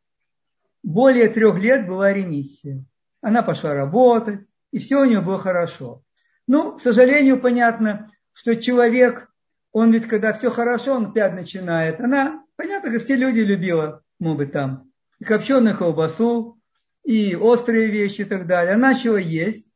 более 0.83 1.29
трех 1.29 1.57
лет 1.59 1.87
была 1.87 2.13
ремиссия. 2.13 2.83
Она 3.21 3.41
пошла 3.41 3.73
работать, 3.73 4.47
и 4.71 4.79
все 4.79 5.01
у 5.01 5.05
нее 5.05 5.21
было 5.21 5.39
хорошо. 5.39 6.03
Ну, 6.47 6.77
к 6.77 6.81
сожалению, 6.81 7.39
понятно, 7.39 8.11
что 8.33 8.55
человек, 8.55 9.29
он 9.71 9.91
ведь 9.91 10.07
когда 10.07 10.33
все 10.33 10.51
хорошо, 10.51 10.93
он 10.93 11.07
опять 11.07 11.33
начинает. 11.33 11.99
Она, 11.99 12.43
понятно, 12.55 12.91
как 12.91 13.03
все 13.03 13.15
люди 13.15 13.39
любила, 13.39 14.03
может 14.19 14.37
быть, 14.37 14.51
там, 14.51 14.91
и 15.19 15.23
копченую 15.23 15.77
колбасу, 15.77 16.59
и 17.03 17.35
острые 17.35 17.87
вещи 17.87 18.21
и 18.21 18.25
так 18.25 18.47
далее. 18.47 18.73
Она 18.73 18.89
начала 18.89 19.17
есть. 19.17 19.71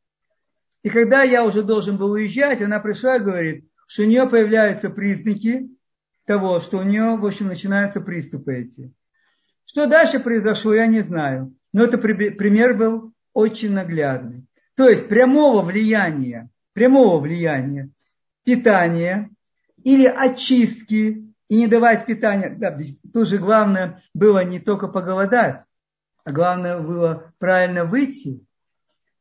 И 0.82 0.90
когда 0.90 1.22
я 1.22 1.44
уже 1.44 1.62
должен 1.62 1.96
был 1.96 2.12
уезжать, 2.12 2.62
она 2.62 2.80
пришла 2.80 3.16
и 3.16 3.20
говорит, 3.20 3.68
что 3.86 4.02
у 4.02 4.06
нее 4.06 4.28
появляются 4.28 4.90
признаки 4.90 5.70
того, 6.26 6.60
что 6.60 6.78
у 6.78 6.82
нее, 6.82 7.16
в 7.16 7.26
общем, 7.26 7.48
начинаются 7.48 8.00
приступы 8.00 8.54
эти. 8.54 8.92
Что 9.64 9.86
дальше 9.86 10.20
произошло, 10.20 10.74
я 10.74 10.86
не 10.86 11.00
знаю. 11.00 11.54
Но 11.72 11.84
это 11.84 11.98
пример 11.98 12.74
был 12.74 13.12
очень 13.32 13.72
наглядный. 13.72 14.44
То 14.74 14.88
есть 14.88 15.08
прямого 15.08 15.62
влияния, 15.62 16.50
прямого 16.72 17.20
влияния 17.20 17.90
питания 18.44 19.30
или 19.84 20.06
очистки 20.06 21.32
и 21.48 21.56
не 21.56 21.66
давать 21.66 22.06
питания. 22.06 22.50
Да, 22.50 22.76
тут 23.12 23.28
же 23.28 23.38
главное 23.38 24.02
было 24.14 24.44
не 24.44 24.58
только 24.58 24.88
поголодать, 24.88 25.62
а 26.24 26.32
главное 26.32 26.80
было 26.80 27.32
правильно 27.38 27.84
выйти. 27.84 28.44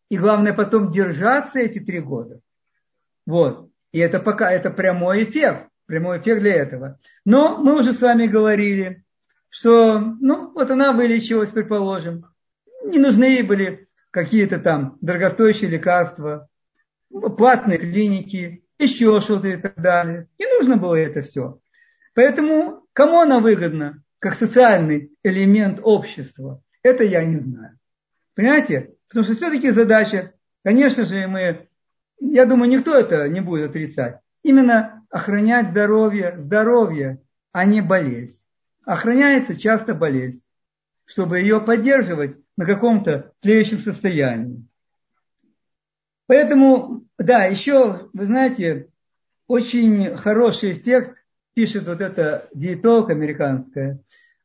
И 0.09 0.17
главное 0.17 0.53
потом 0.53 0.89
держаться 0.89 1.59
эти 1.59 1.79
три 1.79 1.99
года. 1.99 2.39
Вот. 3.27 3.69
И 3.91 3.99
это 3.99 4.19
пока 4.19 4.51
это 4.51 4.71
прямой 4.71 5.23
эффект. 5.23 5.68
Прямой 5.89 6.19
эффект 6.19 6.41
для 6.41 6.53
этого. 6.53 6.99
Но 7.25 7.57
мы 7.57 7.79
уже 7.79 7.93
с 7.93 8.01
вами 8.01 8.27
говорили, 8.27 9.03
что, 9.49 9.97
ну, 9.97 10.51
вот 10.53 10.69
она 10.69 10.91
вылечилась, 10.91 11.49
предположим. 11.49 12.27
Не 12.85 12.99
нужны 12.99 13.23
ей 13.23 13.41
были 13.41 13.87
какие-то 14.11 14.59
там 14.59 14.99
дорогостоящие 15.01 15.71
лекарства, 15.71 16.47
платные 17.09 17.79
клиники, 17.79 18.63
еще 18.77 19.19
что-то 19.19 19.47
и 19.47 19.57
так 19.57 19.81
далее. 19.81 20.27
Не 20.37 20.45
нужно 20.59 20.77
было 20.77 20.93
это 20.93 21.23
все. 21.23 21.59
Поэтому 22.13 22.85
кому 22.93 23.21
она 23.21 23.39
выгодна, 23.39 24.03
как 24.19 24.37
социальный 24.37 25.11
элемент 25.23 25.79
общества? 25.81 26.61
Это 26.83 27.03
я 27.03 27.23
не 27.23 27.39
знаю. 27.39 27.79
Понимаете? 28.35 28.91
Потому 29.07 29.25
что 29.25 29.33
все-таки 29.33 29.71
задача, 29.71 30.33
конечно 30.63 31.03
же, 31.05 31.25
мы, 31.25 31.67
я 32.19 32.45
думаю, 32.45 32.69
никто 32.69 32.95
это 32.95 33.27
не 33.27 33.41
будет 33.41 33.71
отрицать. 33.71 34.19
Именно 34.43 34.98
охранять 35.09 35.71
здоровье, 35.71 36.35
здоровье, 36.37 37.21
а 37.51 37.65
не 37.65 37.81
болезнь. 37.81 38.39
Охраняется 38.85 39.55
часто 39.55 39.93
болезнь, 39.93 40.41
чтобы 41.05 41.39
ее 41.39 41.59
поддерживать 41.59 42.37
на 42.57 42.65
каком-то 42.65 43.33
тлеющем 43.41 43.79
состоянии. 43.79 44.65
Поэтому, 46.27 47.05
да, 47.17 47.45
еще, 47.45 48.09
вы 48.13 48.25
знаете, 48.25 48.89
очень 49.47 50.15
хороший 50.15 50.73
эффект, 50.73 51.15
пишет 51.55 51.87
вот 51.87 52.01
эта 52.01 52.47
диетолог 52.53 53.09
американская, 53.09 53.99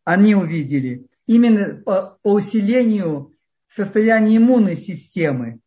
они 0.05 0.35
увидели 0.35 1.07
именно 1.27 1.83
по, 1.83 2.19
по 2.23 2.33
усилению 2.33 3.35
состояния 3.75 4.39
иммунной 4.39 4.77
системы. 4.77 5.61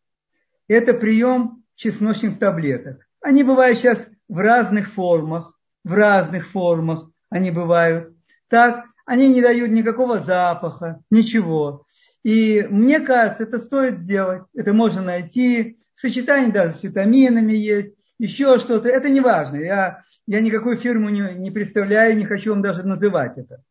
Это 0.66 0.92
прием 0.92 1.64
чесночных 1.76 2.38
таблеток. 2.38 3.06
Они 3.20 3.44
бывают 3.44 3.78
сейчас 3.78 3.98
в 4.28 4.38
разных 4.38 4.92
формах, 4.92 5.58
в 5.84 5.92
разных 5.92 6.48
формах 6.50 7.10
они 7.30 7.50
бывают. 7.50 8.14
Так, 8.48 8.84
они 9.04 9.28
не 9.28 9.42
дают 9.42 9.70
никакого 9.70 10.20
запаха, 10.20 11.00
ничего. 11.10 11.86
И 12.22 12.66
мне 12.68 13.00
кажется, 13.00 13.44
это 13.44 13.58
стоит 13.58 14.00
сделать. 14.00 14.42
Это 14.54 14.72
можно 14.72 15.02
найти. 15.02 15.78
Сочетание 15.94 16.52
даже 16.52 16.74
с 16.74 16.82
витаминами 16.82 17.52
есть, 17.52 17.94
еще 18.18 18.58
что-то. 18.58 18.88
Это 18.88 19.08
не 19.08 19.20
важно. 19.20 19.56
Я, 19.56 20.02
я 20.26 20.40
никакую 20.40 20.76
фирму 20.76 21.08
не, 21.08 21.34
не 21.34 21.50
представляю, 21.50 22.16
не 22.16 22.24
хочу 22.24 22.50
вам 22.50 22.62
даже 22.62 22.82
называть 22.86 23.38
это. 23.38 23.62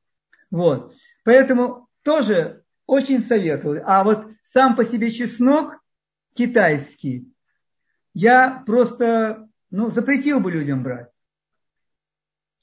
Вот. 0.49 0.93
Поэтому 1.23 1.87
тоже 2.03 2.63
очень 2.85 3.21
советую. 3.21 3.83
А 3.85 4.03
вот 4.03 4.27
сам 4.53 4.75
по 4.75 4.85
себе 4.85 5.11
чеснок 5.11 5.77
китайский, 6.33 7.31
я 8.13 8.63
просто 8.65 9.46
ну, 9.69 9.91
запретил 9.91 10.39
бы 10.39 10.51
людям 10.51 10.83
брать. 10.83 11.09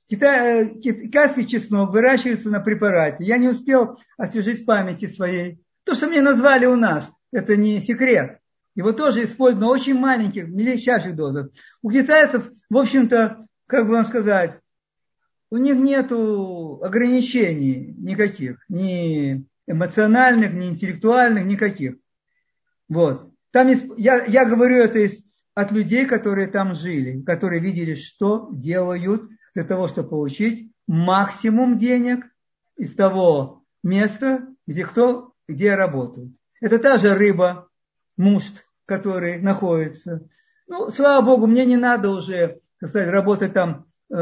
Китай, 0.06 0.64
э, 0.64 0.80
китайский 0.80 1.46
чеснок 1.46 1.92
выращивается 1.92 2.50
на 2.50 2.60
препарате. 2.60 3.24
Я 3.24 3.38
не 3.38 3.48
успел 3.48 3.98
освежить 4.16 4.66
памяти 4.66 5.06
своей. 5.06 5.60
То, 5.84 5.94
что 5.94 6.06
мне 6.06 6.20
назвали 6.20 6.66
у 6.66 6.76
нас, 6.76 7.10
это 7.32 7.56
не 7.56 7.80
секрет. 7.80 8.38
Его 8.74 8.92
тоже 8.92 9.24
используют 9.24 9.62
на 9.62 9.70
очень 9.70 9.94
маленьких, 9.94 10.48
мельчайших 10.48 11.14
дозах. 11.14 11.48
У 11.82 11.90
китайцев, 11.90 12.50
в 12.68 12.76
общем-то, 12.76 13.46
как 13.66 13.86
бы 13.86 13.92
вам 13.92 14.06
сказать, 14.06 14.58
у 15.50 15.56
них 15.56 15.76
нет 15.76 16.10
ограничений 16.10 17.94
никаких, 17.96 18.64
ни 18.68 19.46
эмоциональных, 19.66 20.52
ни 20.52 20.68
интеллектуальных, 20.68 21.44
никаких. 21.44 21.96
Вот. 22.88 23.30
Там 23.52 23.68
я, 23.96 24.24
я 24.24 24.44
говорю 24.44 24.78
это 24.78 24.98
из, 24.98 25.23
от 25.54 25.72
людей, 25.72 26.06
которые 26.06 26.48
там 26.48 26.74
жили, 26.74 27.22
которые 27.22 27.60
видели, 27.60 27.94
что 27.94 28.48
делают 28.52 29.22
для 29.54 29.64
того, 29.64 29.88
чтобы 29.88 30.08
получить 30.08 30.72
максимум 30.86 31.78
денег 31.78 32.26
из 32.76 32.94
того 32.94 33.62
места, 33.82 34.46
где 34.66 34.84
кто, 34.84 35.32
где 35.48 35.74
работает. 35.74 36.32
Это 36.60 36.78
та 36.78 36.98
же 36.98 37.14
рыба, 37.14 37.68
мушт, 38.16 38.64
который 38.86 39.40
находится. 39.40 40.28
Ну, 40.66 40.90
слава 40.90 41.24
Богу, 41.24 41.46
мне 41.46 41.64
не 41.64 41.76
надо 41.76 42.10
уже, 42.10 42.60
так 42.80 42.90
сказать, 42.90 43.10
работать 43.10 43.52
там 43.52 43.86
э, 44.10 44.14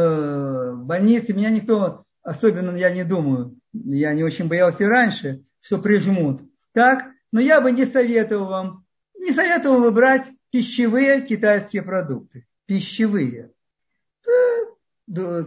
в 0.72 0.84
больнице. 0.84 1.32
Меня 1.32 1.50
никто, 1.50 2.04
особенно 2.22 2.76
я 2.76 2.92
не 2.92 3.04
думаю, 3.04 3.56
я 3.72 4.12
не 4.12 4.24
очень 4.24 4.48
боялся 4.48 4.86
раньше, 4.86 5.44
что 5.60 5.78
прижмут. 5.78 6.42
Так, 6.72 7.04
но 7.30 7.40
я 7.40 7.60
бы 7.60 7.70
не 7.70 7.86
советовал 7.86 8.46
вам, 8.46 8.84
не 9.18 9.32
советовал 9.32 9.80
выбрать 9.80 10.24
пищевые 10.52 11.22
китайские 11.22 11.82
продукты. 11.82 12.46
Пищевые. 12.66 13.50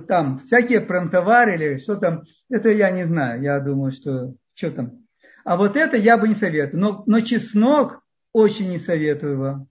Там 0.08 0.40
всякие 0.40 0.82
промтовары 0.82 1.56
или 1.56 1.78
что 1.78 1.96
там, 1.96 2.24
это 2.50 2.70
я 2.70 2.92
не 2.92 3.06
знаю. 3.06 3.42
Я 3.42 3.60
думаю, 3.62 3.92
что 3.92 4.36
что 4.54 4.72
там. 4.72 5.06
А 5.46 5.58
вот 5.58 5.78
это 5.78 5.96
я 5.96 6.18
бы 6.18 6.28
не 6.28 6.36
советовал. 6.36 6.82
Но, 6.82 7.04
но 7.06 7.22
чеснок 7.22 8.02
очень 8.34 8.70
не 8.70 8.80
советую 8.80 9.40
вам. 9.40 9.68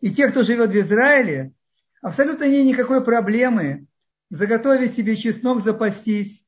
И 0.00 0.10
те, 0.10 0.28
кто 0.28 0.42
живет 0.42 0.70
в 0.70 0.76
Израиле, 0.76 1.52
абсолютно 2.00 2.48
нет 2.48 2.64
никакой 2.64 3.04
проблемы 3.04 3.86
заготовить 4.30 4.96
себе 4.96 5.16
чеснок, 5.16 5.62
запастись. 5.62 6.42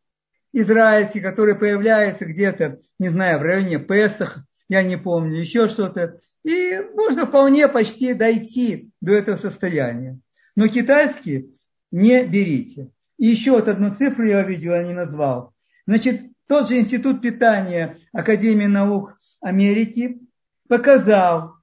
Израильский, 0.55 1.21
который 1.21 1.55
появляется 1.55 2.27
где-то, 2.27 2.81
не 2.99 3.09
знаю, 3.09 3.39
в 3.39 3.43
районе 3.43 3.79
Песах, 3.79 4.45
я 4.69 4.83
не 4.83 4.99
помню, 4.99 5.41
еще 5.41 5.69
что-то. 5.69 6.21
И 6.45 6.81
можно 6.95 7.27
вполне 7.27 7.69
почти 7.69 8.15
дойти 8.15 8.91
до 9.01 9.13
этого 9.13 9.37
состояния. 9.37 10.19
Но 10.57 10.69
китайский 10.69 11.57
не 11.91 12.25
берите. 12.25 12.91
И 13.19 13.27
еще 13.27 13.53
вот 13.53 13.69
одну 13.69 13.95
цифру 13.95 14.25
я 14.25 14.43
видел, 14.43 14.73
я 14.73 14.83
не 14.83 14.95
назвал. 14.95 15.55
Значит, 15.87 16.23
тот 16.49 16.69
же 16.69 16.79
Институт 16.79 17.21
питания 17.23 17.99
Академии 18.13 18.67
наук 18.67 19.19
Америки 19.41 20.21
показал, 20.69 21.55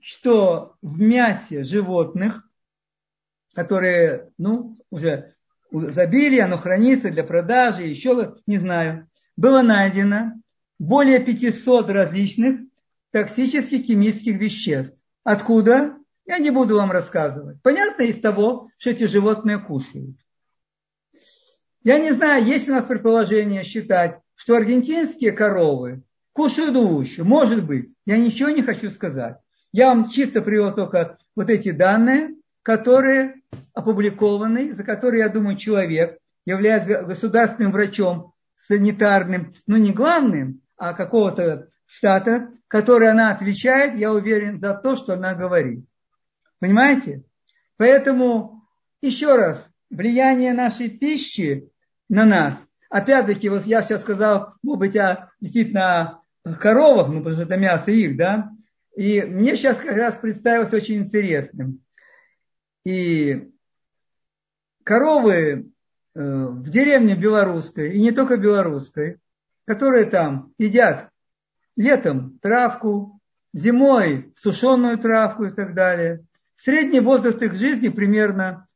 что 0.00 0.76
в 0.80 1.00
мясе 1.00 1.64
животных, 1.64 2.48
которые, 3.54 4.30
ну, 4.38 4.76
уже 4.90 5.34
забили, 5.70 6.38
оно 6.38 6.56
хранится 6.56 7.10
для 7.10 7.24
продажи, 7.24 7.82
еще, 7.82 8.36
не 8.46 8.58
знаю, 8.58 9.08
было 9.36 9.62
найдено 9.62 10.32
более 10.78 11.20
500 11.20 11.90
различных 11.90 12.60
токсических 13.12 13.84
химических 13.84 14.38
веществ. 14.38 14.96
Откуда? 15.24 15.96
Я 16.26 16.38
не 16.38 16.50
буду 16.50 16.76
вам 16.76 16.92
рассказывать. 16.92 17.60
Понятно 17.62 18.02
из 18.02 18.20
того, 18.20 18.68
что 18.78 18.90
эти 18.90 19.04
животные 19.04 19.58
кушают. 19.58 20.16
Я 21.82 21.98
не 21.98 22.12
знаю, 22.12 22.44
есть 22.44 22.68
у 22.68 22.72
нас 22.72 22.84
предположение 22.84 23.64
считать, 23.64 24.20
что 24.34 24.54
аргентинские 24.54 25.32
коровы 25.32 26.02
кушают 26.32 26.76
овощи. 26.76 27.20
Может 27.20 27.64
быть. 27.64 27.94
Я 28.06 28.18
ничего 28.18 28.50
не 28.50 28.62
хочу 28.62 28.90
сказать. 28.90 29.38
Я 29.72 29.88
вам 29.88 30.10
чисто 30.10 30.42
привел 30.42 30.74
только 30.74 31.18
вот 31.34 31.50
эти 31.50 31.70
данные, 31.70 32.36
которые 32.62 33.36
опубликованы, 33.72 34.74
за 34.74 34.84
которые, 34.84 35.20
я 35.20 35.28
думаю, 35.28 35.56
человек 35.56 36.18
является 36.44 37.02
государственным 37.02 37.72
врачом, 37.72 38.32
санитарным, 38.68 39.54
ну 39.66 39.76
не 39.76 39.92
главным, 39.92 40.60
а 40.76 40.92
какого-то 40.92 41.68
штата, 41.90 42.52
который 42.68 43.10
она 43.10 43.32
отвечает, 43.32 43.98
я 43.98 44.12
уверен, 44.12 44.60
за 44.60 44.74
то, 44.74 44.94
что 44.94 45.14
она 45.14 45.34
говорит. 45.34 45.84
Понимаете? 46.60 47.24
Поэтому, 47.76 48.64
еще 49.02 49.34
раз, 49.34 49.66
влияние 49.90 50.52
нашей 50.52 50.88
пищи 50.88 51.68
на 52.08 52.24
нас, 52.24 52.54
опять-таки, 52.90 53.48
вот 53.48 53.66
я 53.66 53.82
сейчас 53.82 54.02
сказал, 54.02 54.54
может 54.62 54.78
быть, 54.78 54.96
о 54.96 55.32
действительно 55.40 56.20
коровах, 56.60 57.08
ну, 57.08 57.18
потому 57.18 57.34
что 57.34 57.44
это 57.44 57.56
мясо 57.56 57.90
их, 57.90 58.16
да, 58.16 58.50
и 58.94 59.22
мне 59.22 59.56
сейчас 59.56 59.78
как 59.78 59.96
раз 59.96 60.14
представилось 60.14 60.72
очень 60.72 60.96
интересным. 60.96 61.80
И 62.84 63.50
коровы 64.84 65.72
э, 66.14 66.20
в 66.22 66.70
деревне 66.70 67.16
белорусской, 67.16 67.94
и 67.94 68.00
не 68.00 68.12
только 68.12 68.36
белорусской, 68.36 69.18
которые 69.64 70.04
там 70.04 70.52
едят 70.58 71.09
летом 71.76 72.38
травку, 72.40 73.20
зимой 73.52 74.32
сушеную 74.36 74.98
травку 74.98 75.44
и 75.44 75.50
так 75.50 75.74
далее. 75.74 76.24
Средний 76.56 77.00
возраст 77.00 77.40
их 77.42 77.54
жизни 77.54 77.88
примерно 77.88 78.66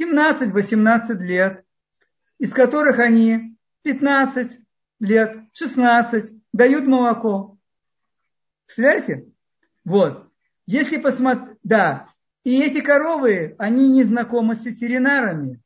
17-18 0.00 1.14
лет, 1.18 1.64
из 2.38 2.52
которых 2.52 2.98
они 2.98 3.56
15 3.82 4.58
лет, 5.00 5.38
16 5.52 6.32
дают 6.52 6.86
молоко. 6.86 7.58
Представляете? 8.66 9.28
Вот. 9.84 10.30
Если 10.66 10.96
посмотреть, 10.96 11.58
да, 11.62 12.08
и 12.44 12.62
эти 12.62 12.80
коровы, 12.80 13.54
они 13.58 13.90
не 13.90 14.02
знакомы 14.04 14.56
с 14.56 14.64
ветеринарами. 14.64 15.60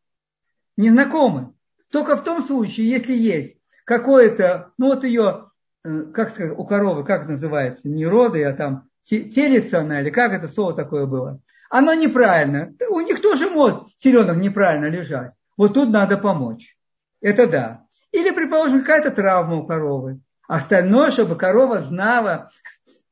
Не 0.76 0.90
знакомы. 0.90 1.54
Только 1.90 2.16
в 2.16 2.24
том 2.24 2.42
случае, 2.42 2.88
если 2.88 3.12
есть 3.12 3.56
какое-то, 3.84 4.72
ну 4.78 4.86
вот 4.86 5.04
ее, 5.04 5.49
как 5.82 6.30
сказать, 6.30 6.56
у 6.56 6.64
коровы, 6.64 7.04
как 7.04 7.28
называется, 7.28 7.88
не 7.88 8.06
роды, 8.06 8.44
а 8.44 8.52
там 8.52 8.88
телица 9.04 9.80
она, 9.80 10.00
или 10.00 10.10
как 10.10 10.32
это 10.32 10.48
слово 10.48 10.74
такое 10.74 11.06
было. 11.06 11.40
Оно 11.70 11.94
неправильно. 11.94 12.74
У 12.90 13.00
них 13.00 13.20
тоже 13.22 13.48
может 13.48 13.96
теленок 13.96 14.36
неправильно 14.36 14.86
лежать. 14.86 15.32
Вот 15.56 15.74
тут 15.74 15.90
надо 15.90 16.18
помочь. 16.18 16.76
Это 17.20 17.46
да. 17.46 17.84
Или, 18.12 18.30
предположим, 18.30 18.80
какая-то 18.80 19.10
травма 19.12 19.56
у 19.56 19.66
коровы. 19.66 20.20
Остальное, 20.48 21.12
чтобы 21.12 21.36
корова 21.36 21.82
знала, 21.82 22.50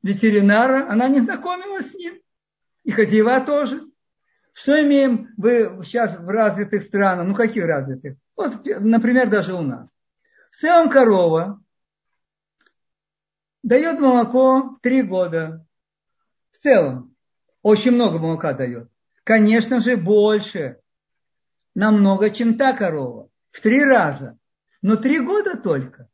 ветеринара, 0.03 0.91
она 0.91 1.09
не 1.09 1.21
знакомилась 1.21 1.91
с 1.91 1.95
ним. 1.95 2.15
И 2.83 2.91
хозяева 2.91 3.41
тоже. 3.41 3.83
Что 4.53 4.83
имеем 4.83 5.29
вы 5.37 5.81
сейчас 5.85 6.19
в 6.19 6.29
развитых 6.29 6.83
странах? 6.83 7.27
Ну, 7.27 7.35
каких 7.35 7.65
развитых? 7.65 8.17
Вот, 8.37 8.65
например, 8.65 9.29
даже 9.29 9.55
у 9.55 9.63
нас. 9.63 9.89
В 10.51 10.57
целом 10.57 10.91
корова 10.91 11.61
дает 13.69 14.01
молоко 14.01 14.79
три 14.83 15.03
года. 15.03 15.67
В 16.51 16.59
целом. 16.59 17.15
Очень 17.63 17.93
много 17.93 18.19
молока 18.19 18.55
дает. 18.55 18.89
Конечно 19.25 19.81
же, 19.81 19.97
больше. 19.97 20.81
Намного, 21.75 22.31
чем 22.31 22.57
та 22.57 22.73
корова. 22.73 23.29
В 23.51 23.61
три 23.61 23.85
раза. 23.85 24.39
Но 24.81 24.97
три 24.97 25.21
года 25.21 25.57
только. 25.57 26.09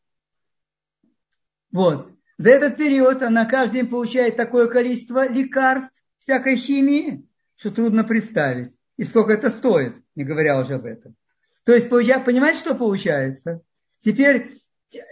Вот. 1.70 2.10
За 2.38 2.50
этот 2.50 2.76
период 2.76 3.22
она 3.22 3.44
каждый 3.46 3.82
день 3.82 3.88
получает 3.88 4.36
такое 4.36 4.66
количество 4.66 5.28
лекарств, 5.28 5.94
всякой 6.18 6.56
химии, 6.56 7.28
что 7.54 7.70
трудно 7.70 8.02
представить. 8.02 8.76
И 8.96 9.04
сколько 9.04 9.32
это 9.32 9.50
стоит, 9.50 9.94
не 10.16 10.24
говоря 10.24 10.58
уже 10.58 10.74
об 10.74 10.86
этом. 10.86 11.14
То 11.64 11.72
есть, 11.72 11.88
понимаете, 11.88 12.58
что 12.58 12.74
получается? 12.74 13.60
Теперь, 14.00 14.58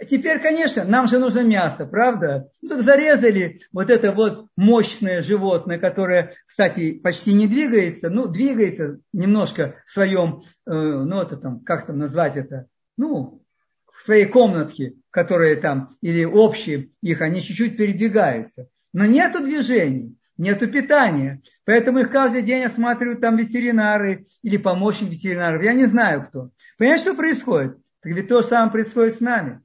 теперь, 0.09 0.39
конечно, 0.39 0.83
нам 0.83 1.07
же 1.07 1.19
нужно 1.19 1.41
мясо, 1.41 1.85
правда? 1.85 2.49
Ну, 2.61 2.69
так 2.69 2.81
зарезали 2.81 3.61
вот 3.71 3.89
это 3.89 4.11
вот 4.11 4.47
мощное 4.55 5.21
животное, 5.21 5.79
которое, 5.79 6.33
кстати, 6.45 6.93
почти 6.93 7.33
не 7.33 7.47
двигается, 7.47 8.09
ну, 8.09 8.27
двигается 8.27 8.99
немножко 9.11 9.75
в 9.85 9.91
своем, 9.91 10.43
э, 10.65 10.71
ну, 10.71 11.21
это 11.21 11.37
там, 11.37 11.59
как 11.61 11.87
там 11.87 11.97
назвать 11.97 12.37
это, 12.37 12.67
ну, 12.97 13.43
в 13.91 14.05
своей 14.05 14.25
комнатке, 14.25 14.95
которые 15.11 15.55
там, 15.57 15.97
или 16.01 16.25
общие 16.25 16.89
их, 17.01 17.21
они 17.21 17.41
чуть-чуть 17.41 17.77
передвигаются. 17.77 18.67
Но 18.91 19.05
нету 19.05 19.43
движений, 19.43 20.17
нету 20.37 20.67
питания. 20.67 21.41
Поэтому 21.65 21.99
их 21.99 22.09
каждый 22.09 22.41
день 22.41 22.63
осматривают 22.63 23.21
там 23.21 23.37
ветеринары 23.37 24.25
или 24.41 24.57
помощник 24.57 25.09
ветеринаров. 25.09 25.63
Я 25.63 25.73
не 25.73 25.85
знаю 25.85 26.27
кто. 26.27 26.49
Понимаете, 26.77 27.03
что 27.03 27.15
происходит? 27.15 27.77
Так 28.03 28.11
ведь 28.11 28.27
то 28.27 28.41
же 28.41 28.47
самое 28.49 28.71
происходит 28.71 29.17
с 29.17 29.19
нами. 29.21 29.61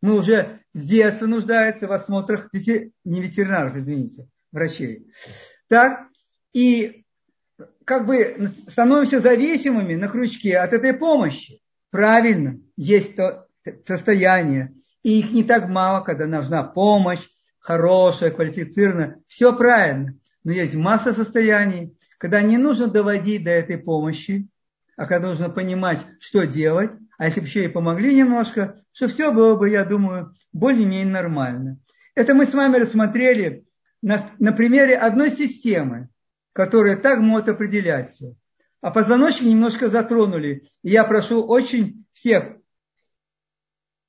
Мы 0.00 0.18
уже 0.18 0.60
с 0.72 0.82
детства 0.82 1.26
нуждаются 1.26 1.86
в 1.86 1.92
осмотрах 1.92 2.48
ветер... 2.52 2.90
не 3.04 3.20
ветеринаров, 3.20 3.76
извините, 3.76 4.28
врачей. 4.50 5.06
Так, 5.68 6.08
и 6.54 7.04
как 7.84 8.06
бы 8.06 8.50
становимся 8.68 9.20
зависимыми 9.20 9.94
на 9.94 10.08
крючке 10.08 10.56
от 10.56 10.72
этой 10.72 10.94
помощи. 10.94 11.60
Правильно, 11.90 12.58
есть 12.76 13.16
то 13.16 13.46
состояние, 13.84 14.74
и 15.02 15.18
их 15.18 15.32
не 15.32 15.44
так 15.44 15.68
мало, 15.68 16.02
когда 16.02 16.26
нужна 16.26 16.62
помощь, 16.62 17.26
хорошая, 17.58 18.30
квалифицированная, 18.30 19.20
все 19.26 19.54
правильно. 19.54 20.14
Но 20.44 20.52
есть 20.52 20.74
масса 20.74 21.12
состояний, 21.12 21.94
когда 22.16 22.40
не 22.40 22.56
нужно 22.56 22.86
доводить 22.86 23.44
до 23.44 23.50
этой 23.50 23.76
помощи, 23.76 24.48
а 24.96 25.06
когда 25.06 25.28
нужно 25.28 25.50
понимать, 25.50 26.00
что 26.20 26.46
делать, 26.46 26.92
а 27.20 27.26
если 27.26 27.40
бы 27.40 27.46
еще 27.46 27.64
и 27.64 27.68
помогли 27.68 28.16
немножко, 28.16 28.82
что 28.92 29.06
все 29.06 29.30
было 29.30 29.54
бы, 29.54 29.68
я 29.68 29.84
думаю, 29.84 30.34
более-менее 30.54 31.04
нормально. 31.04 31.78
Это 32.14 32.32
мы 32.32 32.46
с 32.46 32.54
вами 32.54 32.78
рассмотрели 32.78 33.66
на, 34.00 34.30
на 34.38 34.52
примере 34.52 34.96
одной 34.96 35.30
системы, 35.30 36.08
которая 36.54 36.96
так 36.96 37.18
может 37.18 37.50
определять 37.50 38.10
все. 38.10 38.36
А 38.80 38.90
позвоночник 38.90 39.50
немножко 39.50 39.90
затронули. 39.90 40.66
И 40.82 40.88
я 40.88 41.04
прошу 41.04 41.46
очень 41.46 42.06
всех 42.14 42.56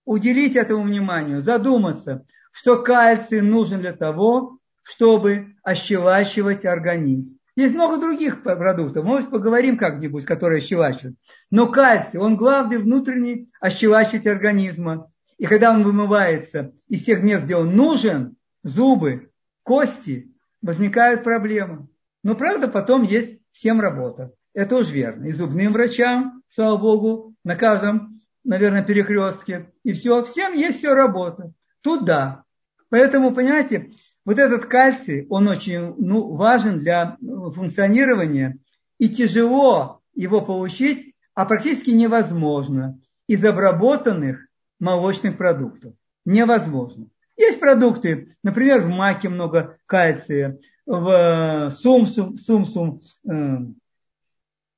уделить 0.06 0.56
этому 0.56 0.84
вниманию, 0.84 1.42
задуматься, 1.42 2.26
что 2.54 2.82
кальций 2.82 3.42
нужен 3.42 3.82
для 3.82 3.92
того, 3.92 4.58
чтобы 4.84 5.58
ощелачивать 5.64 6.64
организм. 6.64 7.41
Есть 7.56 7.74
много 7.74 7.98
других 7.98 8.44
продуктов, 8.44 9.04
может 9.04 9.30
поговорим 9.30 9.78
как-нибудь, 9.78 10.26
которые 10.26 10.60
ощелачивают. 10.60 11.18
Но 11.50 11.68
кальций, 11.68 12.20
он 12.20 12.38
главный 12.38 12.78
внутренний 12.78 13.50
ощелачиватель 13.60 14.32
организма. 14.32 15.12
И 15.38 15.46
когда 15.46 15.72
он 15.72 15.84
вымывается 15.84 16.72
из 16.88 17.04
тех 17.04 17.22
мест, 17.22 17.44
где 17.44 17.56
он 17.56 17.76
нужен, 17.76 18.38
зубы, 18.64 19.32
кости, 19.64 20.32
возникают 20.62 21.24
проблемы. 21.24 21.88
Но 22.24 22.36
правда 22.36 22.68
потом 22.68 23.04
есть 23.04 23.40
всем 23.52 23.82
работа. 23.82 24.32
Это 24.54 24.78
уж 24.78 24.90
верно. 24.90 25.26
И 25.26 25.32
зубным 25.32 25.74
врачам, 25.74 26.44
слава 26.54 26.78
богу, 26.78 27.36
на 27.44 27.56
каждом, 27.56 28.22
наверное, 28.44 28.84
перекрестке. 28.84 29.72
И 29.84 29.94
все, 29.94 30.24
всем 30.24 30.54
есть 30.54 30.80
все 30.80 30.94
работа. 30.94 31.52
Тут 31.82 32.06
да. 32.06 32.44
Поэтому, 32.90 33.34
понимаете, 33.34 33.92
вот 34.26 34.38
этот 34.40 34.66
кальций, 34.66 35.26
он 35.30 35.48
очень 35.48 35.96
ну, 35.98 36.36
важен 36.36 36.80
для 36.80 37.18
функционирования. 37.20 38.58
И 39.00 39.10
тяжело 39.10 40.02
его 40.14 40.42
получить, 40.42 41.16
а 41.34 41.46
практически 41.46 41.90
невозможно 41.90 43.00
из 43.28 43.44
обработанных 43.44 44.48
молочных 44.80 45.38
продуктов. 45.38 45.94
Невозможно. 46.26 47.08
Есть 47.36 47.60
продукты, 47.60 48.36
например, 48.44 48.84
в 48.84 48.90
маке 48.90 49.30
много 49.30 49.78
кальция, 49.88 50.60
в 50.86 51.72
сумсум, 51.82 52.38
сумсум, 52.38 53.02
э, 53.28 53.58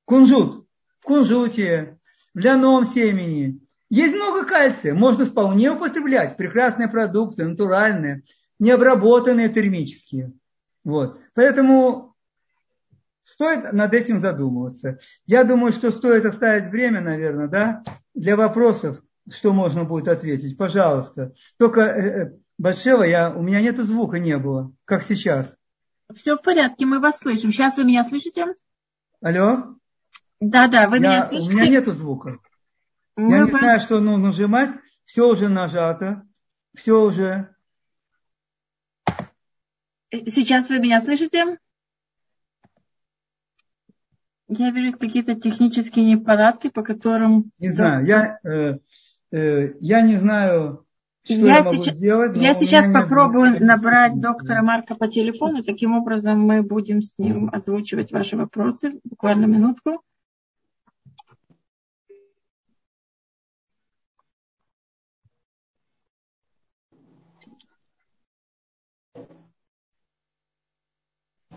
кунжут, 0.06 0.66
в 1.00 1.04
кунжуте, 1.04 1.98
в 2.32 2.38
ляном 2.38 2.86
семени. 2.86 3.60
Есть 3.90 4.14
много 4.14 4.46
кальция, 4.46 4.94
можно 4.94 5.26
вполне 5.26 5.70
употреблять. 5.70 6.36
Прекрасные 6.36 6.88
продукты, 6.88 7.44
натуральные, 7.44 8.22
необработанные 8.64 9.50
термические. 9.50 10.32
Вот. 10.84 11.20
Поэтому 11.34 12.14
стоит 13.22 13.72
над 13.72 13.92
этим 13.92 14.20
задумываться. 14.20 14.98
Я 15.26 15.44
думаю, 15.44 15.72
что 15.72 15.90
стоит 15.90 16.24
оставить 16.24 16.70
время, 16.70 17.00
наверное, 17.00 17.48
да, 17.48 17.84
для 18.14 18.36
вопросов, 18.36 19.00
что 19.30 19.52
можно 19.52 19.84
будет 19.84 20.08
ответить. 20.08 20.56
Пожалуйста. 20.56 21.34
Только 21.58 21.80
э, 21.82 22.22
э 22.22 22.32
Батшева, 22.56 23.02
я, 23.02 23.30
у 23.34 23.42
меня 23.42 23.60
нет 23.60 23.78
звука, 23.78 24.20
не 24.20 24.38
было, 24.38 24.72
как 24.84 25.02
сейчас. 25.02 25.52
Все 26.14 26.36
в 26.36 26.42
порядке, 26.42 26.86
мы 26.86 27.00
вас 27.00 27.18
слышим. 27.18 27.50
Сейчас 27.50 27.76
вы 27.76 27.84
меня 27.84 28.04
слышите? 28.04 28.46
Алло? 29.20 29.74
Да, 30.38 30.68
да, 30.68 30.88
вы 30.88 30.98
я, 30.98 31.02
меня 31.02 31.28
слышите? 31.28 31.52
У 31.52 31.56
меня 31.56 31.68
нету 31.68 31.92
звука. 31.92 32.38
Мы 33.16 33.32
я 33.38 33.44
не 33.44 33.50
вас... 33.50 33.60
знаю, 33.60 33.80
что 33.80 33.98
нужно 33.98 34.28
нажимать. 34.28 34.70
Все 35.04 35.28
уже 35.28 35.48
нажато. 35.48 36.22
Все 36.76 37.00
уже. 37.00 37.53
Сейчас 40.26 40.68
вы 40.70 40.78
меня 40.78 41.00
слышите? 41.00 41.58
Я 44.48 44.70
вижу 44.70 44.96
какие-то 44.98 45.34
технические 45.34 46.04
неполадки, 46.04 46.68
по 46.68 46.82
которым... 46.82 47.50
Не 47.58 47.72
знаю, 47.72 48.06
я, 48.06 48.38
э, 48.44 48.78
э, 49.32 49.74
я 49.80 50.02
не 50.02 50.18
знаю, 50.18 50.86
что 51.24 51.34
я, 51.34 51.56
я 51.56 51.62
сейчас, 51.62 51.96
сделать. 51.96 52.36
Я 52.36 52.52
сейчас 52.54 52.92
попробую 52.92 53.52
нет... 53.52 53.60
набрать 53.62 54.20
доктора 54.20 54.62
Марка 54.62 54.94
по 54.94 55.08
телефону. 55.08 55.62
Таким 55.64 55.96
образом 55.96 56.40
мы 56.40 56.62
будем 56.62 57.00
с 57.00 57.18
ним 57.18 57.48
озвучивать 57.52 58.12
ваши 58.12 58.36
вопросы. 58.36 59.00
Буквально 59.04 59.46
минутку. 59.46 60.02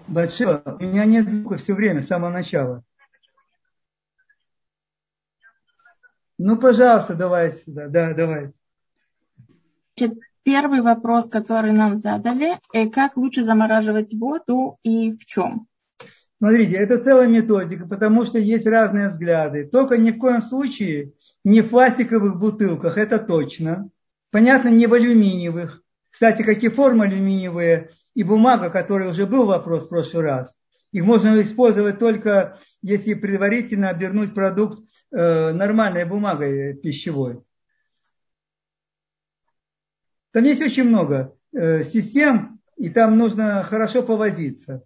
Батшева, 0.08 0.64
у 0.66 0.84
меня 0.84 1.06
нет 1.06 1.28
звука 1.28 1.58
все 1.58 1.74
время, 1.74 2.02
с 2.02 2.08
самого 2.08 2.30
начала. 2.30 2.84
Ну, 6.38 6.56
пожалуйста, 6.56 7.16
давай 7.16 7.52
сюда. 7.52 7.88
Да, 7.88 8.14
давай. 8.14 8.52
Первый 10.44 10.80
вопрос, 10.80 11.28
который 11.28 11.74
нам 11.74 11.98
задали, 11.98 12.58
э, 12.72 12.88
как 12.90 13.18
лучше 13.18 13.44
замораживать 13.44 14.14
воду 14.14 14.78
и 14.82 15.12
в 15.12 15.26
чем? 15.26 15.68
Смотрите, 16.38 16.78
это 16.78 17.04
целая 17.04 17.28
методика, 17.28 17.86
потому 17.86 18.24
что 18.24 18.40
есть 18.40 18.66
разные 18.66 19.10
взгляды. 19.10 19.68
Только 19.68 19.98
ни 19.98 20.12
в 20.12 20.20
коем 20.20 20.42
случае 20.42 21.12
не 21.44 21.62
в 21.62 21.70
пластиковых 21.70 22.40
бутылках, 22.40 22.98
это 22.98 23.20
точно. 23.20 23.90
Понятно, 24.32 24.70
не 24.70 24.88
в 24.88 24.94
алюминиевых. 24.94 25.82
Кстати, 26.12 26.44
какие 26.44 26.70
формы 26.70 27.06
алюминиевые 27.06 27.90
и 28.18 28.24
бумага, 28.24 28.72
который 28.72 29.12
уже 29.12 29.28
был 29.28 29.46
вопрос 29.46 29.84
в 29.84 29.90
прошлый 29.90 30.24
раз. 30.24 30.52
Их 30.92 31.04
можно 31.04 31.40
использовать 31.40 32.00
только, 32.00 32.58
если 32.82 33.14
предварительно 33.14 33.90
обернуть 33.90 34.34
продукт 34.34 34.80
э, 35.12 35.52
нормальной 35.52 36.04
бумагой 36.04 36.74
пищевой. 36.74 37.44
Там 40.32 40.46
есть 40.46 40.64
очень 40.64 40.86
много 40.86 41.38
э, 41.54 41.84
систем, 41.84 42.60
и 42.76 42.90
там 42.90 43.20
нужно 43.20 43.64
хорошо 43.64 44.02
повозиться. 44.02 44.84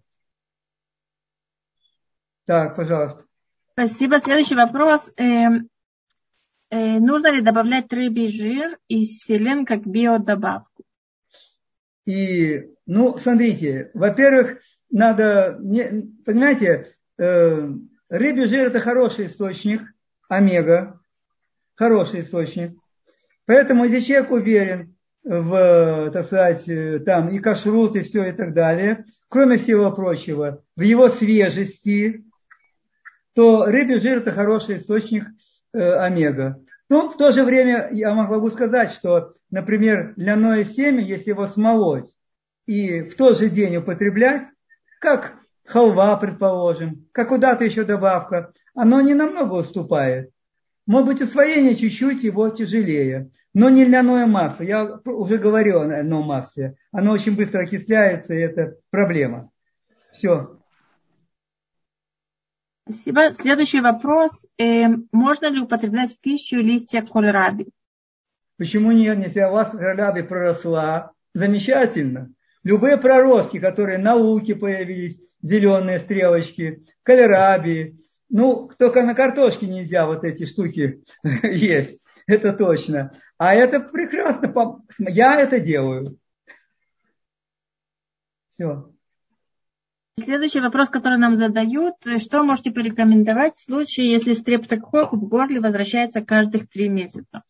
Так, 2.44 2.76
пожалуйста. 2.76 3.24
Спасибо. 3.72 4.20
Следующий 4.20 4.56
вопрос. 4.56 5.10
Э, 5.16 5.24
э, 6.70 7.00
нужно 7.00 7.32
ли 7.32 7.42
добавлять 7.42 7.94
рыбий 7.94 8.28
жир 8.28 8.78
и 8.90 9.06
селен 9.06 9.66
как 9.66 9.88
биодобавку? 9.88 10.84
И, 12.06 12.68
ну, 12.94 13.18
смотрите, 13.18 13.90
во-первых, 13.94 14.58
надо, 14.90 15.56
не, 15.62 16.12
понимаете, 16.26 16.94
э, 17.18 17.70
рыбий 18.10 18.46
жир 18.48 18.68
это 18.68 18.82
хороший 18.82 19.28
источник, 19.28 19.82
омега, 20.28 21.00
хороший 21.76 22.20
источник. 22.20 22.78
Поэтому, 23.46 23.86
если 23.86 24.02
человек 24.02 24.32
уверен, 24.32 24.98
в, 25.24 26.12
так 26.12 26.26
сказать, 26.26 26.66
там 27.06 27.30
и 27.30 27.40
кашрут, 27.40 27.96
и 27.96 28.02
все 28.02 28.26
и 28.26 28.34
так 28.34 28.54
далее, 28.54 29.06
кроме 29.30 29.58
всего 29.58 29.90
прочего, 29.94 30.62
в 30.76 30.82
его 30.82 31.08
свежести, 31.08 32.26
то 33.34 33.68
рыбий 33.68 34.00
жир 34.00 34.18
это 34.18 34.34
хороший 34.34 34.80
источник 34.80 35.24
э, 35.74 35.94
омега. 35.94 36.62
Но 36.90 37.10
в 37.10 37.16
то 37.16 37.32
же 37.32 37.46
время 37.46 37.88
я 37.94 38.14
могу 38.14 38.50
сказать, 38.50 38.92
что, 38.92 39.36
например, 39.50 40.14
ляное 40.18 40.66
семя, 40.66 41.00
если 41.00 41.30
его 41.30 41.48
смолоть 41.48 42.14
и 42.72 43.02
в 43.02 43.16
тот 43.16 43.38
же 43.38 43.50
день 43.50 43.76
употреблять, 43.76 44.48
как 45.02 45.38
халва, 45.66 46.16
предположим, 46.16 47.06
как 47.12 47.28
куда-то 47.28 47.66
еще 47.66 47.84
добавка, 47.84 48.54
оно 48.74 49.02
не 49.02 49.14
намного 49.14 49.56
уступает. 49.56 50.32
Может 50.86 51.08
быть, 51.08 51.22
усвоение 51.22 51.76
чуть-чуть 51.76 52.24
его 52.24 52.48
тяжелее. 52.48 53.30
Но 53.54 53.70
не 53.70 53.84
льняное 53.84 54.26
масло. 54.26 54.64
Я 54.64 55.02
уже 55.04 55.38
говорил 55.38 55.82
о 55.82 55.86
льняном 55.86 56.24
масле. 56.24 56.76
Оно 56.94 57.12
очень 57.12 57.36
быстро 57.36 57.60
окисляется, 57.60 58.34
и 58.34 58.40
это 58.40 58.78
проблема. 58.90 59.52
Все. 60.14 60.58
Спасибо. 62.88 63.34
Следующий 63.34 63.82
вопрос. 63.82 64.48
Э, 64.58 64.88
можно 65.12 65.48
ли 65.48 65.60
употреблять 65.60 66.14
в 66.14 66.22
пищу 66.22 66.56
листья 66.58 67.02
кольраби? 67.02 67.68
Почему 68.58 68.94
нет? 68.94 69.18
Если 69.18 69.42
у 69.42 69.52
вас 69.52 69.72
кольраби 69.72 70.22
проросла, 70.22 71.12
замечательно. 71.34 72.34
Любые 72.64 72.98
проростки, 72.98 73.60
которые 73.60 73.98
на 73.98 74.16
луке 74.16 74.56
появились, 74.56 75.20
зеленые 75.42 76.00
стрелочки, 76.00 76.86
кольраби, 77.04 77.98
ну, 78.30 78.70
только 78.78 79.04
на 79.04 79.14
картошке 79.16 79.68
нельзя 79.68 80.06
вот 80.06 80.24
эти 80.24 80.46
штуки 80.46 81.04
есть, 81.44 82.02
это 82.28 82.54
точно. 82.54 83.12
А 83.38 83.56
это 83.56 83.80
прекрасно. 83.80 84.84
Я 85.00 85.42
это 85.42 85.60
делаю. 85.60 86.18
Все. 88.52 88.92
Следующий 90.20 90.60
вопрос, 90.60 90.90
который 90.90 91.18
нам 91.18 91.36
задают. 91.36 91.96
Что 92.20 92.44
можете 92.44 92.72
порекомендовать 92.72 93.56
в 93.56 93.64
случае, 93.64 94.12
если 94.12 94.34
стрептококк 94.34 95.14
в 95.14 95.28
горле 95.28 95.60
возвращается 95.60 96.22
каждых 96.22 96.70
три 96.70 96.90
месяца? 96.90 97.44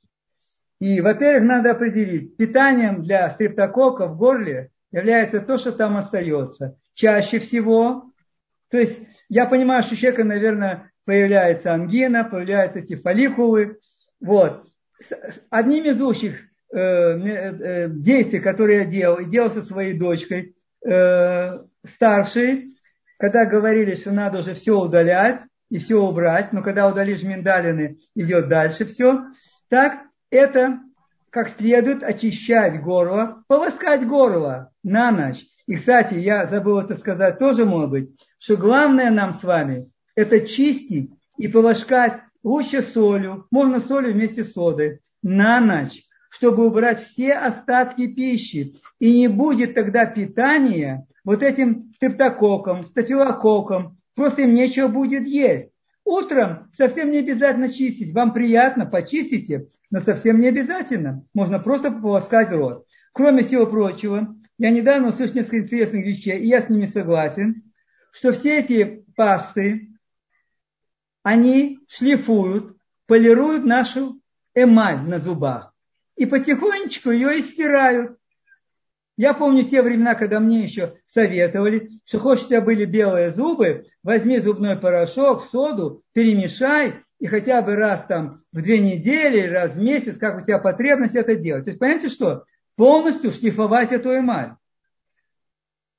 И, 0.79 1.01
во-первых, 1.01 1.43
надо 1.43 1.71
определить, 1.71 2.37
питанием 2.37 3.03
для 3.03 3.29
стрептокока 3.29 4.07
в 4.07 4.17
горле 4.17 4.71
является 4.91 5.39
то, 5.39 5.57
что 5.57 5.71
там 5.71 5.97
остается. 5.97 6.77
Чаще 6.93 7.39
всего, 7.39 8.11
то 8.69 8.77
есть 8.77 8.99
я 9.29 9.45
понимаю, 9.45 9.83
что 9.83 9.93
у 9.93 9.97
человека, 9.97 10.23
наверное, 10.23 10.91
появляется 11.05 11.73
ангина, 11.73 12.23
появляются 12.23 12.79
эти 12.79 12.95
фолликулы. 12.95 13.79
Вот 14.19 14.65
одним 15.49 15.85
из 15.85 15.99
лучших 15.99 16.39
э, 16.73 16.77
э, 16.77 17.89
действий, 17.89 18.39
которые 18.39 18.79
я 18.79 18.85
делал, 18.85 19.17
и 19.17 19.25
делал 19.25 19.51
со 19.51 19.63
своей 19.63 19.97
дочкой 19.97 20.55
э, 20.85 21.59
старшей, 21.85 22.77
когда 23.17 23.45
говорили, 23.45 23.95
что 23.95 24.11
надо 24.11 24.39
уже 24.39 24.53
все 24.53 24.79
удалять 24.79 25.41
и 25.69 25.79
все 25.79 26.01
убрать, 26.01 26.53
но 26.53 26.61
когда 26.61 26.87
удалишь 26.87 27.23
миндалины, 27.23 27.99
идет 28.15 28.47
дальше 28.47 28.85
все. 28.85 29.25
Так, 29.69 30.01
это 30.29 30.79
как 31.31 31.49
следует 31.49 32.03
очищать 32.03 32.79
горло, 32.81 33.43
полоскать 33.47 34.05
горло 34.05 34.71
на 34.83 35.11
ночь. 35.11 35.43
И, 35.65 35.77
кстати, 35.77 36.13
я 36.15 36.45
забыл 36.45 36.79
это 36.79 36.97
сказать 36.97 37.39
тоже, 37.39 37.65
может 37.65 37.89
быть, 37.89 38.09
что 38.37 38.57
главное 38.57 39.09
нам 39.09 39.33
с 39.33 39.43
вами– 39.43 39.89
это 40.15 40.41
чистить 40.41 41.11
и 41.37 41.47
полоскать 41.47 42.21
лучше 42.43 42.83
солью, 42.83 43.47
можно 43.49 43.79
солью 43.79 44.13
вместе 44.13 44.43
с 44.43 44.51
содой, 44.51 44.99
на 45.23 45.61
ночь, 45.61 46.03
чтобы 46.29 46.65
убрать 46.65 46.99
все 46.99 47.33
остатки 47.33 48.07
пищи. 48.07 48.75
И 48.99 49.17
не 49.17 49.27
будет 49.27 49.73
тогда 49.73 50.05
питания 50.05 51.07
вот 51.23 51.43
этим 51.43 51.91
стептококком, 51.95 52.85
стафилококком, 52.85 53.97
просто 54.15 54.41
им 54.41 54.53
нечего 54.53 54.87
будет 54.87 55.25
есть. 55.25 55.70
Утром 56.03 56.71
совсем 56.75 57.11
не 57.11 57.19
обязательно 57.19 57.71
чистить. 57.71 58.13
Вам 58.13 58.33
приятно, 58.33 58.85
почистите, 58.85 59.67
но 59.91 59.99
совсем 59.99 60.39
не 60.39 60.47
обязательно. 60.47 61.25
Можно 61.33 61.59
просто 61.59 61.91
полоскать 61.91 62.51
рот. 62.51 62.87
Кроме 63.13 63.43
всего 63.43 63.67
прочего, 63.67 64.35
я 64.57 64.71
недавно 64.71 65.09
услышал 65.09 65.35
несколько 65.35 65.59
интересных 65.59 66.05
вещей, 66.05 66.39
и 66.39 66.47
я 66.47 66.61
с 66.61 66.69
ними 66.69 66.85
согласен, 66.85 67.63
что 68.11 68.31
все 68.31 68.59
эти 68.59 69.05
пасты, 69.15 69.89
они 71.23 71.79
шлифуют, 71.87 72.77
полируют 73.05 73.63
нашу 73.63 74.21
эмаль 74.55 75.01
на 75.01 75.19
зубах. 75.19 75.73
И 76.15 76.25
потихонечку 76.25 77.11
ее 77.11 77.39
и 77.39 77.43
стирают. 77.43 78.17
Я 79.21 79.35
помню 79.35 79.63
те 79.65 79.83
времена, 79.83 80.15
когда 80.15 80.39
мне 80.39 80.61
еще 80.61 80.95
советовали, 81.13 81.91
что 82.05 82.17
хочешь, 82.17 82.45
у 82.45 82.47
тебя 82.47 82.61
были 82.61 82.85
белые 82.85 83.29
зубы, 83.29 83.85
возьми 84.01 84.39
зубной 84.39 84.77
порошок, 84.77 85.43
соду, 85.51 86.01
перемешай, 86.11 86.95
и 87.19 87.27
хотя 87.27 87.61
бы 87.61 87.75
раз 87.75 88.03
там 88.07 88.41
в 88.51 88.63
две 88.63 88.79
недели, 88.79 89.45
раз 89.45 89.73
в 89.73 89.77
месяц, 89.79 90.17
как 90.17 90.41
у 90.41 90.41
тебя 90.43 90.57
потребность 90.57 91.13
это 91.13 91.35
делать. 91.35 91.65
То 91.65 91.69
есть, 91.69 91.79
понимаете 91.79 92.09
что? 92.09 92.45
Полностью 92.75 93.31
шлифовать 93.31 93.91
эту 93.91 94.17
эмаль. 94.17 94.55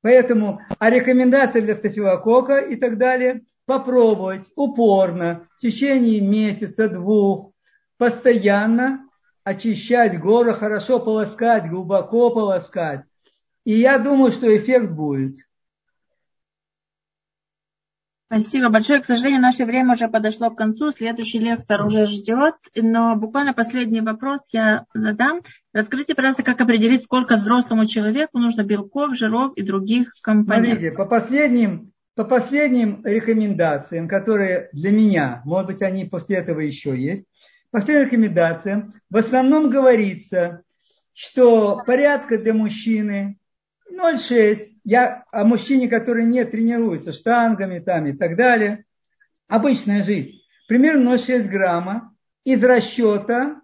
Поэтому, 0.01 0.61
а 0.81 0.91
рекомендации 0.91 1.61
для 1.61 1.77
стафилокока 1.77 2.59
и 2.59 2.75
так 2.75 2.99
далее, 2.99 3.43
попробовать 3.67 4.49
упорно 4.57 5.47
в 5.57 5.61
течение 5.61 6.21
месяца, 6.21 6.89
двух, 6.89 7.53
постоянно 7.99 9.09
очищать 9.45 10.19
горло, 10.19 10.55
хорошо 10.55 10.99
полоскать, 10.99 11.69
глубоко 11.69 12.31
полоскать. 12.31 13.03
И 13.65 13.75
я 13.75 13.99
думаю, 13.99 14.33
что 14.33 14.55
эффект 14.57 14.91
будет. 14.91 15.37
Спасибо 18.27 18.71
большое. 18.71 19.03
К 19.03 19.05
сожалению, 19.05 19.43
наше 19.43 19.67
время 19.67 19.93
уже 19.93 20.09
подошло 20.09 20.51
к 20.51 20.57
концу. 20.57 20.91
Следующий 20.91 21.39
лектор 21.39 21.85
уже 21.85 22.07
ждет. 22.07 22.55
Но 22.75 23.15
буквально 23.15 23.53
последний 23.53 24.01
вопрос 24.01 24.41
я 24.53 24.87
задам. 24.95 25.43
Расскажите, 25.75 26.15
пожалуйста, 26.15 26.43
как 26.43 26.59
определить, 26.63 27.03
сколько 27.05 27.37
взрослому 27.37 27.85
человеку 27.85 28.39
нужно 28.39 28.65
белков, 28.65 29.15
жиров 29.15 29.53
и 29.57 29.63
других 29.63 30.15
компонентов. 30.23 30.79
Смотрите, 30.79 30.97
по 30.97 31.05
последним, 31.05 31.93
по 32.15 32.25
последним 32.25 33.05
рекомендациям, 33.05 34.09
которые 34.09 34.71
для 34.73 34.93
меня, 34.93 35.43
может 35.45 35.67
быть, 35.67 35.83
они 35.83 36.07
после 36.07 36.37
этого 36.37 36.61
еще 36.61 36.97
есть, 36.97 37.25
по 37.71 37.81
последним 37.81 38.07
рекомендациям 38.07 38.95
в 39.11 39.17
основном 39.19 39.69
говорится, 39.69 40.63
что 41.13 41.83
порядка 41.87 42.39
для 42.39 42.55
мужчины 42.55 43.37
0,6. 43.93 44.79
Я 44.85 45.25
о 45.31 45.45
мужчине, 45.45 45.89
который 45.89 46.25
не 46.25 46.45
тренируется 46.45 47.13
штангами 47.13 47.79
там 47.79 48.07
и 48.07 48.13
так 48.13 48.37
далее. 48.37 48.85
Обычная 49.49 50.03
жизнь. 50.03 50.41
Примерно 50.67 51.15
0,6 51.15 51.49
грамма 51.49 52.15
из 52.45 52.63
расчета 52.63 53.61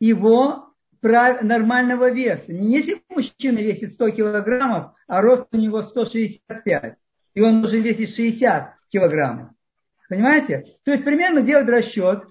его 0.00 0.74
нормального 1.02 2.10
веса. 2.10 2.52
Не 2.52 2.72
если 2.76 3.02
мужчина 3.10 3.58
весит 3.58 3.92
100 3.92 4.10
килограммов, 4.10 4.94
а 5.06 5.20
рост 5.20 5.46
у 5.52 5.56
него 5.58 5.82
165, 5.82 6.96
и 7.34 7.40
он 7.40 7.60
должен 7.60 7.82
весить 7.82 8.14
60 8.14 8.74
килограммов. 8.88 9.50
Понимаете? 10.08 10.64
То 10.84 10.92
есть 10.92 11.04
примерно 11.04 11.42
делать 11.42 11.68
расчет 11.68 12.24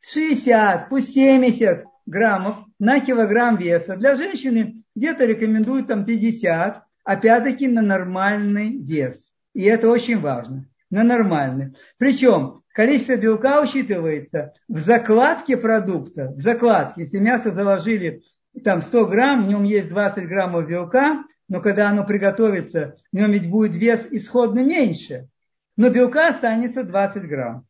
60, 0.00 0.82
э, 0.82 0.86
пусть 0.88 1.12
70 1.12 1.84
граммов 2.08 2.56
на 2.78 3.00
килограмм 3.00 3.56
веса. 3.56 3.96
Для 3.96 4.16
женщины 4.16 4.82
где-то 4.96 5.24
рекомендуют 5.24 5.88
там 5.88 6.04
50, 6.04 6.82
опять-таки 7.04 7.68
на 7.68 7.82
нормальный 7.82 8.78
вес. 8.78 9.14
И 9.54 9.62
это 9.64 9.88
очень 9.88 10.18
важно. 10.18 10.66
На 10.90 11.02
нормальный. 11.04 11.74
Причем 11.98 12.62
количество 12.72 13.16
белка 13.16 13.60
учитывается 13.60 14.54
в 14.68 14.78
закладке 14.78 15.56
продукта. 15.56 16.32
В 16.34 16.40
закладке. 16.40 17.02
Если 17.02 17.18
мясо 17.18 17.52
заложили 17.52 18.22
там 18.64 18.82
100 18.82 19.06
грамм, 19.06 19.44
в 19.44 19.48
нем 19.48 19.64
есть 19.64 19.88
20 19.88 20.26
граммов 20.26 20.66
белка, 20.66 21.24
но 21.48 21.60
когда 21.60 21.90
оно 21.90 22.04
приготовится, 22.04 22.96
в 23.12 23.16
нем 23.16 23.32
ведь 23.32 23.48
будет 23.50 23.76
вес 23.76 24.06
исходно 24.10 24.60
меньше. 24.60 25.28
Но 25.76 25.90
белка 25.90 26.28
останется 26.28 26.84
20 26.84 27.22
грамм. 27.28 27.66